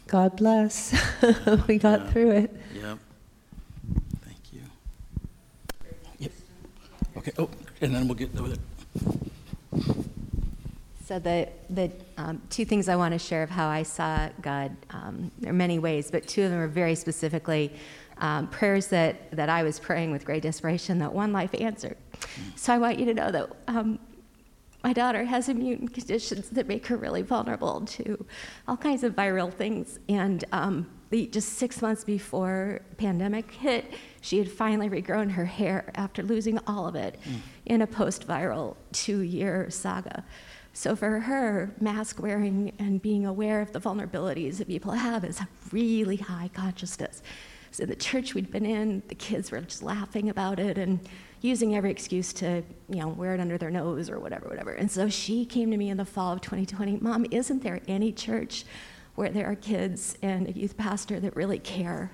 God 0.08 0.36
bless. 0.38 0.94
we 1.68 1.78
got 1.78 2.02
Yeah. 2.02 2.12
through 2.12 2.32
it. 2.32 2.56
Yep. 2.74 2.98
Thank 4.24 4.54
you. 4.54 4.62
Yep. 6.20 6.32
Okay. 7.18 7.32
Oh, 7.38 7.50
and 7.82 7.94
then 7.96 8.08
we'll 8.08 8.16
get 8.16 8.38
over 8.38 8.50
there. 8.50 8.58
So 11.06 11.20
the 11.20 11.50
the 11.70 11.92
um, 12.18 12.42
two 12.50 12.66
things 12.66 12.90
I 12.90 12.96
want 12.96 13.14
to 13.14 13.20
share 13.20 13.44
of 13.44 13.50
how 13.52 13.68
I 13.68 13.84
saw 13.84 14.30
God, 14.42 14.76
um, 14.90 15.30
there 15.40 15.52
are 15.52 15.54
many 15.54 15.78
ways, 15.78 16.10
but 16.10 16.28
two 16.28 16.44
of 16.44 16.50
them 16.52 16.60
are 16.60 16.68
very 16.68 16.96
specifically 16.96 17.72
um, 18.18 18.48
prayers 18.48 18.88
that 18.88 19.30
that 19.32 19.50
I 19.50 19.62
was 19.64 19.80
praying 19.80 20.12
with 20.12 20.26
great 20.26 20.42
desperation 20.42 20.98
that 21.00 21.14
One 21.14 21.32
Life 21.32 21.54
answered. 21.60 21.98
So 22.56 22.74
I 22.74 22.80
want 22.80 22.98
you 22.98 23.06
to 23.06 23.14
know 23.14 23.30
that 23.32 23.50
um, 23.68 24.00
my 24.86 24.94
daughter 24.94 25.24
has 25.24 25.50
immune 25.50 25.88
conditions 25.88 26.48
that 26.52 26.68
make 26.68 26.86
her 26.86 26.96
really 26.96 27.24
vulnerable 27.24 27.82
to 27.88 28.24
all 28.68 28.78
kinds 28.78 29.04
of 29.04 29.16
viral 29.16 29.52
things, 29.52 29.98
and 30.10 30.46
um, 30.52 30.86
the, 31.10 31.26
just 31.26 31.54
six 31.54 31.82
months 31.82 32.04
before 32.04 32.82
pandemic 32.98 33.50
hit, 33.50 33.96
she 34.22 34.38
had 34.38 34.48
finally 34.48 34.88
regrown 34.88 35.32
her 35.32 35.46
hair 35.46 35.92
after 35.96 36.22
losing 36.22 36.60
all 36.68 36.88
of 36.88 36.94
it 36.94 37.20
in 37.66 37.82
a 37.82 37.88
post-viral 37.88 38.76
two-year 38.92 39.72
saga. 39.72 40.24
So 40.74 40.96
for 40.96 41.20
her, 41.20 41.74
mask 41.82 42.22
wearing 42.22 42.72
and 42.78 43.02
being 43.02 43.26
aware 43.26 43.62
of 43.62 43.72
the 43.72 43.80
vulnerabilities 43.80 44.58
that 44.60 44.68
people 44.68 44.92
have 44.92 45.26
is 45.26 45.40
a 45.40 45.48
really 45.72 46.18
high 46.18 46.52
consciousness. 46.54 47.24
So 47.76 47.86
the 47.86 47.94
church 47.94 48.34
we'd 48.34 48.52
been 48.52 48.66
in, 48.66 49.04
the 49.10 49.16
kids 49.16 49.52
were 49.52 49.60
just 49.60 49.84
laughing 49.84 50.30
about 50.30 50.60
it 50.62 50.78
and 50.78 50.98
using 51.42 51.76
every 51.76 51.92
excuse 51.92 52.32
to, 52.32 52.64
you 52.88 53.02
know, 53.02 53.10
wear 53.10 53.34
it 53.34 53.42
under 53.42 53.58
their 53.58 53.70
nose 53.70 54.10
or 54.10 54.18
whatever, 54.18 54.48
whatever. 54.48 54.72
And 54.72 54.90
so 54.90 55.10
she 55.10 55.44
came 55.44 55.72
to 55.72 55.76
me 55.76 55.90
in 55.90 55.98
the 55.98 56.06
fall 56.06 56.32
of 56.32 56.40
2020, 56.40 57.00
Mom, 57.02 57.26
isn't 57.32 57.64
there 57.64 57.82
any 57.86 58.14
church 58.14 58.64
where 59.16 59.28
there 59.28 59.46
are 59.46 59.56
kids 59.56 60.18
and 60.22 60.48
a 60.48 60.54
youth 60.54 60.78
pastor 60.78 61.20
that 61.20 61.36
really 61.36 61.60
care 61.60 62.12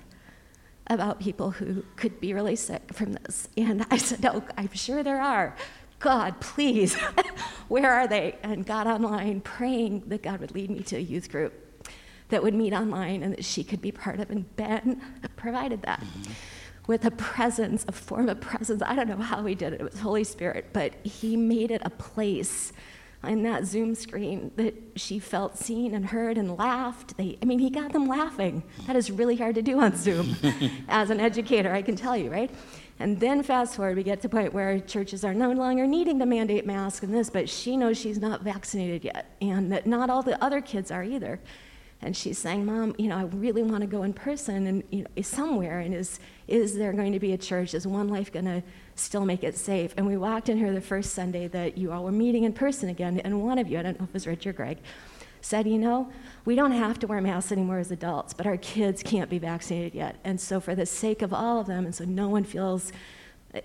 about 0.88 1.20
people 1.20 1.52
who 1.52 1.84
could 1.94 2.18
be 2.18 2.34
really 2.34 2.56
sick 2.56 2.92
from 2.92 3.12
this? 3.12 3.48
And 3.56 3.86
I 3.88 3.98
said, 3.98 4.26
Oh, 4.26 4.42
I'm 4.58 4.72
sure 4.72 5.04
there 5.04 5.22
are. 5.22 5.54
God, 6.00 6.40
please, 6.40 6.94
where 7.68 7.88
are 7.88 8.08
they? 8.08 8.36
And 8.42 8.66
got 8.66 8.88
online 8.88 9.42
praying 9.42 10.02
that 10.08 10.24
God 10.24 10.40
would 10.40 10.56
lead 10.56 10.70
me 10.70 10.80
to 10.80 10.96
a 10.96 11.00
youth 11.00 11.30
group 11.30 11.61
that 12.32 12.42
would 12.42 12.54
meet 12.54 12.72
online 12.72 13.22
and 13.22 13.34
that 13.34 13.44
she 13.44 13.62
could 13.62 13.80
be 13.80 13.92
part 13.92 14.18
of. 14.18 14.30
And 14.30 14.56
Ben 14.56 15.00
provided 15.36 15.82
that 15.82 16.02
with 16.86 17.04
a 17.04 17.10
presence, 17.12 17.84
a 17.86 17.92
form 17.92 18.28
of 18.28 18.40
presence. 18.40 18.82
I 18.84 18.96
don't 18.96 19.08
know 19.08 19.16
how 19.16 19.44
he 19.44 19.54
did 19.54 19.74
it, 19.74 19.80
it 19.80 19.84
was 19.84 20.00
Holy 20.00 20.24
Spirit, 20.24 20.70
but 20.72 20.94
he 21.04 21.36
made 21.36 21.70
it 21.70 21.82
a 21.84 21.90
place 21.90 22.72
in 23.24 23.44
that 23.44 23.64
Zoom 23.66 23.94
screen 23.94 24.50
that 24.56 24.74
she 24.96 25.20
felt 25.20 25.56
seen 25.56 25.94
and 25.94 26.06
heard 26.06 26.36
and 26.36 26.56
laughed. 26.56 27.16
They, 27.16 27.38
I 27.40 27.44
mean, 27.44 27.60
he 27.60 27.70
got 27.70 27.92
them 27.92 28.08
laughing. 28.08 28.64
That 28.86 28.96
is 28.96 29.12
really 29.12 29.36
hard 29.36 29.54
to 29.54 29.62
do 29.62 29.78
on 29.78 29.96
Zoom. 29.96 30.34
As 30.88 31.10
an 31.10 31.20
educator, 31.20 31.72
I 31.72 31.82
can 31.82 31.94
tell 31.94 32.16
you, 32.16 32.32
right? 32.32 32.50
And 32.98 33.20
then 33.20 33.42
fast 33.42 33.76
forward, 33.76 33.96
we 33.96 34.02
get 34.02 34.22
to 34.22 34.28
the 34.28 34.34
point 34.34 34.52
where 34.52 34.80
churches 34.80 35.24
are 35.24 35.34
no 35.34 35.52
longer 35.52 35.86
needing 35.86 36.18
to 36.18 36.26
mandate 36.26 36.66
masks 36.66 37.04
and 37.04 37.14
this, 37.14 37.30
but 37.30 37.48
she 37.48 37.76
knows 37.76 37.96
she's 37.96 38.18
not 38.18 38.42
vaccinated 38.42 39.04
yet, 39.04 39.36
and 39.40 39.70
that 39.70 39.86
not 39.86 40.10
all 40.10 40.22
the 40.22 40.42
other 40.42 40.60
kids 40.60 40.90
are 40.90 41.04
either. 41.04 41.38
And 42.02 42.16
she's 42.16 42.36
saying, 42.36 42.66
Mom, 42.66 42.94
you 42.98 43.08
know, 43.08 43.16
I 43.16 43.22
really 43.22 43.62
want 43.62 43.82
to 43.82 43.86
go 43.86 44.02
in 44.02 44.12
person 44.12 44.66
and 44.66 44.82
you 44.90 45.02
know, 45.02 45.22
somewhere. 45.22 45.78
And 45.78 45.94
is, 45.94 46.18
is 46.48 46.76
there 46.76 46.92
going 46.92 47.12
to 47.12 47.20
be 47.20 47.32
a 47.32 47.38
church? 47.38 47.74
Is 47.74 47.86
one 47.86 48.08
life 48.08 48.32
going 48.32 48.46
to 48.46 48.62
still 48.96 49.24
make 49.24 49.44
it 49.44 49.56
safe? 49.56 49.94
And 49.96 50.06
we 50.06 50.16
walked 50.16 50.48
in 50.48 50.58
here 50.58 50.72
the 50.72 50.80
first 50.80 51.14
Sunday 51.14 51.46
that 51.48 51.78
you 51.78 51.92
all 51.92 52.02
were 52.02 52.12
meeting 52.12 52.42
in 52.42 52.52
person 52.52 52.88
again, 52.88 53.20
and 53.20 53.42
one 53.42 53.58
of 53.58 53.68
you, 53.68 53.78
I 53.78 53.82
don't 53.82 53.98
know 54.00 54.04
if 54.04 54.10
it 54.10 54.14
was 54.14 54.26
Rich 54.26 54.46
or 54.48 54.52
Greg, 54.52 54.78
said, 55.40 55.66
you 55.66 55.78
know, 55.78 56.10
we 56.44 56.54
don't 56.54 56.72
have 56.72 56.98
to 57.00 57.06
wear 57.06 57.20
masks 57.20 57.52
anymore 57.52 57.78
as 57.78 57.90
adults, 57.90 58.32
but 58.32 58.46
our 58.46 58.56
kids 58.56 59.02
can't 59.02 59.30
be 59.30 59.38
vaccinated 59.38 59.94
yet. 59.94 60.16
And 60.24 60.40
so, 60.40 60.60
for 60.60 60.74
the 60.74 60.86
sake 60.86 61.22
of 61.22 61.32
all 61.32 61.60
of 61.60 61.66
them, 61.66 61.84
and 61.84 61.94
so 61.94 62.04
no 62.04 62.28
one 62.28 62.44
feels 62.44 62.92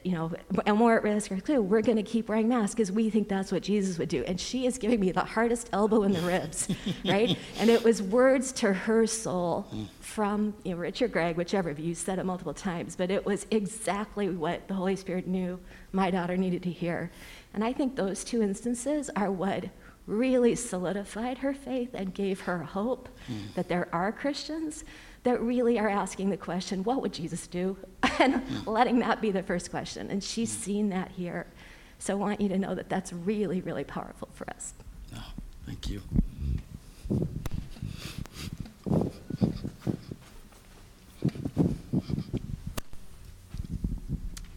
you 0.03 0.11
know, 0.11 0.31
and 0.65 0.79
we're 0.81 0.97
at 0.97 1.03
risk 1.03 1.31
too, 1.45 1.61
we're 1.61 1.81
going 1.81 1.95
to 1.97 2.03
keep 2.03 2.27
wearing 2.27 2.49
masks 2.49 2.75
because 2.75 2.91
we 2.91 3.09
think 3.09 3.29
that's 3.29 3.51
what 3.51 3.63
Jesus 3.63 3.97
would 3.97 4.09
do. 4.09 4.23
And 4.25 4.39
she 4.39 4.65
is 4.65 4.77
giving 4.77 4.99
me 4.99 5.11
the 5.11 5.23
hardest 5.23 5.69
elbow 5.71 6.03
in 6.03 6.11
the 6.11 6.19
ribs, 6.21 6.67
right? 7.05 7.37
And 7.57 7.69
it 7.69 7.83
was 7.83 8.01
words 8.01 8.51
to 8.53 8.73
her 8.73 9.07
soul 9.07 9.65
from 9.99 10.53
you 10.63 10.71
know, 10.71 10.77
Rich 10.77 11.01
or 11.01 11.07
Greg, 11.07 11.37
whichever 11.37 11.69
of 11.69 11.79
you 11.79 11.95
said 11.95 12.19
it 12.19 12.25
multiple 12.25 12.53
times, 12.53 12.95
but 12.97 13.09
it 13.09 13.25
was 13.25 13.45
exactly 13.49 14.29
what 14.29 14.67
the 14.67 14.73
Holy 14.73 14.95
Spirit 14.95 15.25
knew 15.25 15.59
my 15.93 16.11
daughter 16.11 16.35
needed 16.35 16.63
to 16.63 16.71
hear. 16.71 17.09
And 17.53 17.63
I 17.63 17.71
think 17.71 17.95
those 17.95 18.25
two 18.25 18.41
instances 18.41 19.09
are 19.15 19.31
what 19.31 19.65
really 20.05 20.55
solidified 20.55 21.37
her 21.39 21.53
faith 21.53 21.89
and 21.93 22.13
gave 22.13 22.41
her 22.41 22.59
hope 22.59 23.09
mm. 23.29 23.53
that 23.55 23.67
there 23.67 23.87
are 23.93 24.11
Christians 24.11 24.83
that 25.27 25.41
really 25.41 25.77
are 25.77 25.89
asking 25.89 26.29
the 26.29 26.37
question, 26.37 26.85
what 26.85 27.01
would 27.01 27.11
Jesus 27.11 27.47
do? 27.47 27.75
and 28.19 28.35
hmm. 28.35 28.69
letting 28.69 28.99
that 28.99 29.21
be 29.21 29.29
the 29.29 29.43
first 29.43 29.69
question. 29.69 30.09
And 30.09 30.23
she's 30.23 30.55
hmm. 30.55 30.61
seen 30.61 30.89
that 30.89 31.11
here. 31.11 31.47
So 31.99 32.13
I 32.13 32.15
want 32.15 32.39
you 32.39 32.47
to 32.47 32.57
know 32.57 32.73
that 32.73 32.87
that's 32.87 33.11
really, 33.11 33.59
really 33.59 33.83
powerful 33.83 34.29
for 34.33 34.49
us. 34.49 34.73
Oh, 35.13 35.31
thank 35.65 35.89
you. 35.89 36.01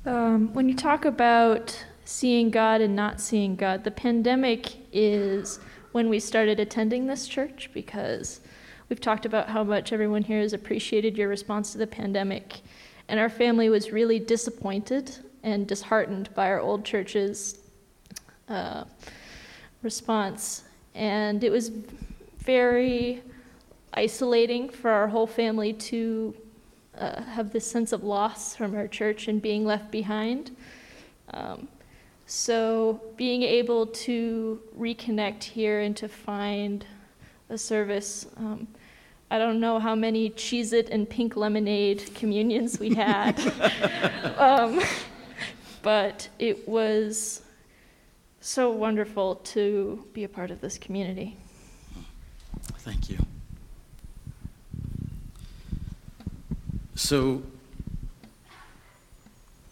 Um, 0.06 0.54
when 0.54 0.68
you 0.68 0.76
talk 0.76 1.04
about 1.04 1.84
seeing 2.04 2.50
God 2.50 2.80
and 2.80 2.94
not 2.94 3.20
seeing 3.20 3.56
God, 3.56 3.82
the 3.82 3.90
pandemic 3.90 4.76
is 4.92 5.58
when 5.90 6.08
we 6.08 6.20
started 6.20 6.60
attending 6.60 7.06
this 7.06 7.26
church 7.26 7.70
because 7.74 8.40
We've 8.90 9.00
talked 9.00 9.24
about 9.24 9.48
how 9.48 9.62
much 9.62 9.92
everyone 9.92 10.22
here 10.22 10.40
has 10.40 10.52
appreciated 10.52 11.16
your 11.16 11.28
response 11.28 11.70
to 11.72 11.78
the 11.78 11.86
pandemic, 11.86 12.60
and 13.06 13.20
our 13.20 13.28
family 13.28 13.68
was 13.68 13.92
really 13.92 14.18
disappointed 14.18 15.16
and 15.44 15.64
disheartened 15.64 16.34
by 16.34 16.48
our 16.48 16.58
old 16.58 16.84
church's 16.84 17.60
uh, 18.48 18.82
response. 19.82 20.64
And 20.96 21.44
it 21.44 21.50
was 21.50 21.70
very 22.38 23.22
isolating 23.94 24.68
for 24.68 24.90
our 24.90 25.06
whole 25.06 25.28
family 25.28 25.72
to 25.72 26.34
uh, 26.98 27.22
have 27.22 27.52
this 27.52 27.70
sense 27.70 27.92
of 27.92 28.02
loss 28.02 28.56
from 28.56 28.74
our 28.74 28.88
church 28.88 29.28
and 29.28 29.40
being 29.40 29.64
left 29.64 29.92
behind. 29.92 30.56
Um, 31.32 31.68
so, 32.26 33.00
being 33.16 33.44
able 33.44 33.86
to 33.86 34.60
reconnect 34.76 35.44
here 35.44 35.78
and 35.80 35.96
to 35.96 36.08
find 36.08 36.84
a 37.50 37.58
service 37.58 38.26
um, 38.36 38.66
I 39.30 39.38
don't 39.38 39.60
know 39.60 39.78
how 39.78 39.94
many 39.94 40.30
Cheez 40.30 40.72
It 40.72 40.88
and 40.90 41.08
pink 41.08 41.36
lemonade 41.36 42.14
communions 42.14 42.80
we 42.80 42.94
had. 42.94 43.38
um, 44.38 44.80
but 45.82 46.28
it 46.38 46.68
was 46.68 47.42
so 48.40 48.70
wonderful 48.70 49.36
to 49.36 50.06
be 50.12 50.24
a 50.24 50.28
part 50.28 50.50
of 50.50 50.60
this 50.60 50.78
community. 50.78 51.36
Thank 52.78 53.10
you. 53.10 53.18
So, 56.94 57.42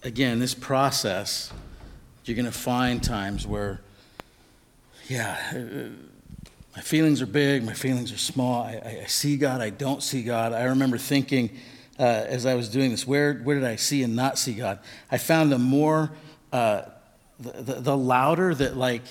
again, 0.03 0.39
this 0.39 0.55
process, 0.55 1.53
you're 2.25 2.37
going 2.37 2.47
to 2.47 2.53
find 2.53 3.03
times 3.03 3.47
where, 3.47 3.81
yeah, 5.09 5.37
uh, 5.53 5.89
my 6.79 6.83
feelings 6.83 7.21
are 7.21 7.27
big, 7.27 7.65
my 7.65 7.73
feelings 7.73 8.13
are 8.13 8.19
small. 8.19 8.63
I, 8.63 9.01
I 9.03 9.07
see 9.07 9.37
God, 9.37 9.61
I 9.61 9.69
don't 9.69 10.01
see 10.01 10.23
God. 10.23 10.53
I 10.53 10.63
remember 10.63 10.97
thinking 10.97 11.51
uh, 11.99 12.05
as 12.05 12.47
I 12.47 12.55
was 12.55 12.69
doing 12.69 12.93
this, 12.93 13.05
where, 13.05 13.35
where 13.35 13.57
did 13.57 13.65
I 13.65 13.75
see 13.75 14.05
and 14.05 14.15
not 14.15 14.39
see 14.39 14.55
God? 14.55 14.79
I 15.11 15.19
found 15.19 15.51
the 15.51 15.59
more, 15.59 16.13
uh, 16.53 16.83
the, 17.41 17.51
the, 17.51 17.75
the, 17.81 17.97
louder 17.97 18.55
that 18.55 18.77
like 18.77 19.03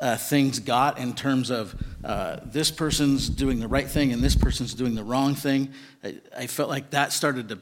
uh, 0.00 0.16
things 0.16 0.58
got 0.58 0.98
in 0.98 1.14
terms 1.14 1.50
of 1.50 1.80
uh, 2.02 2.38
this 2.44 2.72
person's 2.72 3.28
doing 3.28 3.60
the 3.60 3.68
right 3.68 3.88
thing 3.88 4.12
and 4.12 4.20
this 4.20 4.34
person's 4.34 4.74
doing 4.74 4.96
the 4.96 5.04
wrong 5.04 5.36
thing, 5.36 5.72
I, 6.02 6.16
I 6.36 6.46
felt 6.48 6.68
like 6.68 6.90
that 6.90 7.12
started 7.12 7.50
to, 7.50 7.60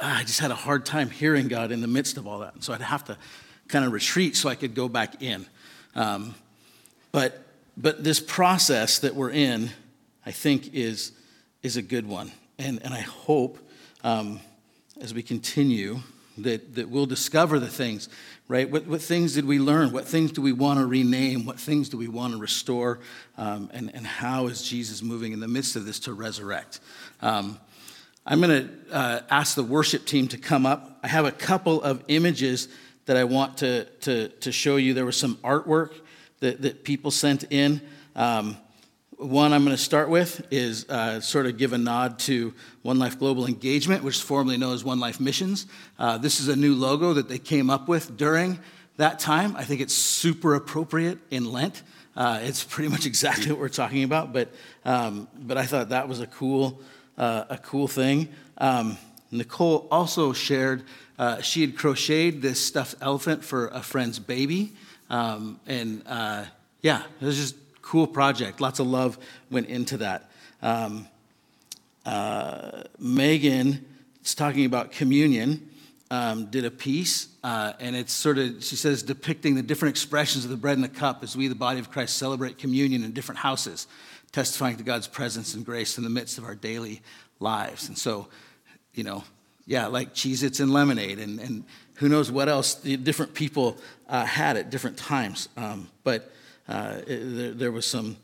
ah, 0.00 0.20
I 0.20 0.22
just 0.22 0.40
had 0.40 0.50
a 0.50 0.54
hard 0.54 0.86
time 0.86 1.10
hearing 1.10 1.46
God 1.48 1.72
in 1.72 1.82
the 1.82 1.86
midst 1.86 2.16
of 2.16 2.26
all 2.26 2.38
that. 2.38 2.54
And 2.54 2.64
so 2.64 2.72
I'd 2.72 2.80
have 2.80 3.04
to 3.04 3.18
kind 3.68 3.84
of 3.84 3.92
retreat 3.92 4.34
so 4.34 4.48
I 4.48 4.54
could 4.54 4.74
go 4.74 4.88
back 4.88 5.22
in. 5.22 5.44
Um, 5.94 6.34
but 7.12 7.44
but 7.80 8.02
this 8.02 8.18
process 8.18 8.98
that 8.98 9.14
we're 9.14 9.30
in, 9.30 9.70
I 10.26 10.32
think, 10.32 10.74
is, 10.74 11.12
is 11.62 11.76
a 11.76 11.82
good 11.82 12.08
one. 12.08 12.32
And, 12.58 12.82
and 12.82 12.92
I 12.92 13.00
hope 13.00 13.58
um, 14.02 14.40
as 15.00 15.14
we 15.14 15.22
continue 15.22 16.00
that, 16.38 16.74
that 16.74 16.88
we'll 16.88 17.06
discover 17.06 17.60
the 17.60 17.68
things, 17.68 18.08
right? 18.48 18.68
What, 18.68 18.86
what 18.86 19.00
things 19.00 19.34
did 19.34 19.44
we 19.44 19.60
learn? 19.60 19.92
What 19.92 20.06
things 20.06 20.32
do 20.32 20.42
we 20.42 20.52
want 20.52 20.80
to 20.80 20.86
rename? 20.86 21.44
What 21.44 21.60
things 21.60 21.88
do 21.88 21.96
we 21.96 22.08
want 22.08 22.32
to 22.32 22.38
restore? 22.40 22.98
Um, 23.36 23.70
and, 23.72 23.94
and 23.94 24.04
how 24.04 24.48
is 24.48 24.62
Jesus 24.62 25.00
moving 25.00 25.32
in 25.32 25.38
the 25.38 25.48
midst 25.48 25.76
of 25.76 25.86
this 25.86 26.00
to 26.00 26.12
resurrect? 26.12 26.80
Um, 27.22 27.60
I'm 28.26 28.40
going 28.40 28.68
to 28.68 28.94
uh, 28.94 29.20
ask 29.30 29.54
the 29.54 29.62
worship 29.62 30.04
team 30.04 30.26
to 30.28 30.36
come 30.36 30.66
up. 30.66 30.98
I 31.04 31.08
have 31.08 31.24
a 31.24 31.32
couple 31.32 31.80
of 31.80 32.02
images 32.08 32.68
that 33.06 33.16
I 33.16 33.22
want 33.22 33.58
to, 33.58 33.84
to, 34.00 34.28
to 34.28 34.50
show 34.50 34.76
you. 34.76 34.94
There 34.94 35.06
was 35.06 35.16
some 35.16 35.36
artwork 35.36 35.92
that, 36.40 36.62
that 36.62 36.84
people 36.84 37.10
sent 37.10 37.44
in. 37.50 37.80
Um, 38.16 38.56
one 39.18 39.52
I'm 39.52 39.64
going 39.64 39.76
to 39.76 39.82
start 39.82 40.08
with 40.08 40.46
is 40.52 40.88
uh, 40.88 41.20
sort 41.20 41.46
of 41.46 41.58
give 41.58 41.72
a 41.72 41.78
nod 41.78 42.20
to 42.20 42.54
One 42.82 43.00
Life 43.00 43.18
Global 43.18 43.46
Engagement, 43.46 44.04
which 44.04 44.14
is 44.16 44.20
formerly 44.20 44.56
known 44.56 44.74
as 44.74 44.84
One 44.84 45.00
Life 45.00 45.18
Missions. 45.18 45.66
Uh, 45.98 46.18
this 46.18 46.38
is 46.38 46.46
a 46.46 46.54
new 46.54 46.76
logo 46.76 47.14
that 47.14 47.28
they 47.28 47.38
came 47.38 47.68
up 47.68 47.88
with 47.88 48.16
during 48.16 48.60
that 48.96 49.18
time. 49.18 49.56
I 49.56 49.64
think 49.64 49.80
it's 49.80 49.94
super 49.94 50.54
appropriate 50.54 51.18
in 51.30 51.50
Lent. 51.50 51.82
Uh, 52.16 52.38
it's 52.42 52.62
pretty 52.62 52.90
much 52.90 53.06
exactly 53.06 53.50
what 53.50 53.60
we're 53.60 53.68
talking 53.68 54.04
about, 54.04 54.32
but, 54.32 54.52
um, 54.84 55.26
but 55.36 55.56
I 55.58 55.66
thought 55.66 55.88
that 55.88 56.08
was 56.08 56.20
a 56.20 56.26
cool, 56.26 56.80
uh, 57.16 57.44
a 57.48 57.58
cool 57.58 57.88
thing. 57.88 58.28
Um, 58.58 58.98
Nicole 59.32 59.88
also 59.90 60.32
shared, 60.32 60.84
uh, 61.18 61.40
she 61.42 61.60
had 61.60 61.76
crocheted 61.76 62.40
this 62.40 62.64
stuffed 62.64 62.94
elephant 63.00 63.44
for 63.44 63.66
a 63.68 63.82
friend's 63.82 64.18
baby. 64.20 64.74
Um, 65.10 65.60
and 65.66 66.02
uh, 66.06 66.44
yeah, 66.82 67.02
it 67.20 67.24
was 67.24 67.36
just 67.36 67.56
cool 67.82 68.06
project. 68.06 68.60
Lots 68.60 68.80
of 68.80 68.86
love 68.86 69.18
went 69.50 69.68
into 69.68 69.98
that. 69.98 70.30
Um, 70.62 71.08
uh, 72.04 72.84
Megan 72.98 73.84
is 74.24 74.34
talking 74.34 74.64
about 74.64 74.92
communion. 74.92 75.64
Um, 76.10 76.46
did 76.46 76.64
a 76.64 76.70
piece, 76.70 77.28
uh, 77.44 77.74
and 77.80 77.94
it's 77.94 78.14
sort 78.14 78.38
of, 78.38 78.64
she 78.64 78.76
says, 78.76 79.02
depicting 79.02 79.56
the 79.56 79.62
different 79.62 79.90
expressions 79.92 80.42
of 80.42 80.50
the 80.50 80.56
bread 80.56 80.78
and 80.78 80.82
the 80.82 80.88
cup 80.88 81.22
as 81.22 81.36
we, 81.36 81.48
the 81.48 81.54
body 81.54 81.80
of 81.80 81.90
Christ, 81.90 82.16
celebrate 82.16 82.56
communion 82.56 83.04
in 83.04 83.12
different 83.12 83.40
houses, 83.40 83.86
testifying 84.32 84.78
to 84.78 84.82
God's 84.82 85.06
presence 85.06 85.52
and 85.52 85.66
grace 85.66 85.98
in 85.98 86.04
the 86.04 86.08
midst 86.08 86.38
of 86.38 86.44
our 86.44 86.54
daily 86.54 87.02
lives. 87.40 87.88
And 87.88 87.98
so, 87.98 88.28
you 88.94 89.04
know, 89.04 89.22
yeah, 89.66 89.88
like 89.88 90.14
Cheez 90.14 90.42
Its 90.42 90.60
and 90.60 90.72
lemonade, 90.72 91.18
and, 91.18 91.38
and 91.40 91.64
who 91.98 92.08
knows 92.08 92.30
what 92.30 92.48
else 92.48 92.74
the 92.74 92.96
different 92.96 93.34
people 93.34 93.76
uh, 94.08 94.24
had 94.24 94.56
at 94.56 94.70
different 94.70 94.96
times. 94.96 95.48
Um, 95.56 95.88
but 96.04 96.30
uh, 96.68 97.00
it, 97.06 97.36
there, 97.36 97.50
there, 97.52 97.72
was 97.72 97.86
some, 97.86 98.16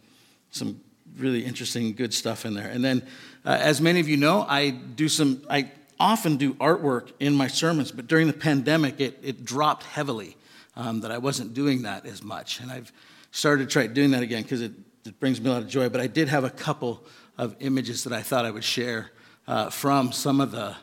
some 0.50 0.80
really 1.18 1.44
interesting, 1.44 1.92
good 1.92 2.14
stuff 2.14 2.44
in 2.46 2.54
there. 2.54 2.68
And 2.68 2.84
then, 2.84 3.02
uh, 3.44 3.58
as 3.60 3.80
many 3.80 4.00
of 4.00 4.08
you 4.08 4.16
know, 4.16 4.46
I 4.48 4.70
do 4.70 5.08
some, 5.08 5.42
I 5.50 5.70
often 5.98 6.36
do 6.36 6.54
artwork 6.54 7.12
in 7.18 7.34
my 7.34 7.48
sermons, 7.48 7.90
but 7.90 8.06
during 8.06 8.26
the 8.28 8.32
pandemic, 8.32 9.00
it, 9.00 9.18
it 9.22 9.44
dropped 9.44 9.82
heavily, 9.82 10.36
um, 10.76 11.00
that 11.00 11.10
I 11.10 11.18
wasn't 11.18 11.52
doing 11.52 11.82
that 11.82 12.06
as 12.06 12.22
much. 12.22 12.60
And 12.60 12.70
I've 12.70 12.92
started 13.32 13.68
to 13.68 13.72
try 13.72 13.88
doing 13.88 14.12
that 14.12 14.22
again 14.22 14.42
because 14.42 14.60
it, 14.60 14.72
it 15.04 15.18
brings 15.18 15.40
me 15.40 15.50
a 15.50 15.52
lot 15.52 15.62
of 15.62 15.68
joy. 15.68 15.88
But 15.88 16.00
I 16.00 16.06
did 16.06 16.28
have 16.28 16.44
a 16.44 16.50
couple 16.50 17.04
of 17.36 17.56
images 17.58 18.04
that 18.04 18.12
I 18.12 18.22
thought 18.22 18.44
I 18.44 18.52
would 18.52 18.64
share 18.64 19.10
uh, 19.48 19.68
from 19.70 20.12
some 20.12 20.40
of 20.40 20.52
the 20.52 20.76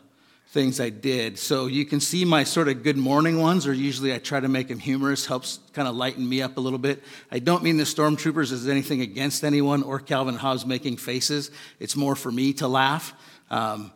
things 0.51 0.81
I 0.81 0.89
did. 0.89 1.39
So 1.39 1.67
you 1.67 1.85
can 1.85 2.01
see 2.01 2.25
my 2.25 2.43
sort 2.43 2.67
of 2.67 2.83
good 2.83 2.97
morning 2.97 3.39
ones, 3.39 3.65
or 3.65 3.73
usually 3.73 4.13
I 4.13 4.19
try 4.19 4.41
to 4.41 4.49
make 4.49 4.67
them 4.67 4.79
humorous, 4.79 5.25
helps 5.25 5.59
kind 5.71 5.87
of 5.87 5.95
lighten 5.95 6.27
me 6.27 6.41
up 6.41 6.57
a 6.57 6.59
little 6.59 6.77
bit. 6.77 7.01
I 7.31 7.39
don't 7.39 7.63
mean 7.63 7.77
the 7.77 7.85
stormtroopers 7.85 8.51
as 8.51 8.67
anything 8.67 8.99
against 8.99 9.45
anyone 9.45 9.81
or 9.81 9.97
Calvin 9.97 10.35
Hobbes 10.35 10.65
making 10.65 10.97
faces. 10.97 11.51
It's 11.79 11.95
more 11.95 12.17
for 12.17 12.29
me 12.29 12.51
to 12.55 12.67
laugh. 12.67 13.13
Um, 13.49 13.93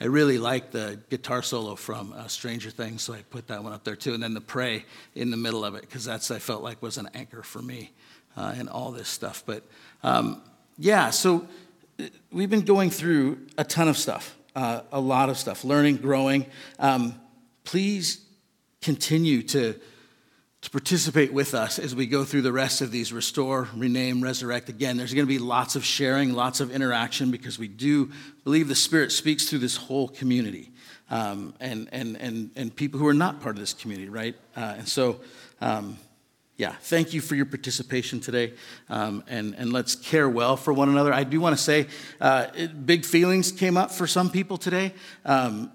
I 0.00 0.06
really 0.06 0.38
like 0.38 0.70
the 0.70 0.98
guitar 1.10 1.42
solo 1.42 1.74
from 1.74 2.14
uh, 2.14 2.26
Stranger 2.26 2.70
Things, 2.70 3.02
so 3.02 3.12
I 3.12 3.20
put 3.28 3.48
that 3.48 3.62
one 3.62 3.74
up 3.74 3.84
there 3.84 3.96
too. 3.96 4.14
And 4.14 4.22
then 4.22 4.32
the 4.32 4.40
pray 4.40 4.86
in 5.14 5.30
the 5.30 5.36
middle 5.36 5.62
of 5.62 5.74
it, 5.74 5.82
because 5.82 6.06
that's, 6.06 6.30
I 6.30 6.38
felt 6.38 6.62
like, 6.62 6.80
was 6.80 6.96
an 6.96 7.10
anchor 7.12 7.42
for 7.42 7.60
me 7.60 7.90
uh, 8.34 8.54
in 8.58 8.68
all 8.68 8.92
this 8.92 9.08
stuff. 9.08 9.42
But 9.44 9.62
um, 10.02 10.40
yeah, 10.78 11.10
so 11.10 11.46
uh, 12.00 12.04
we've 12.32 12.48
been 12.48 12.64
going 12.64 12.88
through 12.88 13.46
a 13.58 13.64
ton 13.64 13.88
of 13.88 13.98
stuff 13.98 14.37
uh, 14.58 14.82
a 14.90 15.00
lot 15.00 15.28
of 15.28 15.38
stuff, 15.38 15.62
learning, 15.62 15.98
growing. 15.98 16.44
Um, 16.80 17.14
please 17.62 18.24
continue 18.82 19.40
to, 19.44 19.78
to 20.62 20.70
participate 20.70 21.32
with 21.32 21.54
us 21.54 21.78
as 21.78 21.94
we 21.94 22.06
go 22.06 22.24
through 22.24 22.42
the 22.42 22.50
rest 22.50 22.80
of 22.80 22.90
these 22.90 23.12
restore, 23.12 23.68
rename, 23.76 24.20
resurrect. 24.20 24.68
Again, 24.68 24.96
there's 24.96 25.14
going 25.14 25.26
to 25.26 25.32
be 25.32 25.38
lots 25.38 25.76
of 25.76 25.84
sharing, 25.84 26.32
lots 26.32 26.58
of 26.58 26.72
interaction 26.72 27.30
because 27.30 27.56
we 27.56 27.68
do 27.68 28.10
believe 28.42 28.66
the 28.66 28.74
Spirit 28.74 29.12
speaks 29.12 29.48
through 29.48 29.60
this 29.60 29.76
whole 29.76 30.08
community 30.08 30.72
um, 31.08 31.54
and, 31.60 31.88
and, 31.92 32.16
and, 32.16 32.50
and 32.56 32.74
people 32.74 32.98
who 32.98 33.06
are 33.06 33.14
not 33.14 33.40
part 33.40 33.54
of 33.54 33.60
this 33.60 33.74
community, 33.74 34.08
right? 34.08 34.34
Uh, 34.56 34.74
and 34.78 34.88
so, 34.88 35.20
um, 35.60 35.96
yeah, 36.58 36.72
thank 36.72 37.14
you 37.14 37.20
for 37.20 37.36
your 37.36 37.46
participation 37.46 38.18
today, 38.18 38.52
um, 38.88 39.22
and, 39.28 39.54
and 39.54 39.72
let's 39.72 39.94
care 39.94 40.28
well 40.28 40.56
for 40.56 40.72
one 40.72 40.88
another. 40.88 41.14
I 41.14 41.22
do 41.22 41.40
want 41.40 41.56
to 41.56 41.62
say 41.62 41.86
uh, 42.20 42.48
it, 42.52 42.84
big 42.84 43.04
feelings 43.04 43.52
came 43.52 43.76
up 43.76 43.92
for 43.92 44.08
some 44.08 44.28
people 44.28 44.56
today. 44.58 44.92
Um, 45.24 45.70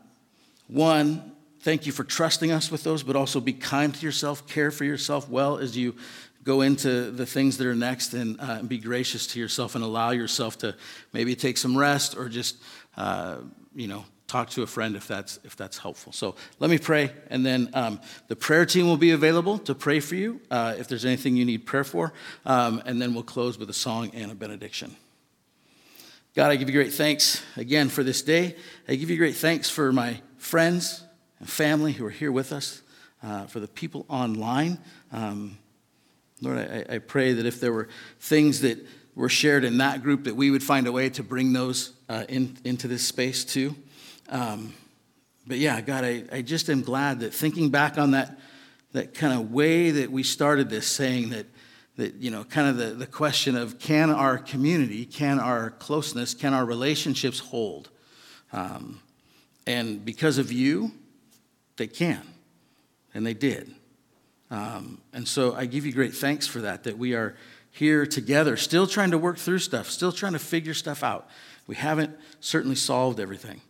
one, 0.67 1.31
thank 1.61 1.85
you 1.85 1.93
for 1.93 2.03
trusting 2.03 2.51
us 2.51 2.69
with 2.69 2.83
those, 2.83 3.01
but 3.01 3.15
also 3.15 3.39
be 3.39 3.53
kind 3.53 3.95
to 3.95 4.05
yourself, 4.05 4.45
care 4.45 4.71
for 4.71 4.83
yourself 4.83 5.29
well 5.29 5.57
as 5.57 5.77
you 5.77 5.95
go 6.43 6.59
into 6.59 7.11
the 7.11 7.25
things 7.25 7.57
that 7.59 7.65
are 7.65 7.75
next, 7.75 8.13
and, 8.13 8.35
uh, 8.41 8.61
be 8.61 8.77
gracious 8.77 9.25
to 9.27 9.39
yourself 9.39 9.75
and 9.75 9.85
allow 9.85 10.11
yourself 10.11 10.57
to 10.57 10.75
maybe 11.13 11.33
take 11.33 11.57
some 11.57 11.77
rest 11.77 12.17
or 12.17 12.27
just, 12.27 12.57
uh, 12.97 13.37
you 13.73 13.87
know, 13.87 14.03
talk 14.27 14.49
to 14.51 14.63
a 14.63 14.67
friend 14.67 14.95
if 14.95 15.07
that's 15.07 15.39
if 15.43 15.55
that's 15.55 15.77
helpful. 15.77 16.11
So 16.11 16.35
let 16.59 16.69
me 16.69 16.77
pray, 16.77 17.11
and 17.29 17.45
then 17.45 17.69
um, 17.73 17.99
the 18.27 18.35
prayer 18.35 18.65
team 18.65 18.87
will 18.87 18.97
be 18.97 19.11
available 19.11 19.57
to 19.59 19.75
pray 19.75 19.99
for 19.99 20.15
you 20.15 20.41
uh, 20.49 20.75
if 20.77 20.87
there's 20.87 21.05
anything 21.05 21.35
you 21.35 21.45
need 21.45 21.65
prayer 21.65 21.83
for, 21.83 22.13
um, 22.45 22.81
and 22.85 23.01
then 23.01 23.13
we'll 23.13 23.23
close 23.23 23.57
with 23.57 23.69
a 23.69 23.73
song 23.73 24.11
and 24.13 24.31
a 24.31 24.35
benediction. 24.35 24.95
God, 26.35 26.51
I 26.51 26.55
give 26.55 26.67
you 26.67 26.73
great 26.73 26.93
thanks 26.93 27.43
again 27.57 27.89
for 27.89 28.03
this 28.03 28.23
day. 28.23 28.55
I 28.87 28.95
give 28.95 29.11
you 29.11 29.17
great 29.17 29.35
thanks 29.35 29.69
for 29.69 29.93
my 29.93 30.19
friends 30.37 31.03
and 31.39 31.47
family 31.47 31.91
who 31.91 32.05
are 32.05 32.09
here 32.09 32.31
with 32.31 32.51
us, 32.51 32.81
uh, 33.21 33.45
for 33.45 33.59
the 33.59 33.67
people 33.67 34.05
online. 34.09 34.79
Um, 35.11 35.57
Lord, 36.41 36.57
I, 36.57 36.95
I 36.95 36.97
pray 36.97 37.33
that 37.33 37.45
if 37.45 37.59
there 37.59 37.71
were 37.71 37.87
things 38.19 38.61
that 38.61 38.83
were 39.15 39.29
shared 39.29 39.63
in 39.63 39.77
that 39.77 40.01
group, 40.01 40.23
that 40.23 40.35
we 40.35 40.49
would 40.49 40.63
find 40.63 40.87
a 40.87 40.91
way 40.91 41.09
to 41.11 41.23
bring 41.23 41.53
those 41.53 41.93
uh, 42.09 42.25
in, 42.27 42.57
into 42.63 42.87
this 42.87 43.05
space 43.05 43.45
too. 43.45 43.75
Um, 44.33 44.73
but 45.45 45.59
yeah, 45.59 45.79
God, 45.79 46.03
I, 46.03 46.23
I 46.31 46.41
just 46.41 46.67
am 46.67 46.81
glad 46.81 47.19
that 47.19 47.35
thinking 47.35 47.69
back 47.69 47.99
on 47.99 48.11
that, 48.11 48.39
that 48.93 49.13
kind 49.13 49.31
of 49.31 49.51
way 49.51 49.91
that 49.91 50.11
we 50.11 50.23
started 50.23 50.71
this, 50.71 50.87
saying 50.87 51.29
that, 51.29 51.45
that 51.97 52.15
you 52.15 52.31
know, 52.31 52.43
kind 52.43 52.67
of 52.67 52.77
the, 52.77 52.95
the 52.95 53.05
question 53.05 53.55
of 53.55 53.77
can 53.77 54.09
our 54.09 54.39
community, 54.39 55.05
can 55.05 55.39
our 55.39 55.69
closeness, 55.69 56.33
can 56.33 56.51
our 56.51 56.65
relationships 56.65 57.37
hold? 57.37 57.91
Um, 58.51 59.01
and 59.67 60.03
because 60.03 60.39
of 60.39 60.51
you, 60.51 60.91
they 61.77 61.87
can. 61.87 62.21
And 63.13 63.23
they 63.23 63.35
did. 63.35 63.71
Um, 64.49 64.99
and 65.13 65.27
so 65.27 65.53
I 65.53 65.67
give 65.67 65.85
you 65.85 65.93
great 65.93 66.15
thanks 66.15 66.47
for 66.47 66.61
that, 66.61 66.85
that 66.85 66.97
we 66.97 67.13
are 67.13 67.35
here 67.69 68.07
together, 68.07 68.57
still 68.57 68.87
trying 68.87 69.11
to 69.11 69.17
work 69.19 69.37
through 69.37 69.59
stuff, 69.59 69.91
still 69.91 70.11
trying 70.11 70.33
to 70.33 70.39
figure 70.39 70.73
stuff 70.73 71.03
out. 71.03 71.29
We 71.67 71.75
haven't 71.75 72.17
certainly 72.39 72.75
solved 72.75 73.19
everything. 73.19 73.61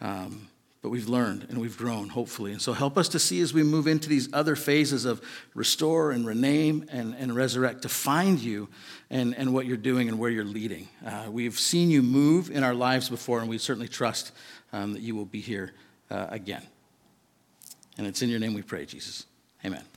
Um, 0.00 0.48
but 0.82 0.88
we've 0.88 1.08
learned 1.08 1.46
and 1.50 1.58
we've 1.58 1.76
grown, 1.76 2.08
hopefully. 2.08 2.52
And 2.52 2.62
so 2.62 2.72
help 2.72 2.96
us 2.96 3.08
to 3.10 3.18
see 3.18 3.40
as 3.42 3.52
we 3.52 3.62
move 3.62 3.86
into 3.86 4.08
these 4.08 4.32
other 4.32 4.56
phases 4.56 5.04
of 5.04 5.20
restore 5.54 6.10
and 6.10 6.26
rename 6.26 6.86
and, 6.90 7.14
and 7.14 7.36
resurrect 7.36 7.82
to 7.82 7.88
find 7.88 8.38
you 8.38 8.68
and, 9.10 9.36
and 9.36 9.52
what 9.52 9.66
you're 9.66 9.76
doing 9.76 10.08
and 10.08 10.18
where 10.18 10.30
you're 10.30 10.44
leading. 10.44 10.88
Uh, 11.04 11.26
we've 11.30 11.58
seen 11.58 11.90
you 11.90 12.02
move 12.02 12.50
in 12.50 12.62
our 12.62 12.74
lives 12.74 13.10
before, 13.10 13.40
and 13.40 13.48
we 13.48 13.58
certainly 13.58 13.88
trust 13.88 14.32
um, 14.72 14.94
that 14.94 15.02
you 15.02 15.14
will 15.14 15.26
be 15.26 15.40
here 15.40 15.72
uh, 16.10 16.28
again. 16.30 16.62
And 17.98 18.06
it's 18.06 18.22
in 18.22 18.30
your 18.30 18.40
name 18.40 18.54
we 18.54 18.62
pray, 18.62 18.86
Jesus. 18.86 19.26
Amen. 19.64 19.89